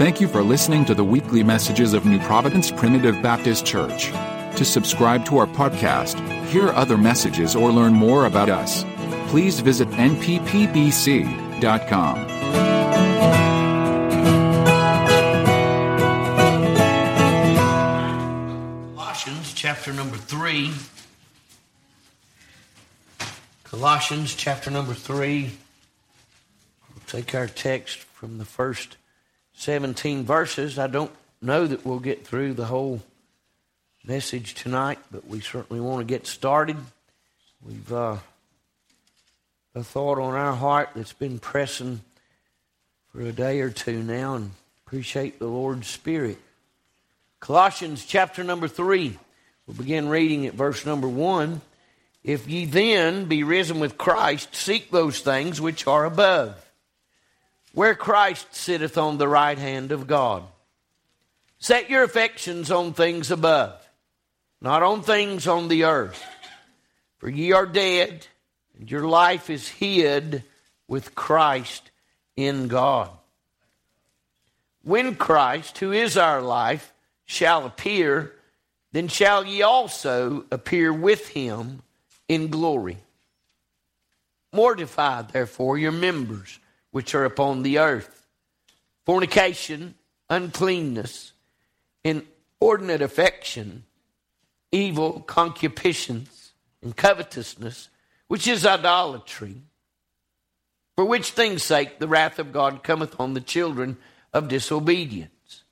Thank 0.00 0.18
you 0.18 0.28
for 0.28 0.42
listening 0.42 0.86
to 0.86 0.94
the 0.94 1.04
weekly 1.04 1.42
messages 1.42 1.92
of 1.92 2.06
New 2.06 2.18
Providence 2.20 2.70
Primitive 2.70 3.20
Baptist 3.20 3.66
Church. 3.66 4.06
To 4.56 4.64
subscribe 4.64 5.26
to 5.26 5.36
our 5.36 5.46
podcast, 5.46 6.18
hear 6.46 6.70
other 6.70 6.96
messages, 6.96 7.54
or 7.54 7.70
learn 7.70 7.92
more 7.92 8.24
about 8.24 8.48
us, 8.48 8.82
please 9.28 9.60
visit 9.60 9.88
nppbc.com. 9.90 10.56
Colossians 18.96 19.52
chapter 19.52 19.92
number 19.92 20.16
3. 20.16 20.72
Colossians 23.64 24.34
chapter 24.34 24.70
number 24.70 24.94
3. 24.94 25.50
We'll 26.88 27.02
take 27.06 27.34
our 27.34 27.46
text 27.46 27.98
from 27.98 28.38
the 28.38 28.46
first 28.46 28.96
17 29.60 30.24
verses. 30.24 30.78
I 30.78 30.86
don't 30.86 31.10
know 31.42 31.66
that 31.66 31.84
we'll 31.84 31.98
get 31.98 32.26
through 32.26 32.54
the 32.54 32.64
whole 32.64 33.02
message 34.02 34.54
tonight, 34.54 34.98
but 35.12 35.26
we 35.26 35.40
certainly 35.40 35.82
want 35.82 36.00
to 36.00 36.10
get 36.10 36.26
started. 36.26 36.78
We've 37.62 37.92
uh, 37.92 38.16
a 39.74 39.84
thought 39.84 40.18
on 40.18 40.32
our 40.32 40.54
heart 40.54 40.88
that's 40.94 41.12
been 41.12 41.38
pressing 41.38 42.00
for 43.12 43.20
a 43.20 43.32
day 43.32 43.60
or 43.60 43.68
two 43.68 44.02
now, 44.02 44.36
and 44.36 44.52
appreciate 44.86 45.38
the 45.38 45.46
Lord's 45.46 45.88
Spirit. 45.88 46.38
Colossians 47.38 48.06
chapter 48.06 48.42
number 48.42 48.66
3. 48.66 49.18
We'll 49.66 49.76
begin 49.76 50.08
reading 50.08 50.46
at 50.46 50.54
verse 50.54 50.86
number 50.86 51.06
1. 51.06 51.60
If 52.24 52.48
ye 52.48 52.64
then 52.64 53.26
be 53.26 53.42
risen 53.42 53.78
with 53.78 53.98
Christ, 53.98 54.54
seek 54.54 54.90
those 54.90 55.20
things 55.20 55.60
which 55.60 55.86
are 55.86 56.06
above, 56.06 56.69
where 57.72 57.94
Christ 57.94 58.54
sitteth 58.54 58.98
on 58.98 59.18
the 59.18 59.28
right 59.28 59.58
hand 59.58 59.92
of 59.92 60.06
God. 60.06 60.44
Set 61.58 61.90
your 61.90 62.02
affections 62.02 62.70
on 62.70 62.94
things 62.94 63.30
above, 63.30 63.80
not 64.60 64.82
on 64.82 65.02
things 65.02 65.46
on 65.46 65.68
the 65.68 65.84
earth. 65.84 66.22
For 67.18 67.28
ye 67.28 67.52
are 67.52 67.66
dead, 67.66 68.26
and 68.78 68.90
your 68.90 69.06
life 69.06 69.50
is 69.50 69.68
hid 69.68 70.42
with 70.88 71.14
Christ 71.14 71.90
in 72.34 72.68
God. 72.68 73.10
When 74.82 75.14
Christ, 75.14 75.78
who 75.78 75.92
is 75.92 76.16
our 76.16 76.40
life, 76.40 76.92
shall 77.26 77.66
appear, 77.66 78.32
then 78.92 79.08
shall 79.08 79.44
ye 79.44 79.62
also 79.62 80.46
appear 80.50 80.92
with 80.92 81.28
him 81.28 81.82
in 82.26 82.48
glory. 82.48 82.96
Mortify, 84.52 85.22
therefore, 85.22 85.76
your 85.76 85.92
members 85.92 86.58
which 86.90 87.14
are 87.14 87.24
upon 87.24 87.62
the 87.62 87.78
earth 87.78 88.26
fornication, 89.06 89.94
uncleanness, 90.28 91.32
inordinate 92.04 93.02
affection, 93.02 93.84
evil 94.70 95.20
concupiscence, 95.20 96.52
and 96.82 96.96
covetousness, 96.96 97.88
which 98.28 98.46
is 98.46 98.64
idolatry. 98.64 99.62
For 100.94 101.04
which 101.04 101.30
things' 101.30 101.62
sake 101.62 101.98
the 101.98 102.08
wrath 102.08 102.38
of 102.38 102.52
God 102.52 102.82
cometh 102.82 103.18
on 103.18 103.34
the 103.34 103.40
children 103.40 103.96
of 104.32 104.48
disobedience, 104.48 105.64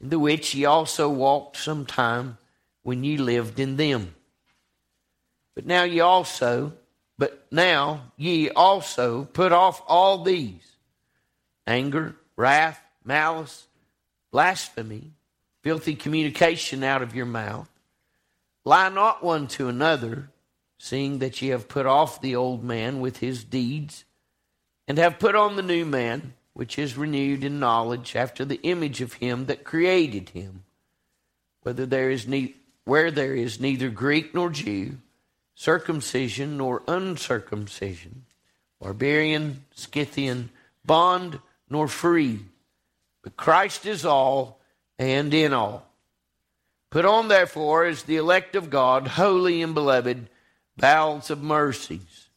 in 0.00 0.08
the 0.08 0.18
which 0.18 0.54
ye 0.54 0.64
also 0.64 1.08
walked 1.08 1.56
some 1.56 1.86
time 1.86 2.38
when 2.82 3.04
ye 3.04 3.16
lived 3.16 3.60
in 3.60 3.76
them. 3.76 4.14
But 5.54 5.66
now 5.66 5.82
ye 5.84 6.00
also, 6.00 6.72
but 7.20 7.46
now 7.52 8.12
ye 8.16 8.48
also 8.48 9.24
put 9.24 9.52
off 9.52 9.82
all 9.86 10.24
these 10.24 10.78
anger, 11.66 12.16
wrath, 12.34 12.82
malice, 13.04 13.66
blasphemy, 14.32 15.12
filthy 15.62 15.94
communication 15.94 16.82
out 16.82 17.02
of 17.02 17.14
your 17.14 17.26
mouth. 17.26 17.68
Lie 18.64 18.88
not 18.88 19.22
one 19.22 19.48
to 19.48 19.68
another, 19.68 20.30
seeing 20.78 21.18
that 21.18 21.42
ye 21.42 21.50
have 21.50 21.68
put 21.68 21.84
off 21.84 22.22
the 22.22 22.34
old 22.34 22.64
man 22.64 23.00
with 23.00 23.18
his 23.18 23.44
deeds, 23.44 24.06
and 24.88 24.96
have 24.96 25.18
put 25.18 25.34
on 25.34 25.56
the 25.56 25.62
new 25.62 25.84
man, 25.84 26.32
which 26.54 26.78
is 26.78 26.96
renewed 26.96 27.44
in 27.44 27.60
knowledge 27.60 28.16
after 28.16 28.46
the 28.46 28.62
image 28.62 29.02
of 29.02 29.12
him 29.12 29.44
that 29.44 29.62
created 29.62 30.30
him. 30.30 30.64
Whether 31.64 31.84
there 31.84 32.10
is 32.10 32.26
ne- 32.26 32.54
where 32.86 33.10
there 33.10 33.34
is 33.34 33.60
neither 33.60 33.90
Greek 33.90 34.34
nor 34.34 34.48
Jew, 34.48 34.96
circumcision 35.60 36.56
nor 36.56 36.82
uncircumcision, 36.88 38.24
barbarian, 38.80 39.62
Scythian, 39.74 40.48
bond 40.86 41.38
nor 41.68 41.86
free, 41.86 42.40
but 43.22 43.36
Christ 43.36 43.84
is 43.84 44.06
all 44.06 44.58
and 44.98 45.34
in 45.34 45.52
all. 45.52 45.86
Put 46.88 47.04
on, 47.04 47.28
therefore, 47.28 47.84
as 47.84 48.04
the 48.04 48.16
elect 48.16 48.56
of 48.56 48.70
God, 48.70 49.06
holy 49.06 49.60
and 49.60 49.74
beloved, 49.74 50.30
bowels 50.78 51.28
of 51.28 51.42
mercies, 51.42 52.30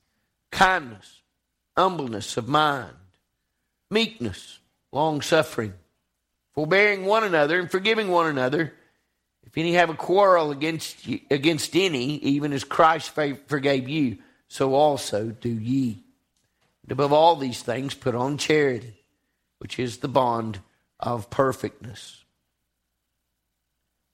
kindness, 0.51 1.21
humbleness 1.77 2.35
of 2.35 2.49
mind, 2.49 2.91
meekness, 3.89 4.59
long 4.91 5.21
suffering, 5.21 5.73
forbearing 6.53 7.05
one 7.05 7.23
another 7.23 7.57
and 7.57 7.71
forgiving 7.71 8.09
one 8.09 8.27
another. 8.27 8.73
If 9.53 9.59
any 9.59 9.73
have 9.73 9.91
a 9.91 9.95
quarrel 9.95 10.49
against 10.49 11.05
you, 11.05 11.19
against 11.29 11.75
any, 11.75 12.15
even 12.15 12.53
as 12.53 12.63
Christ 12.63 13.11
forgave 13.11 13.87
you, 13.87 14.17
so 14.47 14.73
also 14.73 15.29
do 15.29 15.49
ye. 15.49 16.03
And 16.81 16.91
above 16.91 17.13
all 17.13 17.35
these 17.35 17.61
things, 17.61 17.93
put 17.93 18.15
on 18.15 18.39
charity, 18.39 19.05
which 19.59 19.77
is 19.77 19.97
the 19.97 20.07
bond 20.07 20.59
of 20.99 21.29
perfectness. 21.29 22.23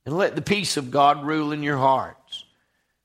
And 0.05 0.17
let 0.17 0.35
the 0.35 0.41
peace 0.41 0.75
of 0.75 0.91
God 0.91 1.23
rule 1.23 1.53
in 1.53 1.63
your 1.63 1.77
hearts, 1.77 2.43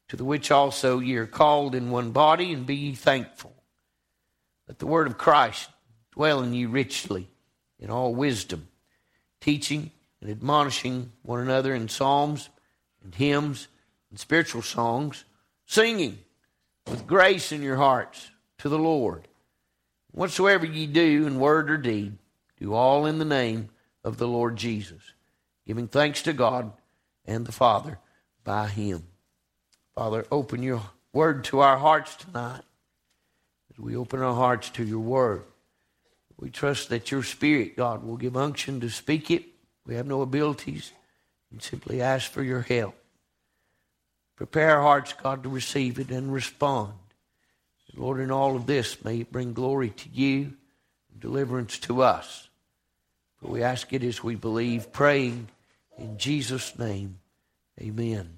to 0.09 0.17
the 0.17 0.25
which 0.25 0.51
also 0.51 0.99
ye 0.99 1.15
are 1.15 1.27
called 1.27 1.77
in 1.77 1.93
one 1.93 2.11
body, 2.11 2.53
and 2.53 2.67
be 2.67 2.75
ye 2.75 2.95
thankful. 2.97 3.55
Let 4.67 4.81
the 4.81 4.89
word 4.89 5.07
of 5.07 5.19
Christ 5.19 5.71
dwell 6.11 6.43
in 6.43 6.53
you 6.53 6.69
richly 6.69 7.29
in 7.79 7.91
all 7.91 8.13
wisdom, 8.13 8.67
teaching 9.41 9.93
and 10.25 10.33
admonishing 10.33 11.13
one 11.23 11.39
another 11.39 11.75
in 11.75 11.87
psalms 11.87 12.49
and 13.03 13.15
hymns 13.15 13.69
and 14.09 14.19
spiritual 14.19 14.63
songs, 14.63 15.25
singing 15.67 16.19
with 16.87 17.07
grace 17.07 17.53
in 17.53 17.61
your 17.63 17.77
hearts 17.77 18.31
to 18.57 18.71
the 18.71 18.79
Lord. 18.79 19.29
Whatsoever 20.13 20.65
ye 20.65 20.87
do 20.87 21.27
in 21.27 21.39
word 21.39 21.71
or 21.71 21.77
deed, 21.77 22.17
do 22.59 22.73
all 22.73 23.05
in 23.05 23.19
the 23.19 23.25
name 23.27 23.69
of 24.03 24.17
the 24.17 24.27
Lord 24.27 24.57
Jesus, 24.57 25.03
giving 25.67 25.89
thanks 25.89 26.23
to 26.23 26.33
God 26.33 26.73
and 27.27 27.45
the 27.45 27.53
Father 27.53 27.99
by 28.45 28.69
him. 28.69 29.05
Father, 29.95 30.25
open 30.33 30.63
your 30.63 30.81
word 31.13 31.45
to 31.45 31.61
our 31.61 31.77
hearts 31.77 32.17
tonight 32.17 32.63
as 33.71 33.79
we 33.79 33.95
open 33.95 34.23
our 34.23 34.35
hearts 34.35 34.71
to 34.71 34.85
your 34.85 35.01
word. 35.01 35.45
We 36.39 36.49
trust 36.49 36.89
that 36.89 37.11
your 37.11 37.23
spirit, 37.23 37.77
God, 37.77 38.03
will 38.03 38.17
give 38.17 38.39
unction 38.39 38.81
to 38.81 38.89
speak 38.89 39.31
it. 39.31 39.54
We 39.87 39.95
have 39.97 40.07
no 40.07 40.23
abilities 40.23 40.93
and 41.51 41.63
simply 41.63 42.01
ask 42.01 42.31
for 42.31 42.43
your 42.43 42.63
help. 42.63 42.95
Prepare 44.37 44.77
our 44.77 44.83
hearts, 44.83 45.13
God, 45.13 45.43
to 45.43 45.49
receive 45.49 45.99
it 45.99 46.11
and 46.11 46.33
respond. 46.33 46.95
Lord, 47.97 48.19
in 48.19 48.31
all 48.31 48.57
of 48.57 48.67
this, 48.67 49.05
may 49.05 49.21
it 49.21 49.31
bring 49.31 49.53
glory 49.53 49.91
to 49.91 50.09
you 50.09 50.55
and 51.13 51.21
deliverance 51.21 51.79
to 51.81 52.03
us. 52.03 52.49
For 53.37 53.49
we 53.49 53.63
ask 53.63 53.93
it 53.93 54.03
as 54.03 54.25
we 54.25 54.35
believe, 54.35 54.93
praying 54.93 55.49
in 55.97 56.19
Jesus' 56.19 56.77
name. 56.77 57.21
Amen. 57.81 58.35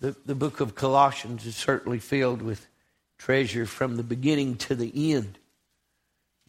The, 0.00 0.16
the 0.24 0.34
book 0.34 0.60
of 0.60 0.74
Colossians 0.74 1.44
is 1.44 1.56
certainly 1.56 1.98
filled 1.98 2.40
with 2.40 2.66
treasure 3.18 3.66
from 3.66 3.96
the 3.96 4.02
beginning 4.02 4.56
to 4.56 4.74
the 4.74 5.12
end. 5.12 5.38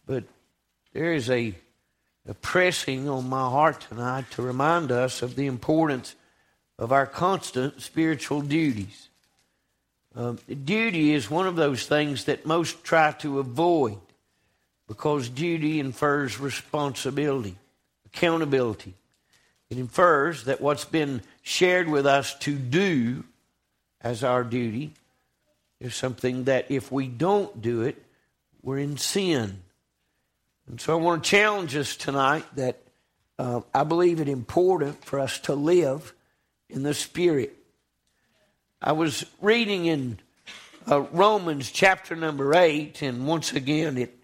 But 0.05 0.23
there 0.93 1.13
is 1.13 1.29
a, 1.29 1.53
a 2.27 2.33
pressing 2.33 3.09
on 3.09 3.27
my 3.27 3.49
heart 3.49 3.81
tonight 3.89 4.25
to 4.31 4.41
remind 4.41 4.91
us 4.91 5.21
of 5.21 5.35
the 5.35 5.47
importance 5.47 6.15
of 6.77 6.91
our 6.91 7.05
constant 7.05 7.81
spiritual 7.81 8.41
duties. 8.41 9.09
Um, 10.15 10.39
duty 10.65 11.13
is 11.13 11.29
one 11.29 11.47
of 11.47 11.55
those 11.55 11.85
things 11.85 12.25
that 12.25 12.45
most 12.45 12.83
try 12.83 13.11
to 13.19 13.39
avoid 13.39 13.99
because 14.87 15.29
duty 15.29 15.79
infers 15.79 16.39
responsibility, 16.39 17.55
accountability. 18.07 18.95
It 19.69 19.77
infers 19.77 20.45
that 20.45 20.61
what's 20.61 20.85
been 20.85 21.21
shared 21.43 21.87
with 21.87 22.07
us 22.07 22.33
to 22.39 22.55
do 22.55 23.23
as 24.01 24.23
our 24.23 24.43
duty 24.43 24.93
is 25.79 25.95
something 25.95 26.45
that 26.45 26.69
if 26.69 26.91
we 26.91 27.07
don't 27.07 27.61
do 27.61 27.81
it, 27.81 28.03
we're 28.61 28.79
in 28.79 28.97
sin. 28.97 29.61
And 30.67 30.79
so 30.79 30.93
I 30.93 31.01
want 31.01 31.23
to 31.23 31.29
challenge 31.29 31.75
us 31.75 31.95
tonight 31.95 32.45
that 32.55 32.81
uh, 33.37 33.61
I 33.73 33.83
believe 33.83 34.19
it 34.19 34.27
important 34.27 35.03
for 35.03 35.19
us 35.19 35.39
to 35.41 35.53
live 35.53 36.13
in 36.69 36.83
the 36.83 36.93
Spirit. 36.93 37.55
I 38.81 38.91
was 38.91 39.25
reading 39.41 39.85
in 39.85 40.19
uh, 40.89 41.01
Romans 41.11 41.71
chapter 41.71 42.15
number 42.15 42.53
8, 42.53 43.01
and 43.01 43.25
once 43.25 43.53
again, 43.53 43.97
it 43.97 44.15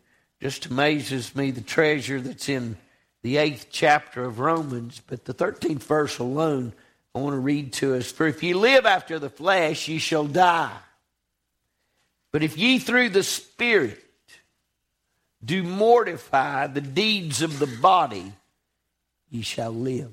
just 0.41 0.65
amazes 0.67 1.35
me 1.35 1.51
the 1.51 1.61
treasure 1.61 2.21
that's 2.21 2.49
in 2.49 2.77
the 3.23 3.37
eighth 3.37 3.67
chapter 3.71 4.23
of 4.23 4.39
Romans. 4.39 5.01
But 5.07 5.25
the 5.25 5.33
13th 5.33 5.83
verse 5.83 6.19
alone, 6.19 6.73
I 7.15 7.19
want 7.19 7.33
to 7.33 7.39
read 7.39 7.73
to 7.73 7.95
us 7.95 8.11
For 8.11 8.27
if 8.27 8.43
ye 8.43 8.53
live 8.53 8.85
after 8.85 9.17
the 9.17 9.29
flesh, 9.29 9.87
ye 9.87 9.97
shall 9.97 10.25
die. 10.25 10.77
But 12.35 12.43
if 12.43 12.57
ye 12.57 12.79
through 12.79 13.11
the 13.11 13.23
Spirit 13.23 14.03
do 15.41 15.63
mortify 15.63 16.67
the 16.67 16.81
deeds 16.81 17.41
of 17.41 17.59
the 17.59 17.77
body, 17.81 18.33
ye 19.29 19.41
shall 19.41 19.71
live. 19.71 20.11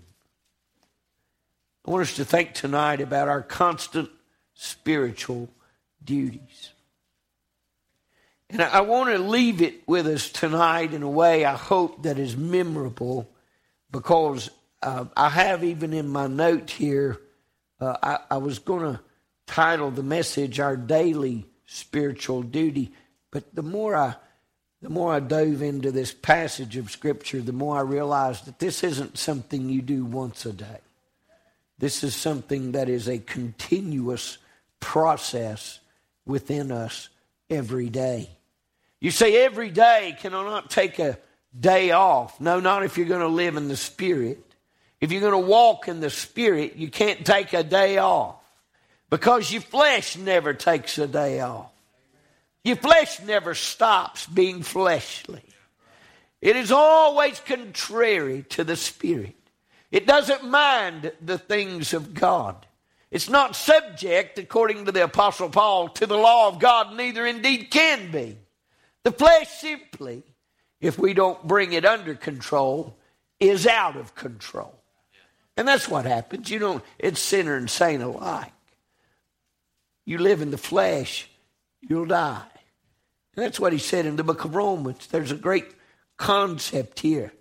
I 1.84 1.90
want 1.90 2.02
us 2.02 2.14
to 2.14 2.24
think 2.24 2.54
tonight 2.54 3.00
about 3.00 3.26
our 3.26 3.42
constant 3.42 4.08
spiritual 4.54 5.48
duties. 6.04 6.70
And 8.48 8.62
I 8.62 8.82
want 8.82 9.10
to 9.10 9.18
leave 9.18 9.60
it 9.60 9.88
with 9.88 10.06
us 10.06 10.30
tonight 10.30 10.94
in 10.94 11.02
a 11.02 11.10
way 11.10 11.44
I 11.44 11.56
hope 11.56 12.04
that 12.04 12.20
is 12.20 12.36
memorable 12.36 13.28
because 13.90 14.48
uh, 14.80 15.06
I 15.16 15.28
have 15.28 15.64
even 15.64 15.92
in 15.92 16.06
my 16.06 16.28
note 16.28 16.70
here, 16.70 17.18
uh, 17.80 17.96
I, 18.00 18.18
I 18.30 18.36
was 18.36 18.60
going 18.60 18.94
to 18.94 19.00
title 19.48 19.90
the 19.90 20.04
message 20.04 20.60
Our 20.60 20.76
Daily 20.76 21.48
Spiritual 21.72 22.42
Duty. 22.42 22.92
But 23.30 23.54
the 23.54 23.62
more 23.62 23.96
I 23.96 24.16
the 24.82 24.90
more 24.90 25.12
I 25.12 25.20
dove 25.20 25.62
into 25.62 25.92
this 25.92 26.12
passage 26.12 26.76
of 26.76 26.90
Scripture, 26.90 27.40
the 27.40 27.52
more 27.52 27.78
I 27.78 27.82
realized 27.82 28.46
that 28.46 28.58
this 28.58 28.82
isn't 28.82 29.16
something 29.16 29.68
you 29.68 29.80
do 29.80 30.04
once 30.04 30.44
a 30.44 30.52
day. 30.52 30.80
This 31.78 32.02
is 32.02 32.16
something 32.16 32.72
that 32.72 32.88
is 32.88 33.08
a 33.08 33.18
continuous 33.18 34.38
process 34.80 35.78
within 36.26 36.72
us 36.72 37.10
every 37.48 37.90
day. 37.90 38.28
You 38.98 39.12
say, 39.12 39.44
every 39.44 39.70
day, 39.70 40.16
can 40.18 40.34
I 40.34 40.42
not 40.42 40.68
take 40.68 40.98
a 40.98 41.16
day 41.58 41.92
off? 41.92 42.40
No, 42.40 42.58
not 42.58 42.82
if 42.82 42.98
you're 42.98 43.06
going 43.06 43.20
to 43.20 43.28
live 43.28 43.56
in 43.56 43.68
the 43.68 43.76
Spirit. 43.76 44.44
If 45.00 45.12
you're 45.12 45.20
going 45.20 45.40
to 45.40 45.48
walk 45.48 45.86
in 45.86 46.00
the 46.00 46.10
Spirit, 46.10 46.74
you 46.74 46.90
can't 46.90 47.24
take 47.24 47.52
a 47.52 47.62
day 47.62 47.98
off 47.98 48.41
because 49.12 49.52
your 49.52 49.60
flesh 49.60 50.16
never 50.16 50.54
takes 50.54 50.96
a 50.96 51.06
day 51.06 51.40
off. 51.40 51.70
Your 52.64 52.76
flesh 52.76 53.20
never 53.20 53.52
stops 53.52 54.26
being 54.26 54.62
fleshly. 54.62 55.42
It 56.40 56.56
is 56.56 56.72
always 56.72 57.38
contrary 57.40 58.46
to 58.48 58.64
the 58.64 58.74
Spirit. 58.74 59.36
It 59.90 60.06
doesn't 60.06 60.48
mind 60.48 61.12
the 61.20 61.36
things 61.36 61.92
of 61.92 62.14
God. 62.14 62.64
It's 63.10 63.28
not 63.28 63.54
subject, 63.54 64.38
according 64.38 64.86
to 64.86 64.92
the 64.92 65.04
Apostle 65.04 65.50
Paul, 65.50 65.90
to 65.90 66.06
the 66.06 66.16
law 66.16 66.48
of 66.48 66.58
God, 66.58 66.96
neither 66.96 67.26
indeed 67.26 67.70
can 67.70 68.10
be. 68.10 68.38
The 69.02 69.12
flesh 69.12 69.50
simply, 69.60 70.22
if 70.80 70.98
we 70.98 71.12
don't 71.12 71.46
bring 71.46 71.74
it 71.74 71.84
under 71.84 72.14
control, 72.14 72.96
is 73.38 73.66
out 73.66 73.98
of 73.98 74.14
control. 74.14 74.74
And 75.58 75.68
that's 75.68 75.86
what 75.86 76.06
happens. 76.06 76.48
You 76.48 76.60
know, 76.60 76.82
it's 76.98 77.20
sinner 77.20 77.56
and 77.56 77.68
saint 77.68 78.02
alike. 78.02 78.52
You 80.04 80.18
live 80.18 80.42
in 80.42 80.50
the 80.50 80.58
flesh, 80.58 81.28
you'll 81.80 82.06
die. 82.06 82.42
And 83.34 83.44
that's 83.44 83.60
what 83.60 83.72
he 83.72 83.78
said 83.78 84.06
in 84.06 84.16
the 84.16 84.24
book 84.24 84.44
of 84.44 84.54
Romans. 84.54 85.06
There's 85.06 85.30
a 85.32 85.36
great 85.36 85.66
concept 86.16 87.00
here 87.00 87.32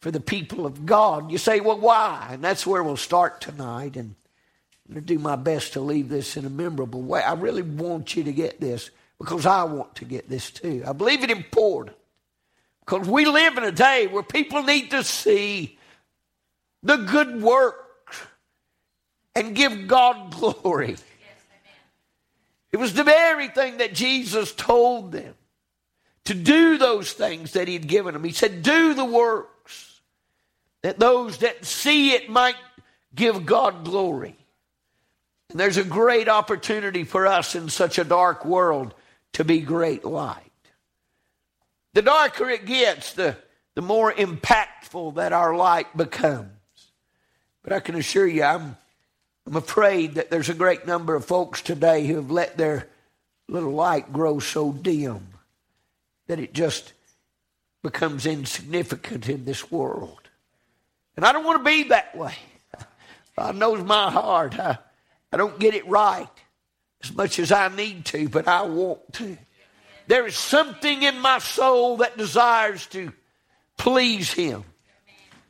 for 0.00 0.10
the 0.10 0.20
people 0.20 0.66
of 0.66 0.86
God. 0.86 1.30
You 1.30 1.38
say, 1.38 1.60
well, 1.60 1.78
why? 1.78 2.28
And 2.32 2.44
that's 2.44 2.66
where 2.66 2.82
we'll 2.82 2.96
start 2.96 3.40
tonight. 3.40 3.96
And 3.96 4.14
I'm 4.86 4.94
going 4.94 5.06
to 5.06 5.14
do 5.14 5.18
my 5.18 5.36
best 5.36 5.72
to 5.74 5.80
leave 5.80 6.08
this 6.08 6.36
in 6.36 6.44
a 6.44 6.50
memorable 6.50 7.02
way. 7.02 7.22
I 7.22 7.34
really 7.34 7.62
want 7.62 8.16
you 8.16 8.24
to 8.24 8.32
get 8.32 8.60
this 8.60 8.90
because 9.18 9.46
I 9.46 9.64
want 9.64 9.96
to 9.96 10.04
get 10.04 10.28
this 10.28 10.50
too. 10.50 10.82
I 10.86 10.92
believe 10.92 11.22
it 11.24 11.30
important 11.30 11.96
because 12.80 13.08
we 13.08 13.24
live 13.24 13.58
in 13.58 13.64
a 13.64 13.72
day 13.72 14.06
where 14.06 14.22
people 14.22 14.62
need 14.62 14.90
to 14.92 15.02
see 15.02 15.78
the 16.82 16.96
good 16.96 17.42
work 17.42 18.14
and 19.34 19.54
give 19.54 19.88
God 19.88 20.32
glory. 20.62 20.96
It 22.72 22.76
was 22.76 22.94
the 22.94 23.04
very 23.04 23.48
thing 23.48 23.78
that 23.78 23.94
Jesus 23.94 24.52
told 24.52 25.12
them 25.12 25.34
to 26.24 26.34
do 26.34 26.76
those 26.76 27.12
things 27.12 27.52
that 27.52 27.68
he 27.68 27.74
had 27.74 27.88
given 27.88 28.12
them. 28.12 28.24
He 28.24 28.32
said, 28.32 28.62
Do 28.62 28.94
the 28.94 29.04
works 29.04 30.00
that 30.82 30.98
those 30.98 31.38
that 31.38 31.64
see 31.64 32.12
it 32.12 32.28
might 32.28 32.56
give 33.14 33.46
God 33.46 33.84
glory. 33.84 34.36
And 35.50 35.58
there's 35.58 35.78
a 35.78 35.84
great 35.84 36.28
opportunity 36.28 37.04
for 37.04 37.26
us 37.26 37.54
in 37.54 37.70
such 37.70 37.98
a 37.98 38.04
dark 38.04 38.44
world 38.44 38.94
to 39.34 39.44
be 39.44 39.60
great 39.60 40.04
light. 40.04 40.42
The 41.94 42.02
darker 42.02 42.50
it 42.50 42.66
gets, 42.66 43.14
the, 43.14 43.36
the 43.74 43.82
more 43.82 44.12
impactful 44.12 45.14
that 45.14 45.32
our 45.32 45.56
light 45.56 45.96
becomes. 45.96 46.50
But 47.62 47.72
I 47.72 47.80
can 47.80 47.94
assure 47.94 48.26
you, 48.26 48.42
I'm 48.42 48.76
I'm 49.48 49.56
afraid 49.56 50.16
that 50.16 50.30
there's 50.30 50.50
a 50.50 50.54
great 50.54 50.86
number 50.86 51.14
of 51.14 51.24
folks 51.24 51.62
today 51.62 52.06
who 52.06 52.16
have 52.16 52.30
let 52.30 52.58
their 52.58 52.86
little 53.48 53.72
light 53.72 54.12
grow 54.12 54.40
so 54.40 54.72
dim 54.72 55.26
that 56.26 56.38
it 56.38 56.52
just 56.52 56.92
becomes 57.82 58.26
insignificant 58.26 59.26
in 59.26 59.46
this 59.46 59.72
world. 59.72 60.20
And 61.16 61.24
I 61.24 61.32
don't 61.32 61.46
want 61.46 61.60
to 61.60 61.64
be 61.64 61.84
that 61.84 62.14
way. 62.14 62.34
God 63.38 63.56
knows 63.56 63.82
my 63.82 64.10
heart. 64.10 64.58
I, 64.58 64.76
I 65.32 65.38
don't 65.38 65.58
get 65.58 65.72
it 65.72 65.88
right 65.88 66.28
as 67.02 67.16
much 67.16 67.38
as 67.38 67.50
I 67.50 67.74
need 67.74 68.04
to, 68.04 68.28
but 68.28 68.48
I 68.48 68.66
want 68.66 69.14
to. 69.14 69.38
There 70.08 70.26
is 70.26 70.36
something 70.36 71.04
in 71.04 71.20
my 71.20 71.38
soul 71.38 71.96
that 71.98 72.18
desires 72.18 72.84
to 72.88 73.14
please 73.78 74.30
Him 74.30 74.64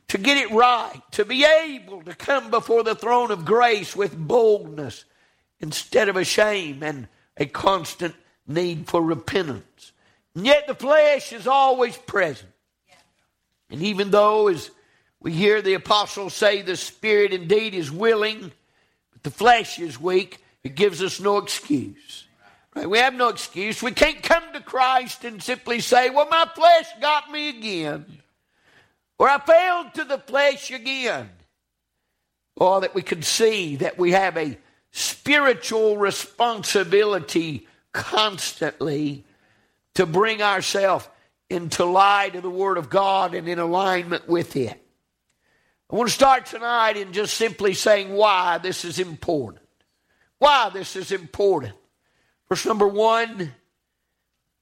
to 0.09 0.17
get 0.17 0.37
it 0.37 0.51
right, 0.51 1.01
to 1.11 1.23
be 1.23 1.45
able 1.45 2.01
to 2.01 2.15
come 2.15 2.49
before 2.49 2.83
the 2.83 2.95
throne 2.95 3.31
of 3.31 3.45
grace 3.45 3.95
with 3.95 4.17
boldness 4.17 5.05
instead 5.59 6.09
of 6.09 6.17
a 6.17 6.23
shame 6.23 6.81
and 6.83 7.07
a 7.37 7.45
constant 7.45 8.15
need 8.47 8.87
for 8.87 9.01
repentance. 9.01 9.91
And 10.35 10.45
yet 10.45 10.67
the 10.67 10.75
flesh 10.75 11.31
is 11.31 11.47
always 11.47 11.95
present. 11.95 12.51
And 13.69 13.83
even 13.83 14.09
though, 14.09 14.47
as 14.47 14.71
we 15.19 15.31
hear 15.31 15.61
the 15.61 15.75
apostles 15.75 16.33
say, 16.33 16.63
the 16.63 16.75
spirit 16.75 17.31
indeed 17.31 17.75
is 17.75 17.91
willing, 17.91 18.51
but 19.11 19.23
the 19.23 19.31
flesh 19.31 19.77
is 19.77 20.01
weak, 20.01 20.43
it 20.63 20.73
gives 20.73 21.03
us 21.03 21.19
no 21.19 21.37
excuse. 21.37 22.25
Right? 22.75 22.89
We 22.89 22.97
have 22.97 23.13
no 23.13 23.29
excuse. 23.29 23.83
We 23.83 23.91
can't 23.91 24.23
come 24.23 24.43
to 24.53 24.61
Christ 24.61 25.23
and 25.23 25.41
simply 25.41 25.81
say, 25.81 26.09
Well, 26.09 26.27
my 26.31 26.49
flesh 26.55 26.87
got 26.99 27.31
me 27.31 27.49
again 27.49 28.05
or 29.19 29.27
I 29.27 29.37
failed 29.39 29.93
to 29.95 30.05
the 30.05 30.17
flesh 30.17 30.71
again. 30.71 31.29
Or 32.55 32.81
that 32.81 32.95
we 32.95 33.01
could 33.01 33.23
see 33.23 33.77
that 33.77 33.97
we 33.97 34.11
have 34.11 34.35
a 34.37 34.57
spiritual 34.91 35.97
responsibility 35.97 37.67
constantly 37.93 39.23
to 39.95 40.05
bring 40.05 40.41
ourselves 40.41 41.07
into 41.49 41.85
light 41.85 42.35
of 42.35 42.43
the 42.43 42.49
Word 42.49 42.77
of 42.77 42.89
God 42.89 43.33
and 43.33 43.47
in 43.47 43.59
alignment 43.59 44.27
with 44.27 44.55
it. 44.55 44.81
I 45.89 45.95
want 45.95 46.09
to 46.09 46.15
start 46.15 46.45
tonight 46.45 46.97
in 46.97 47.13
just 47.13 47.35
simply 47.35 47.73
saying 47.73 48.13
why 48.13 48.59
this 48.59 48.85
is 48.85 48.99
important. 48.99 49.65
Why 50.37 50.69
this 50.69 50.95
is 50.95 51.11
important. 51.11 51.73
Verse 52.47 52.65
number 52.65 52.87
one 52.87 53.53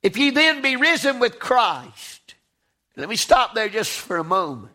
if 0.03 0.15
ye 0.17 0.29
then 0.29 0.61
be 0.61 0.75
risen 0.75 1.19
with 1.19 1.39
Christ, 1.39 2.16
let 2.97 3.09
me 3.09 3.15
stop 3.15 3.53
there 3.53 3.69
just 3.69 3.91
for 3.91 4.17
a 4.17 4.23
moment 4.23 4.73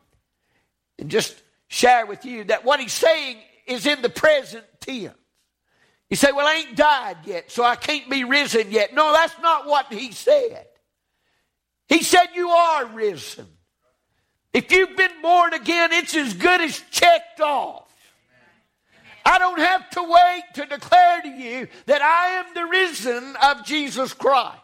and 0.99 1.11
just 1.11 1.35
share 1.67 2.07
with 2.07 2.25
you 2.25 2.45
that 2.45 2.64
what 2.64 2.79
he's 2.79 2.93
saying 2.93 3.37
is 3.67 3.87
in 3.87 4.00
the 4.00 4.09
present 4.09 4.64
tense. 4.81 5.12
You 6.09 6.17
say, 6.17 6.31
Well, 6.31 6.47
I 6.47 6.67
ain't 6.67 6.76
died 6.76 7.17
yet, 7.25 7.50
so 7.50 7.64
I 7.64 7.75
can't 7.75 8.09
be 8.09 8.25
risen 8.25 8.71
yet. 8.71 8.95
No, 8.95 9.12
that's 9.12 9.38
not 9.41 9.67
what 9.67 9.93
he 9.93 10.12
said. 10.12 10.67
He 11.88 12.02
said, 12.02 12.26
You 12.35 12.49
are 12.50 12.87
risen. 12.87 13.47
If 14.52 14.71
you've 14.71 14.97
been 14.97 15.23
born 15.23 15.55
again, 15.55 15.93
it's 15.93 16.14
as 16.14 16.35
good 16.35 16.61
as 16.61 16.81
checked 16.91 17.41
off. 17.41 17.88
I 19.25 19.38
don't 19.38 19.59
have 19.59 19.88
to 19.91 20.02
wait 20.02 20.43
to 20.55 20.67
declare 20.67 21.23
to 21.23 21.29
you 21.29 21.69
that 21.87 22.02
I 22.02 22.41
am 22.41 22.55
the 22.55 22.67
risen 22.67 23.35
of 23.43 23.64
Jesus 23.64 24.12
Christ. 24.12 24.62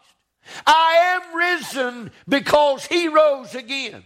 I 0.66 1.20
am 1.20 1.36
risen 1.36 2.10
because 2.28 2.86
he 2.86 3.08
rose 3.08 3.54
again. 3.54 4.04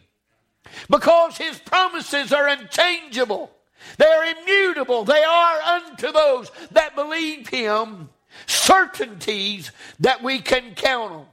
Because 0.89 1.37
his 1.37 1.59
promises 1.59 2.33
are 2.33 2.49
unchangeable. 2.49 3.51
They 3.99 4.07
are 4.07 4.25
immutable. 4.25 5.05
They 5.05 5.23
are 5.23 5.61
unto 5.61 6.13
those 6.13 6.51
that 6.71 6.95
believe 6.95 7.49
him 7.49 8.11
certainties 8.47 9.73
that 10.01 10.23
we 10.23 10.41
can 10.41 10.75
count 10.75 11.13
on. 11.13 11.27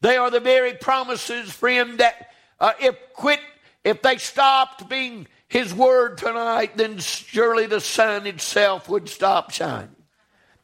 They 0.00 0.16
are 0.16 0.30
the 0.30 0.40
very 0.40 0.74
promises, 0.74 1.50
friend, 1.50 1.98
that 1.98 2.30
uh, 2.60 2.72
if 2.80 2.96
quit, 3.14 3.40
if 3.84 4.00
they 4.02 4.18
stopped 4.18 4.88
being 4.88 5.26
his 5.48 5.74
word 5.74 6.18
tonight, 6.18 6.76
then 6.76 6.98
surely 6.98 7.66
the 7.66 7.80
sun 7.80 8.26
itself 8.26 8.88
would 8.88 9.08
stop 9.08 9.50
shining. 9.50 9.96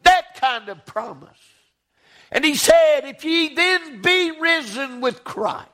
That 0.02 0.34
kind 0.36 0.68
of 0.68 0.86
promise. 0.86 1.30
And 2.34 2.44
he 2.44 2.56
said, 2.56 3.02
If 3.04 3.24
ye 3.24 3.54
then 3.54 4.02
be 4.02 4.32
risen 4.32 5.00
with 5.00 5.22
Christ. 5.22 5.70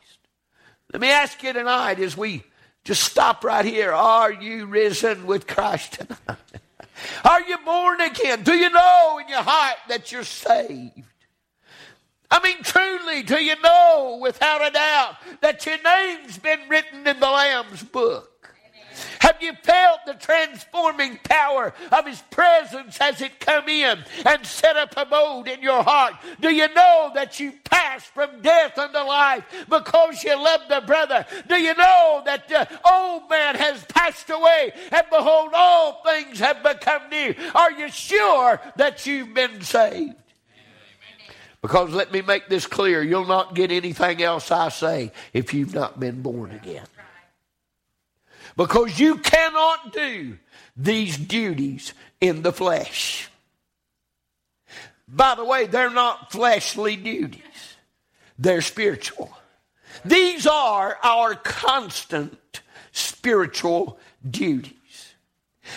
Let 0.92 1.00
me 1.00 1.10
ask 1.10 1.42
you 1.42 1.54
tonight 1.54 1.98
as 1.98 2.16
we 2.16 2.44
just 2.84 3.02
stop 3.02 3.42
right 3.42 3.64
here. 3.64 3.92
Are 3.92 4.32
you 4.32 4.66
risen 4.66 5.26
with 5.26 5.46
Christ 5.46 5.94
tonight? 5.94 6.38
Are 7.24 7.40
you 7.42 7.56
born 7.64 8.02
again? 8.02 8.42
Do 8.42 8.52
you 8.52 8.68
know 8.68 9.18
in 9.22 9.28
your 9.28 9.42
heart 9.42 9.78
that 9.88 10.12
you're 10.12 10.22
saved? 10.22 11.02
I 12.30 12.42
mean, 12.42 12.62
truly, 12.62 13.22
do 13.22 13.42
you 13.42 13.60
know 13.60 14.18
without 14.20 14.66
a 14.66 14.70
doubt 14.70 15.16
that 15.40 15.64
your 15.64 15.82
name's 15.82 16.38
been 16.38 16.60
written 16.68 17.06
in 17.06 17.18
the 17.18 17.30
Lamb's 17.30 17.82
book? 17.82 18.29
Have 19.20 19.36
you 19.40 19.52
felt 19.62 20.00
the 20.06 20.14
transforming 20.14 21.18
power 21.22 21.74
of 21.92 22.06
His 22.06 22.22
presence 22.30 22.98
as 23.00 23.20
it 23.20 23.38
come 23.38 23.68
in 23.68 24.02
and 24.24 24.46
set 24.46 24.76
up 24.76 24.94
abode 24.96 25.46
in 25.46 25.60
your 25.62 25.82
heart? 25.82 26.14
Do 26.40 26.48
you 26.48 26.72
know 26.72 27.10
that 27.14 27.38
you 27.38 27.52
passed 27.64 28.06
from 28.06 28.40
death 28.40 28.78
unto 28.78 28.98
life 28.98 29.44
because 29.68 30.24
you 30.24 30.42
loved 30.42 30.70
a 30.70 30.80
brother? 30.80 31.26
Do 31.48 31.56
you 31.56 31.74
know 31.74 32.22
that 32.24 32.48
the 32.48 32.66
old 32.90 33.28
man 33.28 33.56
has 33.56 33.84
passed 33.84 34.30
away 34.30 34.72
and 34.90 35.04
behold, 35.10 35.50
all 35.54 36.02
things 36.02 36.38
have 36.38 36.62
become 36.62 37.02
new? 37.10 37.34
Are 37.54 37.72
you 37.72 37.90
sure 37.90 38.58
that 38.76 39.04
you've 39.04 39.34
been 39.34 39.60
saved? 39.60 40.14
Because 41.60 41.90
let 41.90 42.10
me 42.10 42.22
make 42.22 42.48
this 42.48 42.66
clear 42.66 43.02
you'll 43.02 43.26
not 43.26 43.54
get 43.54 43.70
anything 43.70 44.22
else 44.22 44.50
I 44.50 44.70
say 44.70 45.12
if 45.34 45.52
you've 45.52 45.74
not 45.74 46.00
been 46.00 46.22
born 46.22 46.52
again. 46.52 46.86
Because 48.60 49.00
you 49.00 49.16
cannot 49.16 49.90
do 49.90 50.36
these 50.76 51.16
duties 51.16 51.94
in 52.20 52.42
the 52.42 52.52
flesh. 52.52 53.30
By 55.08 55.34
the 55.34 55.46
way, 55.46 55.64
they're 55.64 55.88
not 55.88 56.30
fleshly 56.30 56.94
duties, 56.94 57.40
they're 58.38 58.60
spiritual. 58.60 59.34
These 60.04 60.46
are 60.46 60.98
our 61.02 61.36
constant 61.36 62.60
spiritual 62.92 63.98
duties. 64.28 65.14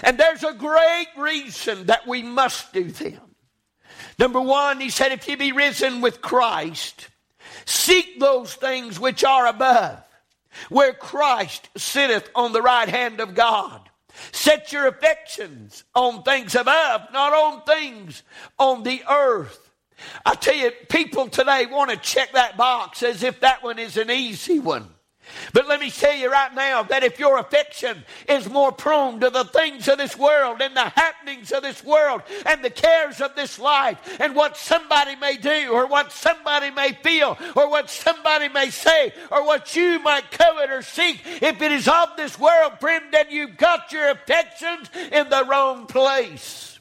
And 0.03 0.17
there's 0.17 0.43
a 0.43 0.51
great 0.51 1.07
reason 1.17 1.85
that 1.85 2.05
we 2.05 2.21
must 2.21 2.73
do 2.73 2.91
them. 2.91 3.21
Number 4.19 4.41
one, 4.41 4.81
he 4.81 4.89
said, 4.89 5.13
if 5.13 5.25
you 5.29 5.37
be 5.37 5.53
risen 5.53 6.01
with 6.01 6.21
Christ, 6.21 7.07
seek 7.63 8.19
those 8.19 8.53
things 8.53 8.99
which 8.99 9.23
are 9.23 9.47
above 9.47 10.03
where 10.69 10.93
Christ 10.93 11.69
sitteth 11.75 12.29
on 12.35 12.53
the 12.53 12.61
right 12.61 12.89
hand 12.89 13.19
of 13.19 13.35
God. 13.35 13.89
Set 14.31 14.71
your 14.71 14.87
affections 14.87 15.83
on 15.95 16.23
things 16.23 16.55
above, 16.55 17.01
not 17.11 17.33
on 17.33 17.63
things 17.63 18.23
on 18.59 18.83
the 18.83 19.01
earth. 19.09 19.71
I 20.25 20.35
tell 20.35 20.55
you, 20.55 20.71
people 20.89 21.29
today 21.29 21.65
want 21.65 21.89
to 21.91 21.97
check 21.97 22.33
that 22.33 22.57
box 22.57 23.03
as 23.03 23.23
if 23.23 23.39
that 23.39 23.63
one 23.63 23.79
is 23.79 23.97
an 23.97 24.11
easy 24.11 24.59
one. 24.59 24.89
But 25.53 25.67
let 25.67 25.79
me 25.79 25.89
tell 25.89 26.15
you 26.15 26.31
right 26.31 26.53
now 26.53 26.83
that 26.83 27.03
if 27.03 27.19
your 27.19 27.37
affection 27.37 28.03
is 28.27 28.49
more 28.49 28.71
prone 28.71 29.19
to 29.19 29.29
the 29.29 29.45
things 29.45 29.87
of 29.87 29.97
this 29.97 30.17
world 30.17 30.61
and 30.61 30.75
the 30.75 30.89
happenings 30.89 31.51
of 31.51 31.63
this 31.63 31.83
world 31.83 32.21
and 32.45 32.63
the 32.63 32.69
cares 32.69 33.21
of 33.21 33.35
this 33.35 33.59
life 33.59 34.17
and 34.19 34.35
what 34.35 34.57
somebody 34.57 35.15
may 35.15 35.37
do 35.37 35.69
or 35.71 35.87
what 35.87 36.11
somebody 36.11 36.71
may 36.71 36.93
feel 36.93 37.37
or 37.55 37.69
what 37.69 37.89
somebody 37.89 38.49
may 38.49 38.69
say 38.69 39.13
or 39.31 39.45
what 39.45 39.75
you 39.75 39.99
might 39.99 40.31
covet 40.31 40.69
or 40.69 40.81
seek, 40.81 41.21
if 41.25 41.61
it 41.61 41.71
is 41.71 41.87
of 41.87 42.09
this 42.17 42.37
world, 42.39 42.73
friend, 42.79 43.05
then 43.11 43.27
you've 43.29 43.57
got 43.57 43.91
your 43.91 44.09
affections 44.09 44.89
in 45.11 45.29
the 45.29 45.45
wrong 45.45 45.85
place. 45.85 46.72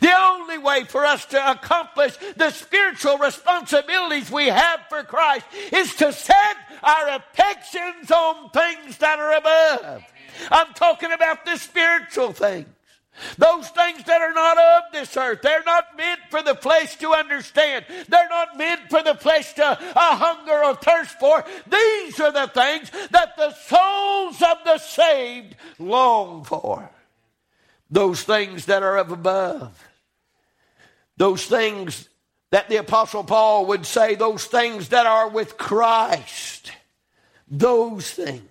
The 0.00 0.12
only 0.16 0.58
way 0.58 0.84
for 0.84 1.04
us 1.04 1.24
to 1.26 1.50
accomplish 1.50 2.16
the 2.36 2.50
spiritual 2.50 3.18
responsibilities 3.18 4.30
we 4.30 4.46
have 4.46 4.80
for 4.88 5.02
Christ 5.02 5.46
is 5.72 5.94
to 5.96 6.12
set 6.12 6.56
our 6.82 7.16
affections 7.16 8.10
on 8.10 8.50
things 8.50 8.98
that 8.98 9.18
are 9.18 9.36
above. 9.36 10.02
I'm 10.50 10.72
talking 10.74 11.12
about 11.12 11.44
the 11.44 11.56
spiritual 11.56 12.32
things. 12.32 12.68
Those 13.38 13.68
things 13.70 14.04
that 14.04 14.20
are 14.20 14.34
not 14.34 14.58
of 14.58 14.92
this 14.92 15.16
earth, 15.16 15.40
they're 15.42 15.62
not 15.64 15.96
meant 15.96 16.20
for 16.30 16.42
the 16.42 16.54
flesh 16.54 16.96
to 16.96 17.14
understand. 17.14 17.86
They're 18.08 18.28
not 18.28 18.58
meant 18.58 18.90
for 18.90 19.02
the 19.02 19.14
flesh 19.14 19.54
to 19.54 19.64
uh, 19.64 20.16
hunger 20.16 20.64
or 20.64 20.74
thirst 20.74 21.18
for. 21.18 21.42
These 21.66 22.20
are 22.20 22.32
the 22.32 22.48
things 22.48 22.90
that 23.10 23.36
the 23.38 23.54
souls 23.54 24.42
of 24.42 24.58
the 24.64 24.78
saved 24.78 25.56
long 25.78 26.44
for 26.44 26.90
those 27.90 28.22
things 28.22 28.66
that 28.66 28.82
are 28.82 28.96
of 28.96 29.10
above. 29.10 29.82
Those 31.16 31.44
things 31.46 32.08
that 32.50 32.68
the 32.68 32.76
Apostle 32.76 33.24
Paul 33.24 33.66
would 33.66 33.86
say, 33.86 34.14
those 34.14 34.44
things 34.44 34.90
that 34.90 35.06
are 35.06 35.28
with 35.28 35.56
Christ. 35.56 36.72
Those 37.48 38.10
things. 38.10 38.42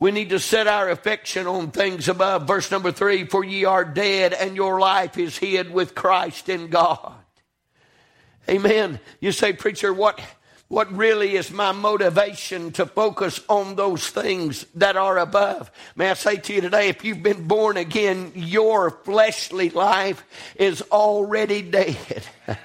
We 0.00 0.12
need 0.12 0.30
to 0.30 0.38
set 0.38 0.68
our 0.68 0.88
affection 0.90 1.46
on 1.46 1.72
things 1.72 2.08
above. 2.08 2.46
Verse 2.46 2.70
number 2.70 2.92
three 2.92 3.24
For 3.24 3.44
ye 3.44 3.64
are 3.64 3.84
dead, 3.84 4.32
and 4.32 4.54
your 4.54 4.78
life 4.78 5.18
is 5.18 5.36
hid 5.36 5.72
with 5.72 5.94
Christ 5.94 6.48
in 6.48 6.68
God. 6.68 7.14
Amen. 8.48 9.00
You 9.20 9.32
say, 9.32 9.52
Preacher, 9.52 9.92
what? 9.92 10.20
What 10.68 10.94
really 10.94 11.34
is 11.34 11.50
my 11.50 11.72
motivation 11.72 12.72
to 12.72 12.84
focus 12.84 13.40
on 13.48 13.74
those 13.74 14.08
things 14.08 14.66
that 14.74 14.96
are 14.96 15.18
above. 15.18 15.70
May 15.96 16.10
I 16.10 16.14
say 16.14 16.36
to 16.36 16.52
you 16.54 16.60
today, 16.60 16.88
if 16.88 17.04
you've 17.04 17.22
been 17.22 17.48
born 17.48 17.78
again, 17.78 18.32
your 18.34 18.90
fleshly 18.90 19.70
life 19.70 20.22
is 20.56 20.82
already 20.92 21.62
dead. 21.62 22.22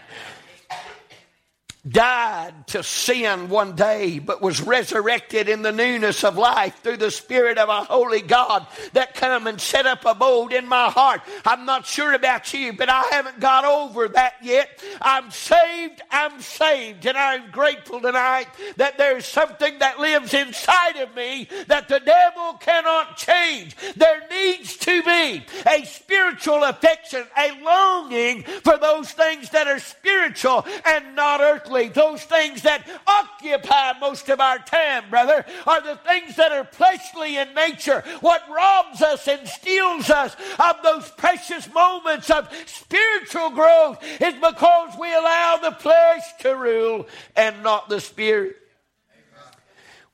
died 1.88 2.54
to 2.68 2.82
sin 2.82 3.50
one 3.50 3.76
day, 3.76 4.18
but 4.18 4.42
was 4.42 4.62
resurrected 4.62 5.50
in 5.50 5.62
the 5.64 5.72
newness 5.72 6.24
of 6.24 6.38
life 6.38 6.80
through 6.82 6.98
the 6.98 7.12
Spirit 7.12 7.58
of 7.58 7.68
a 7.68 7.84
holy 7.84 8.22
God 8.22 8.66
that 8.94 9.16
come 9.16 9.48
and 9.48 9.60
set 9.60 9.86
up 9.86 10.06
abode 10.06 10.54
in 10.54 10.66
my 10.66 10.90
heart. 10.90 11.22
I'm 11.46 11.66
not 11.66 11.86
sure 11.86 12.14
about 12.14 12.54
you, 12.54 12.72
but 12.72 12.88
I 12.88 13.02
haven't 13.12 13.42
got 13.42 13.66
over 13.66 14.08
that 14.10 14.36
yet. 14.42 14.82
I'm 15.02 15.30
saved, 15.30 16.02
I'm 16.10 16.40
saved, 16.40 17.06
and 17.06 17.18
I'm 17.18 17.52
grateful 17.52 18.00
tonight 18.00 18.48
that 18.78 18.98
there's 18.98 19.26
something 19.26 19.80
that 19.80 20.00
lives 20.00 20.34
inside 20.34 20.96
of 20.98 21.14
me 21.16 21.50
that 21.68 21.90
the 21.90 22.00
devil 22.00 22.54
cannot 22.54 23.18
change. 23.18 23.76
There 23.98 24.22
needs 24.32 24.78
to 24.78 25.04
be 25.04 25.46
a 25.68 25.84
spiritual 25.84 26.64
affection, 26.64 27.26
a 27.38 27.62
longing 27.62 28.44
for 28.44 28.78
those 28.78 29.12
things 29.12 29.50
that 29.50 29.68
are 29.68 29.80
spiritual 29.80 30.66
and 30.86 31.16
not 31.16 31.42
earthly 31.42 31.73
those 31.94 32.24
things 32.24 32.62
that 32.62 32.88
occupy 33.08 33.94
most 34.00 34.30
of 34.30 34.40
our 34.40 34.60
time, 34.60 35.10
brother, 35.10 35.46
are 35.68 35.82
the 35.82 35.98
things 36.08 36.36
that 36.36 36.52
are 36.52 36.66
fleshly 36.66 37.38
in 37.38 37.54
nature. 37.54 38.04
What 38.22 38.44
robs 38.50 39.02
us 39.02 39.28
and 39.28 39.48
steals 39.48 40.10
us 40.10 40.36
of 40.60 40.76
those 40.84 41.10
precious 41.12 41.72
moments 41.74 42.30
of 42.30 42.50
spiritual 42.66 43.50
growth 43.50 44.04
is 44.22 44.34
because 44.36 44.98
we 45.00 45.14
allow 45.14 45.58
the 45.62 45.72
flesh 45.72 46.24
to 46.40 46.56
rule 46.56 47.08
and 47.36 47.64
not 47.64 47.90
the 47.90 48.00
spirit. 48.00 48.58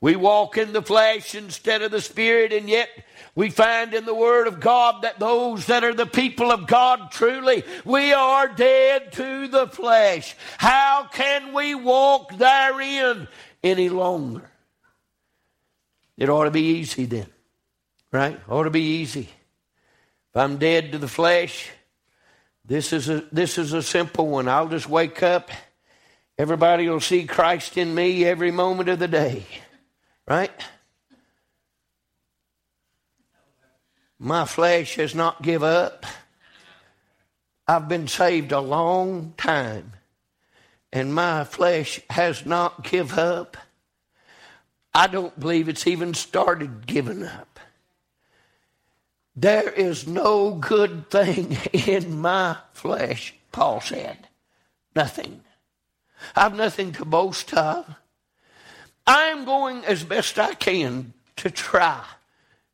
We 0.00 0.16
walk 0.16 0.56
in 0.56 0.72
the 0.72 0.82
flesh 0.82 1.34
instead 1.34 1.82
of 1.82 1.90
the 1.90 2.00
spirit, 2.00 2.54
and 2.54 2.68
yet 2.70 2.88
we 3.34 3.50
find 3.50 3.94
in 3.94 4.04
the 4.04 4.14
Word 4.14 4.46
of 4.46 4.60
God 4.60 5.02
that 5.02 5.18
those 5.18 5.66
that 5.66 5.84
are 5.84 5.94
the 5.94 6.06
people 6.06 6.50
of 6.50 6.66
God 6.66 7.10
truly, 7.12 7.62
we 7.84 8.12
are 8.12 8.48
dead 8.48 9.12
to 9.12 9.48
the 9.48 9.66
flesh. 9.68 10.34
How 10.58 11.08
can 11.12 11.52
we 11.52 11.74
walk 11.74 12.36
therein 12.36 13.28
any 13.62 13.88
longer? 13.88 14.50
It 16.16 16.28
ought 16.28 16.44
to 16.44 16.50
be 16.50 16.78
easy 16.78 17.06
then, 17.06 17.26
right? 18.12 18.38
Ought 18.48 18.64
to 18.64 18.70
be 18.70 18.98
easy. 18.98 19.28
If 20.30 20.36
I'm 20.36 20.58
dead 20.58 20.92
to 20.92 20.98
the 20.98 21.08
flesh, 21.08 21.70
this 22.64 22.92
is 22.92 23.08
a 23.08 23.24
this 23.32 23.58
is 23.58 23.72
a 23.72 23.82
simple 23.82 24.28
one. 24.28 24.46
I'll 24.46 24.68
just 24.68 24.88
wake 24.88 25.22
up. 25.22 25.50
Everybody 26.38 26.88
will 26.88 27.00
see 27.00 27.24
Christ 27.24 27.76
in 27.76 27.94
me 27.94 28.24
every 28.24 28.50
moment 28.50 28.88
of 28.88 28.98
the 28.98 29.08
day, 29.08 29.44
right? 30.26 30.52
My 34.22 34.44
flesh 34.44 34.96
has 34.96 35.14
not 35.14 35.40
give 35.40 35.62
up. 35.62 36.04
I've 37.66 37.88
been 37.88 38.06
saved 38.06 38.52
a 38.52 38.60
long 38.60 39.32
time, 39.38 39.92
and 40.92 41.14
my 41.14 41.44
flesh 41.44 42.02
has 42.10 42.44
not 42.44 42.84
give 42.84 43.16
up. 43.16 43.56
I 44.92 45.06
don't 45.06 45.40
believe 45.40 45.70
it's 45.70 45.86
even 45.86 46.12
started 46.12 46.86
giving 46.86 47.24
up. 47.24 47.58
There 49.34 49.70
is 49.70 50.06
no 50.06 50.52
good 50.52 51.08
thing 51.08 51.56
in 51.72 52.20
my 52.20 52.58
flesh, 52.74 53.32
Paul 53.52 53.80
said. 53.80 54.28
Nothing. 54.94 55.40
I've 56.36 56.54
nothing 56.54 56.92
to 56.92 57.06
boast 57.06 57.54
of. 57.54 57.94
I'm 59.06 59.46
going 59.46 59.82
as 59.86 60.04
best 60.04 60.38
I 60.38 60.52
can 60.52 61.14
to 61.36 61.50
try 61.50 62.04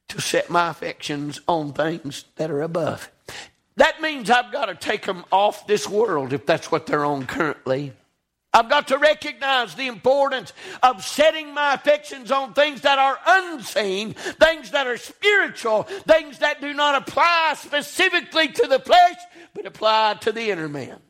to 0.08 0.20
set 0.20 0.50
my 0.50 0.70
affections 0.70 1.40
on 1.48 1.72
things 1.72 2.24
that 2.36 2.50
are 2.50 2.62
above. 2.62 3.10
That 3.76 4.00
means 4.00 4.30
I've 4.30 4.52
got 4.52 4.66
to 4.66 4.74
take 4.74 5.04
them 5.04 5.24
off 5.30 5.66
this 5.66 5.88
world 5.88 6.32
if 6.32 6.46
that's 6.46 6.70
what 6.70 6.86
they're 6.86 7.04
on 7.04 7.26
currently. 7.26 7.92
I've 8.56 8.70
got 8.70 8.88
to 8.88 8.96
recognize 8.96 9.74
the 9.74 9.86
importance 9.86 10.54
of 10.82 11.04
setting 11.04 11.52
my 11.52 11.74
affections 11.74 12.30
on 12.30 12.54
things 12.54 12.80
that 12.82 12.98
are 12.98 13.18
unseen, 13.26 14.14
things 14.14 14.70
that 14.70 14.86
are 14.86 14.96
spiritual, 14.96 15.82
things 15.82 16.38
that 16.38 16.62
do 16.62 16.72
not 16.72 16.94
apply 16.94 17.54
specifically 17.58 18.48
to 18.48 18.66
the 18.66 18.78
flesh, 18.78 19.18
but 19.52 19.66
apply 19.66 20.16
to 20.22 20.32
the 20.32 20.50
inner 20.50 20.70
man, 20.70 21.00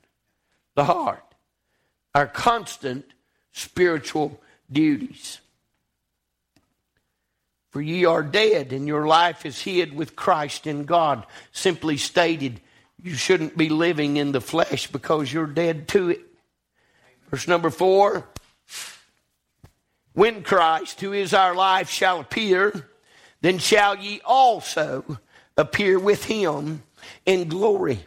the 0.74 0.84
heart, 0.84 1.22
our 2.16 2.26
constant 2.26 3.04
spiritual 3.52 4.40
duties. 4.72 5.38
For 7.76 7.82
ye 7.82 8.06
are 8.06 8.22
dead, 8.22 8.72
and 8.72 8.88
your 8.88 9.06
life 9.06 9.44
is 9.44 9.60
hid 9.60 9.92
with 9.92 10.16
Christ 10.16 10.66
in 10.66 10.86
God. 10.86 11.26
Simply 11.52 11.98
stated, 11.98 12.62
you 13.02 13.12
shouldn't 13.12 13.54
be 13.54 13.68
living 13.68 14.16
in 14.16 14.32
the 14.32 14.40
flesh 14.40 14.86
because 14.86 15.30
you're 15.30 15.44
dead 15.44 15.86
to 15.88 16.08
it. 16.08 16.22
Verse 17.30 17.46
number 17.46 17.68
four 17.68 18.26
When 20.14 20.42
Christ, 20.42 21.02
who 21.02 21.12
is 21.12 21.34
our 21.34 21.54
life, 21.54 21.90
shall 21.90 22.20
appear, 22.20 22.88
then 23.42 23.58
shall 23.58 23.98
ye 23.98 24.22
also 24.24 25.18
appear 25.58 25.98
with 25.98 26.24
him 26.24 26.82
in 27.26 27.46
glory. 27.46 27.98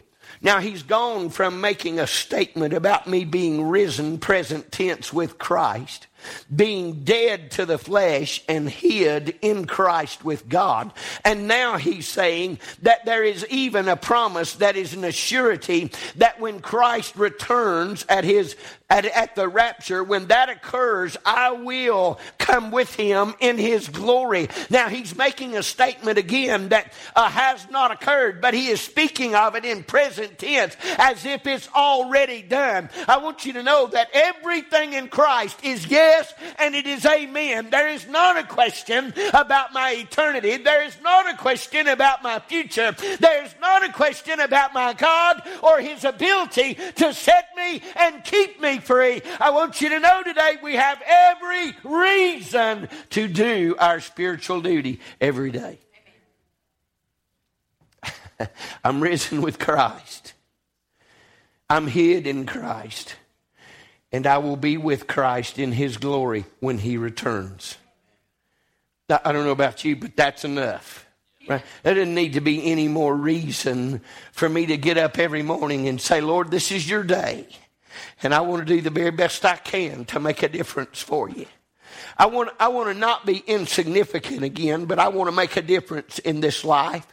Now 0.42 0.58
he's 0.58 0.82
gone 0.82 1.28
from 1.28 1.60
making 1.60 2.00
a 2.00 2.08
statement 2.08 2.74
about 2.74 3.06
me 3.06 3.24
being 3.24 3.68
risen, 3.68 4.18
present 4.18 4.72
tense, 4.72 5.12
with 5.12 5.38
Christ 5.38 6.08
being 6.54 7.04
dead 7.04 7.50
to 7.52 7.66
the 7.66 7.78
flesh 7.78 8.42
and 8.48 8.68
hid 8.68 9.38
in 9.42 9.66
Christ 9.66 10.24
with 10.24 10.48
God. 10.48 10.92
And 11.24 11.48
now 11.48 11.76
he's 11.76 12.08
saying 12.08 12.58
that 12.82 13.04
there 13.04 13.24
is 13.24 13.46
even 13.48 13.88
a 13.88 13.96
promise 13.96 14.54
that 14.54 14.76
is 14.76 14.94
an 14.94 15.02
assurity 15.02 15.92
that 16.16 16.40
when 16.40 16.60
Christ 16.60 17.16
returns 17.16 18.04
at 18.08 18.24
his 18.24 18.56
at, 18.90 19.06
at 19.06 19.34
the 19.36 19.48
rapture, 19.48 20.04
when 20.04 20.26
that 20.26 20.48
occurs, 20.48 21.16
I 21.24 21.52
will 21.52 22.18
come 22.38 22.70
with 22.70 22.94
him 22.94 23.34
in 23.40 23.56
his 23.56 23.88
glory. 23.88 24.48
Now 24.68 24.88
he's 24.88 25.16
making 25.16 25.56
a 25.56 25.62
statement 25.62 26.18
again 26.18 26.70
that 26.70 26.92
uh, 27.16 27.28
has 27.30 27.70
not 27.70 27.92
occurred, 27.92 28.40
but 28.40 28.52
he 28.52 28.68
is 28.68 28.80
speaking 28.80 29.34
of 29.34 29.54
it 29.54 29.64
in 29.64 29.84
present 29.84 30.38
tense 30.38 30.76
as 30.98 31.24
if 31.24 31.46
it's 31.46 31.68
already 31.74 32.42
done. 32.42 32.90
I 33.08 33.18
want 33.18 33.46
you 33.46 33.54
to 33.54 33.62
know 33.62 33.86
that 33.88 34.08
everything 34.12 34.92
in 34.92 35.08
Christ 35.08 35.64
is 35.64 35.86
yes 35.86 36.10
yes 36.10 36.34
and 36.58 36.74
it 36.74 36.86
is 36.86 37.04
amen. 37.06 37.70
There 37.70 37.88
is 37.88 38.08
not 38.08 38.36
a 38.36 38.42
question 38.42 39.12
about 39.32 39.72
my 39.72 39.92
eternity. 39.92 40.56
There 40.56 40.82
is 40.82 40.96
not 41.02 41.32
a 41.32 41.36
question 41.36 41.88
about 41.88 42.22
my 42.22 42.40
future. 42.40 42.92
There 43.18 43.44
is 43.44 43.54
not 43.60 43.88
a 43.88 43.92
question 43.92 44.40
about 44.40 44.74
my 44.74 44.92
God 44.92 45.42
or 45.62 45.80
his 45.80 46.04
ability 46.04 46.74
to 46.96 47.14
set 47.14 47.48
me 47.56 47.82
and 47.96 48.24
keep 48.24 48.60
me 48.60 48.78
free. 48.80 49.22
I 49.38 49.50
want 49.50 49.80
you 49.80 49.90
to 49.90 50.00
know 50.00 50.22
today 50.22 50.56
we 50.62 50.74
have 50.74 51.02
every 51.06 51.76
reason 51.84 52.88
to 53.10 53.28
do 53.28 53.76
our 53.78 54.00
spiritual 54.00 54.60
duty 54.60 55.00
every 55.20 55.50
day. 55.50 55.78
I'm 58.84 59.00
risen 59.00 59.42
with 59.42 59.58
Christ. 59.58 60.34
I'm 61.68 61.86
hid 61.86 62.26
in 62.26 62.46
Christ 62.46 63.16
and 64.12 64.26
I 64.26 64.38
will 64.38 64.56
be 64.56 64.76
with 64.76 65.06
Christ 65.06 65.58
in 65.58 65.72
his 65.72 65.96
glory 65.96 66.44
when 66.58 66.78
he 66.78 66.96
returns. 66.96 67.76
I 69.08 69.32
don't 69.32 69.44
know 69.44 69.50
about 69.50 69.84
you, 69.84 69.96
but 69.96 70.16
that's 70.16 70.44
enough. 70.44 71.06
Right? 71.48 71.62
There 71.82 71.94
doesn't 71.94 72.14
need 72.14 72.34
to 72.34 72.40
be 72.40 72.70
any 72.70 72.86
more 72.86 73.14
reason 73.14 74.02
for 74.32 74.48
me 74.48 74.66
to 74.66 74.76
get 74.76 74.98
up 74.98 75.18
every 75.18 75.42
morning 75.42 75.88
and 75.88 76.00
say, 76.00 76.20
Lord, 76.20 76.50
this 76.50 76.70
is 76.70 76.88
your 76.88 77.02
day. 77.02 77.46
And 78.22 78.34
I 78.34 78.40
want 78.40 78.66
to 78.66 78.74
do 78.74 78.80
the 78.80 78.90
very 78.90 79.10
best 79.10 79.44
I 79.44 79.56
can 79.56 80.04
to 80.06 80.20
make 80.20 80.42
a 80.42 80.48
difference 80.48 81.00
for 81.00 81.28
you. 81.28 81.46
I 82.16 82.26
want, 82.26 82.50
I 82.60 82.68
want 82.68 82.88
to 82.92 82.98
not 82.98 83.26
be 83.26 83.38
insignificant 83.46 84.42
again, 84.42 84.84
but 84.84 84.98
I 84.98 85.08
want 85.08 85.28
to 85.28 85.36
make 85.36 85.56
a 85.56 85.62
difference 85.62 86.18
in 86.18 86.40
this 86.40 86.64
life. 86.64 87.06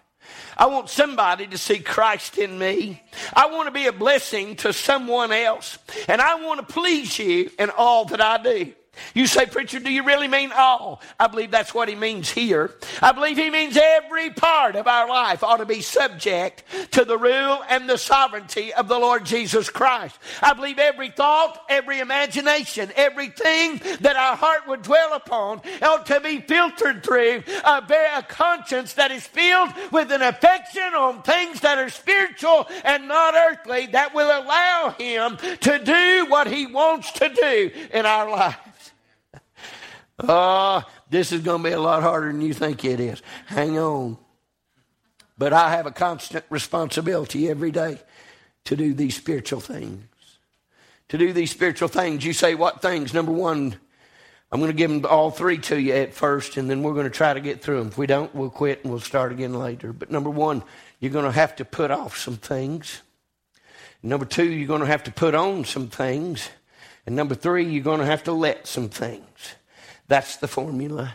I 0.57 0.65
want 0.67 0.89
somebody 0.89 1.47
to 1.47 1.57
see 1.57 1.79
Christ 1.79 2.37
in 2.37 2.57
me. 2.57 3.01
I 3.33 3.47
want 3.47 3.67
to 3.67 3.71
be 3.71 3.87
a 3.87 3.93
blessing 3.93 4.55
to 4.57 4.73
someone 4.73 5.31
else. 5.31 5.77
And 6.07 6.21
I 6.21 6.35
want 6.35 6.59
to 6.67 6.73
please 6.73 7.17
you 7.17 7.49
in 7.57 7.69
all 7.69 8.05
that 8.05 8.21
I 8.21 8.41
do. 8.41 8.73
You 9.13 9.27
say, 9.27 9.45
Preacher, 9.45 9.79
do 9.79 9.91
you 9.91 10.03
really 10.03 10.27
mean 10.27 10.51
all? 10.55 11.01
I 11.19 11.27
believe 11.27 11.51
that's 11.51 11.73
what 11.73 11.89
he 11.89 11.95
means 11.95 12.29
here. 12.29 12.75
I 13.01 13.11
believe 13.11 13.37
he 13.37 13.49
means 13.49 13.77
every 13.77 14.29
part 14.31 14.75
of 14.75 14.87
our 14.87 15.07
life 15.07 15.43
ought 15.43 15.57
to 15.57 15.65
be 15.65 15.81
subject 15.81 16.63
to 16.91 17.05
the 17.05 17.17
rule 17.17 17.63
and 17.69 17.89
the 17.89 17.97
sovereignty 17.97 18.73
of 18.73 18.87
the 18.87 18.99
Lord 18.99 19.25
Jesus 19.25 19.69
Christ. 19.69 20.17
I 20.41 20.53
believe 20.53 20.79
every 20.79 21.09
thought, 21.09 21.63
every 21.69 21.99
imagination, 21.99 22.91
everything 22.95 23.81
that 24.01 24.15
our 24.15 24.35
heart 24.35 24.67
would 24.67 24.81
dwell 24.81 25.13
upon 25.13 25.61
ought 25.81 26.05
to 26.07 26.19
be 26.19 26.39
filtered 26.41 27.03
through 27.03 27.43
uh, 27.63 27.81
a, 27.89 28.19
a 28.19 28.23
conscience 28.23 28.93
that 28.93 29.11
is 29.11 29.25
filled 29.25 29.69
with 29.91 30.11
an 30.11 30.21
affection 30.21 30.93
on 30.93 31.21
things 31.21 31.61
that 31.61 31.77
are 31.77 31.89
spiritual 31.89 32.67
and 32.83 33.07
not 33.07 33.33
earthly 33.35 33.87
that 33.87 34.13
will 34.13 34.27
allow 34.27 34.95
him 34.97 35.37
to 35.61 35.79
do 35.79 36.25
what 36.29 36.47
he 36.47 36.65
wants 36.65 37.11
to 37.13 37.29
do 37.29 37.71
in 37.93 38.05
our 38.05 38.29
life. 38.29 38.66
Oh, 40.19 40.83
this 41.09 41.31
is 41.31 41.41
going 41.41 41.63
to 41.63 41.69
be 41.69 41.73
a 41.73 41.79
lot 41.79 42.01
harder 42.01 42.31
than 42.31 42.41
you 42.41 42.53
think 42.53 42.83
it 42.83 42.99
is. 42.99 43.21
Hang 43.45 43.77
on. 43.77 44.17
But 45.37 45.53
I 45.53 45.71
have 45.71 45.85
a 45.85 45.91
constant 45.91 46.43
responsibility 46.49 47.49
every 47.49 47.71
day 47.71 47.99
to 48.65 48.75
do 48.75 48.93
these 48.93 49.15
spiritual 49.15 49.59
things. 49.59 50.03
To 51.09 51.17
do 51.17 51.31
these 51.31 51.51
spiritual 51.51 51.87
things. 51.87 52.25
You 52.25 52.33
say, 52.33 52.55
what 52.55 52.81
things? 52.81 53.13
Number 53.13 53.31
one, 53.31 53.75
I'm 54.51 54.59
going 54.59 54.71
to 54.71 54.77
give 54.77 54.89
them 54.89 55.05
all 55.05 55.29
three 55.29 55.59
to 55.59 55.79
you 55.79 55.93
at 55.93 56.13
first, 56.13 56.57
and 56.57 56.69
then 56.69 56.81
we're 56.81 56.93
going 56.93 57.05
to 57.05 57.11
try 57.11 57.33
to 57.33 57.39
get 57.39 57.61
through 57.61 57.79
them. 57.79 57.87
If 57.89 57.97
we 57.97 58.07
don't, 58.07 58.33
we'll 58.33 58.49
quit 58.49 58.81
and 58.83 58.91
we'll 58.91 58.99
start 58.99 59.31
again 59.31 59.53
later. 59.53 59.93
But 59.93 60.09
number 60.09 60.29
one, 60.29 60.63
you're 60.99 61.11
going 61.11 61.25
to 61.25 61.31
have 61.31 61.55
to 61.57 61.65
put 61.65 61.91
off 61.91 62.17
some 62.17 62.37
things. 62.37 63.01
Number 64.01 64.25
two, 64.25 64.45
you're 64.45 64.67
going 64.67 64.81
to 64.81 64.87
have 64.87 65.03
to 65.03 65.11
put 65.11 65.35
on 65.35 65.65
some 65.65 65.87
things. 65.87 66.49
And 67.05 67.15
number 67.15 67.35
three, 67.35 67.65
you're 67.65 67.83
going 67.83 67.99
to 67.99 68.05
have 68.05 68.23
to 68.23 68.31
let 68.31 68.67
some 68.67 68.89
things. 68.89 69.55
That's 70.07 70.37
the 70.37 70.47
formula. 70.47 71.13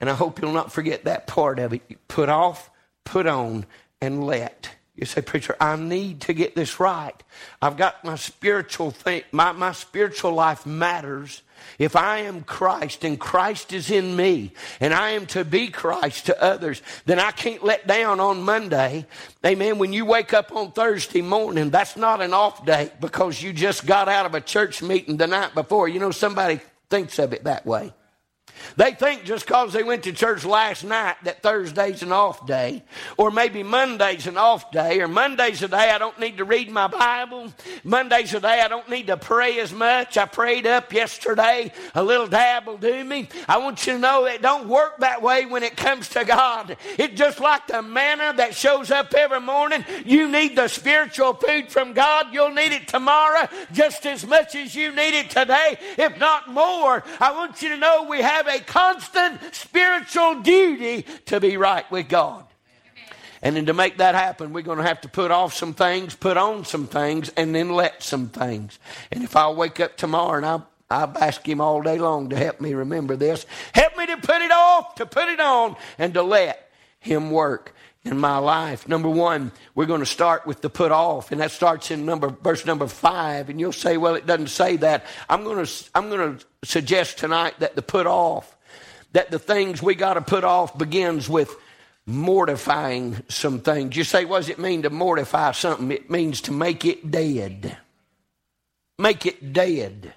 And 0.00 0.10
I 0.10 0.14
hope 0.14 0.40
you'll 0.40 0.52
not 0.52 0.72
forget 0.72 1.04
that 1.04 1.26
part 1.26 1.58
of 1.58 1.72
it. 1.72 2.08
Put 2.08 2.28
off, 2.28 2.70
put 3.04 3.26
on, 3.26 3.66
and 4.00 4.24
let. 4.24 4.70
You 4.96 5.04
say, 5.04 5.20
preacher, 5.20 5.54
I 5.60 5.76
need 5.76 6.22
to 6.22 6.32
get 6.32 6.54
this 6.54 6.80
right. 6.80 7.14
I've 7.60 7.76
got 7.76 8.02
my 8.02 8.16
spiritual 8.16 8.90
thing, 8.90 9.22
my, 9.30 9.52
my 9.52 9.72
spiritual 9.72 10.32
life 10.32 10.64
matters. 10.64 11.42
If 11.78 11.96
I 11.96 12.20
am 12.20 12.42
Christ 12.42 13.04
and 13.04 13.20
Christ 13.20 13.74
is 13.74 13.90
in 13.90 14.16
me 14.16 14.52
and 14.80 14.94
I 14.94 15.10
am 15.10 15.26
to 15.26 15.44
be 15.44 15.68
Christ 15.68 16.26
to 16.26 16.42
others, 16.42 16.80
then 17.04 17.18
I 17.18 17.30
can't 17.30 17.62
let 17.62 17.86
down 17.86 18.20
on 18.20 18.42
Monday. 18.42 19.06
Amen. 19.44 19.78
When 19.78 19.92
you 19.92 20.06
wake 20.06 20.32
up 20.32 20.50
on 20.52 20.72
Thursday 20.72 21.22
morning, 21.22 21.68
that's 21.68 21.96
not 21.96 22.22
an 22.22 22.32
off 22.32 22.64
day 22.64 22.90
because 22.98 23.42
you 23.42 23.52
just 23.52 23.84
got 23.84 24.08
out 24.08 24.24
of 24.24 24.34
a 24.34 24.40
church 24.40 24.82
meeting 24.82 25.18
the 25.18 25.26
night 25.26 25.54
before. 25.54 25.88
You 25.88 26.00
know, 26.00 26.10
somebody 26.10 26.60
thinks 26.88 27.18
of 27.18 27.34
it 27.34 27.44
that 27.44 27.66
way. 27.66 27.92
They 28.76 28.92
think 28.92 29.24
just 29.24 29.46
because 29.46 29.72
they 29.72 29.82
went 29.82 30.04
to 30.04 30.12
church 30.12 30.44
last 30.44 30.84
night 30.84 31.16
that 31.24 31.42
Thursday's 31.42 32.02
an 32.02 32.12
off 32.12 32.46
day, 32.46 32.82
or 33.16 33.30
maybe 33.30 33.62
Monday's 33.62 34.26
an 34.26 34.36
off 34.36 34.70
day, 34.70 35.00
or 35.00 35.08
Monday's 35.08 35.62
a 35.62 35.68
day 35.68 35.90
I 35.90 35.98
don't 35.98 36.18
need 36.18 36.38
to 36.38 36.44
read 36.44 36.70
my 36.70 36.86
Bible. 36.86 37.52
Monday's 37.84 38.34
a 38.34 38.40
day 38.40 38.60
I 38.60 38.68
don't 38.68 38.88
need 38.88 39.06
to 39.08 39.16
pray 39.16 39.60
as 39.60 39.72
much. 39.72 40.16
I 40.16 40.26
prayed 40.26 40.66
up 40.66 40.92
yesterday. 40.92 41.72
A 41.94 42.02
little 42.02 42.26
dab 42.26 42.66
will 42.66 42.78
do 42.78 43.04
me. 43.04 43.28
I 43.48 43.58
want 43.58 43.86
you 43.86 43.94
to 43.94 43.98
know 43.98 44.26
it 44.26 44.42
don't 44.42 44.68
work 44.68 44.98
that 44.98 45.22
way 45.22 45.46
when 45.46 45.62
it 45.62 45.76
comes 45.76 46.08
to 46.10 46.24
God. 46.24 46.76
It's 46.98 47.18
just 47.18 47.40
like 47.40 47.66
the 47.66 47.82
manna 47.82 48.32
that 48.36 48.54
shows 48.54 48.90
up 48.90 49.14
every 49.14 49.40
morning. 49.40 49.84
You 50.04 50.28
need 50.28 50.56
the 50.56 50.68
spiritual 50.68 51.34
food 51.34 51.70
from 51.70 51.92
God. 51.92 52.32
You'll 52.32 52.54
need 52.54 52.72
it 52.72 52.88
tomorrow 52.88 53.48
just 53.72 54.06
as 54.06 54.26
much 54.26 54.54
as 54.54 54.74
you 54.74 54.94
need 54.94 55.18
it 55.18 55.30
today, 55.30 55.78
if 55.98 56.18
not 56.18 56.48
more. 56.48 57.02
I 57.20 57.32
want 57.32 57.62
you 57.62 57.70
to 57.70 57.76
know 57.76 58.04
we 58.04 58.20
have 58.20 58.45
a 58.48 58.60
constant 58.60 59.40
spiritual 59.54 60.40
duty 60.40 61.04
to 61.26 61.40
be 61.40 61.56
right 61.56 61.90
with 61.90 62.08
God. 62.08 62.44
And 63.42 63.56
then 63.56 63.66
to 63.66 63.74
make 63.74 63.98
that 63.98 64.14
happen, 64.14 64.52
we're 64.52 64.62
going 64.62 64.78
to 64.78 64.84
have 64.84 65.02
to 65.02 65.08
put 65.08 65.30
off 65.30 65.54
some 65.54 65.74
things, 65.74 66.14
put 66.14 66.36
on 66.36 66.64
some 66.64 66.86
things, 66.86 67.28
and 67.36 67.54
then 67.54 67.70
let 67.70 68.02
some 68.02 68.28
things. 68.28 68.78
And 69.12 69.22
if 69.22 69.36
I 69.36 69.50
wake 69.50 69.78
up 69.78 69.96
tomorrow 69.96 70.36
and 70.36 70.46
I 70.46 70.62
I 70.88 71.02
ask 71.20 71.46
him 71.46 71.60
all 71.60 71.82
day 71.82 71.98
long 71.98 72.30
to 72.30 72.36
help 72.36 72.60
me 72.60 72.74
remember 72.74 73.16
this. 73.16 73.44
Help 73.74 73.96
me 73.96 74.06
to 74.06 74.16
put 74.18 74.40
it 74.40 74.52
off, 74.52 74.94
to 74.96 75.06
put 75.06 75.28
it 75.28 75.40
on, 75.40 75.74
and 75.98 76.14
to 76.14 76.22
let 76.22 76.70
him 77.00 77.30
work 77.30 77.74
in 78.06 78.18
my 78.18 78.38
life. 78.38 78.88
Number 78.88 79.08
one, 79.08 79.52
we're 79.74 79.86
going 79.86 80.00
to 80.00 80.06
start 80.06 80.46
with 80.46 80.60
the 80.60 80.70
put 80.70 80.92
off, 80.92 81.32
and 81.32 81.40
that 81.40 81.50
starts 81.50 81.90
in 81.90 82.06
number 82.06 82.28
verse 82.28 82.64
number 82.64 82.86
five. 82.86 83.48
And 83.48 83.58
you'll 83.60 83.72
say, 83.72 83.96
"Well, 83.96 84.14
it 84.14 84.26
doesn't 84.26 84.48
say 84.48 84.76
that." 84.78 85.04
I'm 85.28 85.44
going 85.44 85.64
to 85.64 85.72
I'm 85.94 86.08
going 86.08 86.38
to 86.38 86.46
suggest 86.64 87.18
tonight 87.18 87.58
that 87.60 87.74
the 87.74 87.82
put 87.82 88.06
off, 88.06 88.56
that 89.12 89.30
the 89.30 89.38
things 89.38 89.82
we 89.82 89.94
got 89.94 90.14
to 90.14 90.20
put 90.22 90.44
off, 90.44 90.78
begins 90.78 91.28
with 91.28 91.54
mortifying 92.06 93.22
some 93.28 93.60
things. 93.60 93.96
You 93.96 94.04
say, 94.04 94.24
what 94.24 94.38
does 94.38 94.48
it 94.48 94.60
mean 94.60 94.82
to 94.82 94.90
mortify 94.90 95.52
something? 95.52 95.90
It 95.90 96.08
means 96.08 96.40
to 96.42 96.52
make 96.52 96.84
it 96.84 97.10
dead. 97.10 97.76
Make 98.98 99.26
it 99.26 99.52
dead. 99.52 100.14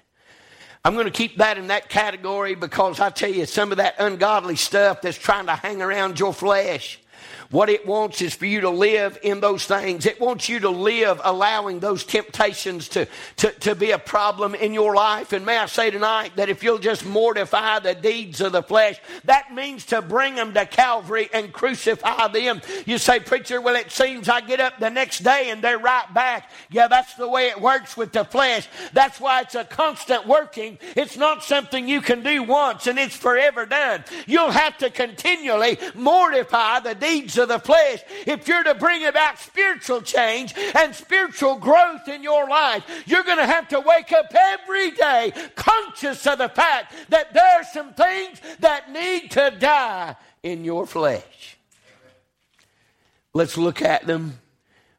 I'm 0.84 0.94
going 0.94 1.06
to 1.06 1.10
keep 1.10 1.36
that 1.38 1.58
in 1.58 1.66
that 1.66 1.90
category 1.90 2.54
because 2.54 3.00
I 3.00 3.10
tell 3.10 3.30
you, 3.30 3.44
some 3.44 3.70
of 3.70 3.76
that 3.76 3.96
ungodly 3.98 4.56
stuff 4.56 5.02
that's 5.02 5.18
trying 5.18 5.46
to 5.46 5.54
hang 5.54 5.82
around 5.82 6.18
your 6.18 6.32
flesh 6.32 6.98
what 7.50 7.68
it 7.68 7.84
wants 7.84 8.22
is 8.22 8.32
for 8.32 8.46
you 8.46 8.60
to 8.60 8.70
live 8.70 9.18
in 9.22 9.40
those 9.40 9.64
things. 9.64 10.06
It 10.06 10.20
wants 10.20 10.48
you 10.48 10.60
to 10.60 10.70
live 10.70 11.20
allowing 11.24 11.80
those 11.80 12.04
temptations 12.04 12.88
to, 12.90 13.08
to, 13.38 13.50
to 13.60 13.74
be 13.74 13.90
a 13.90 13.98
problem 13.98 14.54
in 14.54 14.72
your 14.72 14.94
life. 14.94 15.32
And 15.32 15.44
may 15.44 15.58
I 15.58 15.66
say 15.66 15.90
tonight 15.90 16.32
that 16.36 16.48
if 16.48 16.62
you'll 16.62 16.78
just 16.78 17.04
mortify 17.04 17.80
the 17.80 17.94
deeds 17.94 18.40
of 18.40 18.52
the 18.52 18.62
flesh, 18.62 19.00
that 19.24 19.52
means 19.52 19.86
to 19.86 20.00
bring 20.00 20.36
them 20.36 20.54
to 20.54 20.64
Calvary 20.64 21.28
and 21.32 21.52
crucify 21.52 22.28
them. 22.28 22.60
You 22.86 22.98
say, 22.98 23.18
Preacher, 23.18 23.60
well, 23.60 23.74
it 23.74 23.90
seems 23.90 24.28
I 24.28 24.42
get 24.42 24.60
up 24.60 24.78
the 24.78 24.90
next 24.90 25.24
day 25.24 25.50
and 25.50 25.60
they're 25.60 25.78
right 25.78 26.12
back. 26.14 26.50
Yeah, 26.70 26.86
that's 26.86 27.14
the 27.14 27.28
way 27.28 27.48
it 27.48 27.60
works 27.60 27.96
with 27.96 28.12
the 28.12 28.24
flesh. 28.24 28.68
That's 28.92 29.18
why 29.20 29.40
it's 29.40 29.56
a 29.56 29.64
constant 29.64 30.28
working. 30.28 30.78
It's 30.94 31.16
not 31.16 31.42
something 31.42 31.88
you 31.88 32.00
can 32.00 32.22
do 32.22 32.44
once 32.44 32.86
and 32.86 32.96
it's 32.96 33.16
forever 33.16 33.66
done. 33.66 34.04
You'll 34.26 34.52
have 34.52 34.78
to 34.78 34.90
continually 34.90 35.78
mortify 35.96 36.78
the 36.80 36.94
deeds 36.94 37.39
of 37.40 37.48
the 37.48 37.58
flesh, 37.58 38.02
if 38.26 38.46
you're 38.46 38.62
to 38.62 38.74
bring 38.74 39.04
about 39.04 39.38
spiritual 39.38 40.02
change 40.02 40.54
and 40.76 40.94
spiritual 40.94 41.56
growth 41.56 42.06
in 42.08 42.22
your 42.22 42.48
life, 42.48 42.84
you're 43.06 43.24
going 43.24 43.38
to 43.38 43.46
have 43.46 43.68
to 43.68 43.80
wake 43.80 44.12
up 44.12 44.32
every 44.34 44.92
day 44.92 45.32
conscious 45.56 46.26
of 46.26 46.38
the 46.38 46.48
fact 46.48 46.94
that 47.08 47.34
there 47.34 47.60
are 47.60 47.64
some 47.64 47.92
things 47.94 48.40
that 48.60 48.92
need 48.92 49.30
to 49.32 49.52
die 49.58 50.14
in 50.42 50.64
your 50.64 50.86
flesh. 50.86 51.56
Let's 53.32 53.56
look 53.56 53.82
at 53.82 54.06
them 54.06 54.38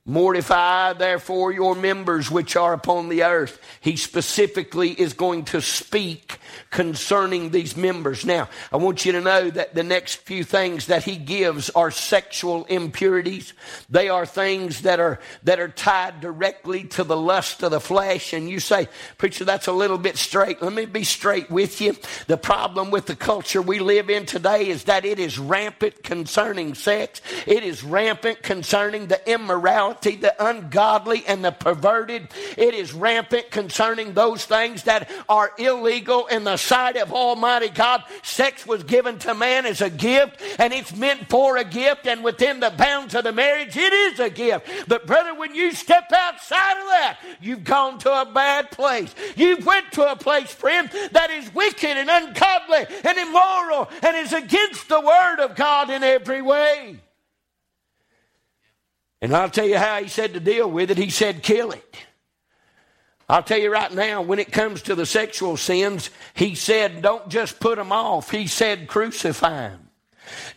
Mortify 0.06 0.94
therefore 0.94 1.52
your 1.52 1.76
members 1.76 2.32
which 2.32 2.56
are 2.56 2.74
upon 2.74 3.10
the 3.10 3.24
earth. 3.24 3.62
He 3.82 3.96
specifically 3.98 4.90
is 4.90 5.14
going 5.14 5.46
to 5.46 5.62
speak 5.62 6.40
concerning 6.70 7.50
these 7.50 7.76
members. 7.76 8.26
Now, 8.26 8.50
I 8.72 8.78
want 8.78 9.06
you 9.06 9.12
to 9.14 9.22
know 9.22 9.50
that 9.50 9.76
the 9.76 9.84
next 9.84 10.16
few 10.16 10.44
things 10.44 10.88
that 10.88 11.04
he 11.04 11.16
gives 11.16 11.70
are 11.72 11.92
sexual 11.92 12.66
impurities. 12.66 13.54
They 13.90 14.10
are 14.10 14.26
things 14.26 14.82
that 14.82 15.00
are, 15.00 15.20
that 15.44 15.60
are 15.60 15.70
tied 15.70 16.22
directly 16.22 16.86
to 16.86 17.04
the 17.04 17.18
lust 17.18 17.64
of 17.64 17.72
the 17.72 17.80
flesh. 17.80 18.34
And 18.34 18.50
you 18.50 18.60
say, 18.60 18.88
preacher, 19.18 19.46
that's 19.46 19.68
a 19.68 19.74
little 19.74 19.98
bit 19.98 20.18
straight. 20.18 20.62
Let 20.62 20.74
me 20.74 20.86
be 20.86 21.04
straight 21.04 21.50
with 21.50 21.82
you. 21.82 21.96
The 22.28 22.38
problem 22.38 22.92
with 22.92 23.06
the 23.06 23.16
culture 23.16 23.62
we 23.62 23.80
live 23.80 24.10
in 24.10 24.26
today 24.26 24.68
is 24.68 24.86
that 24.86 25.06
it 25.06 25.20
is 25.20 25.40
rampant 25.40 26.04
concerning 26.04 26.76
sex. 26.76 27.22
It 27.48 27.64
is 27.64 27.84
rampant 27.84 28.44
concerning 28.44 29.08
the 29.08 29.22
immorality 29.30 30.12
the 30.22 30.36
ungodly, 30.44 31.24
and 31.28 31.44
the 31.44 31.52
perverted. 31.52 32.28
It 32.58 32.74
is 32.74 32.94
rampant 32.94 33.52
concerning 33.52 34.14
those 34.14 34.46
things 34.46 34.84
that 34.84 35.10
are 35.28 35.52
illegal 35.58 36.28
in 36.42 36.46
the 36.46 36.58
sight 36.58 36.98
of 36.98 37.14
Almighty 37.14 37.70
God. 37.70 38.04
Sex 38.24 38.66
was 38.66 38.84
given 38.84 39.20
to 39.20 39.36
man 39.36 39.68
as 39.68 39.80
a 39.82 39.90
gift, 39.90 40.42
and 40.58 40.74
it's 40.74 40.96
meant 40.96 41.30
for 41.30 41.58
a 41.58 41.64
gift, 41.64 42.08
and 42.08 42.24
within 42.24 42.60
the 42.60 42.72
bounds 42.72 43.14
of 43.14 43.24
the 43.24 43.32
marriage, 43.32 43.78
it 43.78 43.94
is 43.94 44.20
a 44.20 44.30
gift. 44.30 44.68
But, 44.88 45.06
brother, 45.06 45.36
when 45.36 45.54
you 45.54 45.72
step 45.72 46.12
outside 46.12 46.80
of 46.80 46.88
that, 46.88 47.20
you've 47.42 47.64
gone 47.64 48.00
to 48.00 48.22
a 48.22 48.26
bad 48.26 48.72
place. 48.72 49.14
You've 49.36 49.66
went 49.66 49.92
to 49.94 50.12
a 50.12 50.16
place, 50.16 50.52
friend, 50.52 50.90
that 51.12 51.30
is 51.30 51.54
wicked 51.54 51.98
and 51.98 52.10
ungodly 52.10 52.86
and 53.04 53.18
immoral 53.18 53.90
and 54.02 54.18
is 54.18 54.34
against 54.34 54.90
the 54.90 55.00
Word 55.00 55.40
of 55.40 55.56
God 55.56 55.92
in 55.92 56.02
every 56.04 56.42
way. 56.42 57.00
And 59.22 59.36
I'll 59.36 59.52
tell 59.52 59.68
you 59.68 59.78
how 59.78 60.02
he 60.02 60.08
said 60.08 60.34
to 60.34 60.40
deal 60.40 60.70
with 60.70 60.90
it. 60.90 60.98
He 60.98 61.12
said, 61.12 61.44
kill 61.44 61.72
it. 61.72 61.98
I'll 63.32 63.42
tell 63.42 63.60
you 63.60 63.72
right 63.72 63.94
now, 63.94 64.22
when 64.22 64.40
it 64.40 64.52
comes 64.52 64.82
to 64.82 64.94
the 64.94 65.06
sexual 65.06 65.56
sins, 65.56 66.10
he 66.34 66.54
said, 66.54 67.02
don't 67.02 67.30
just 67.30 67.62
put 67.62 67.78
them 67.78 67.94
off. 67.94 68.30
He 68.30 68.46
said, 68.46 68.90
crucify 68.90 69.70
them. 69.70 69.91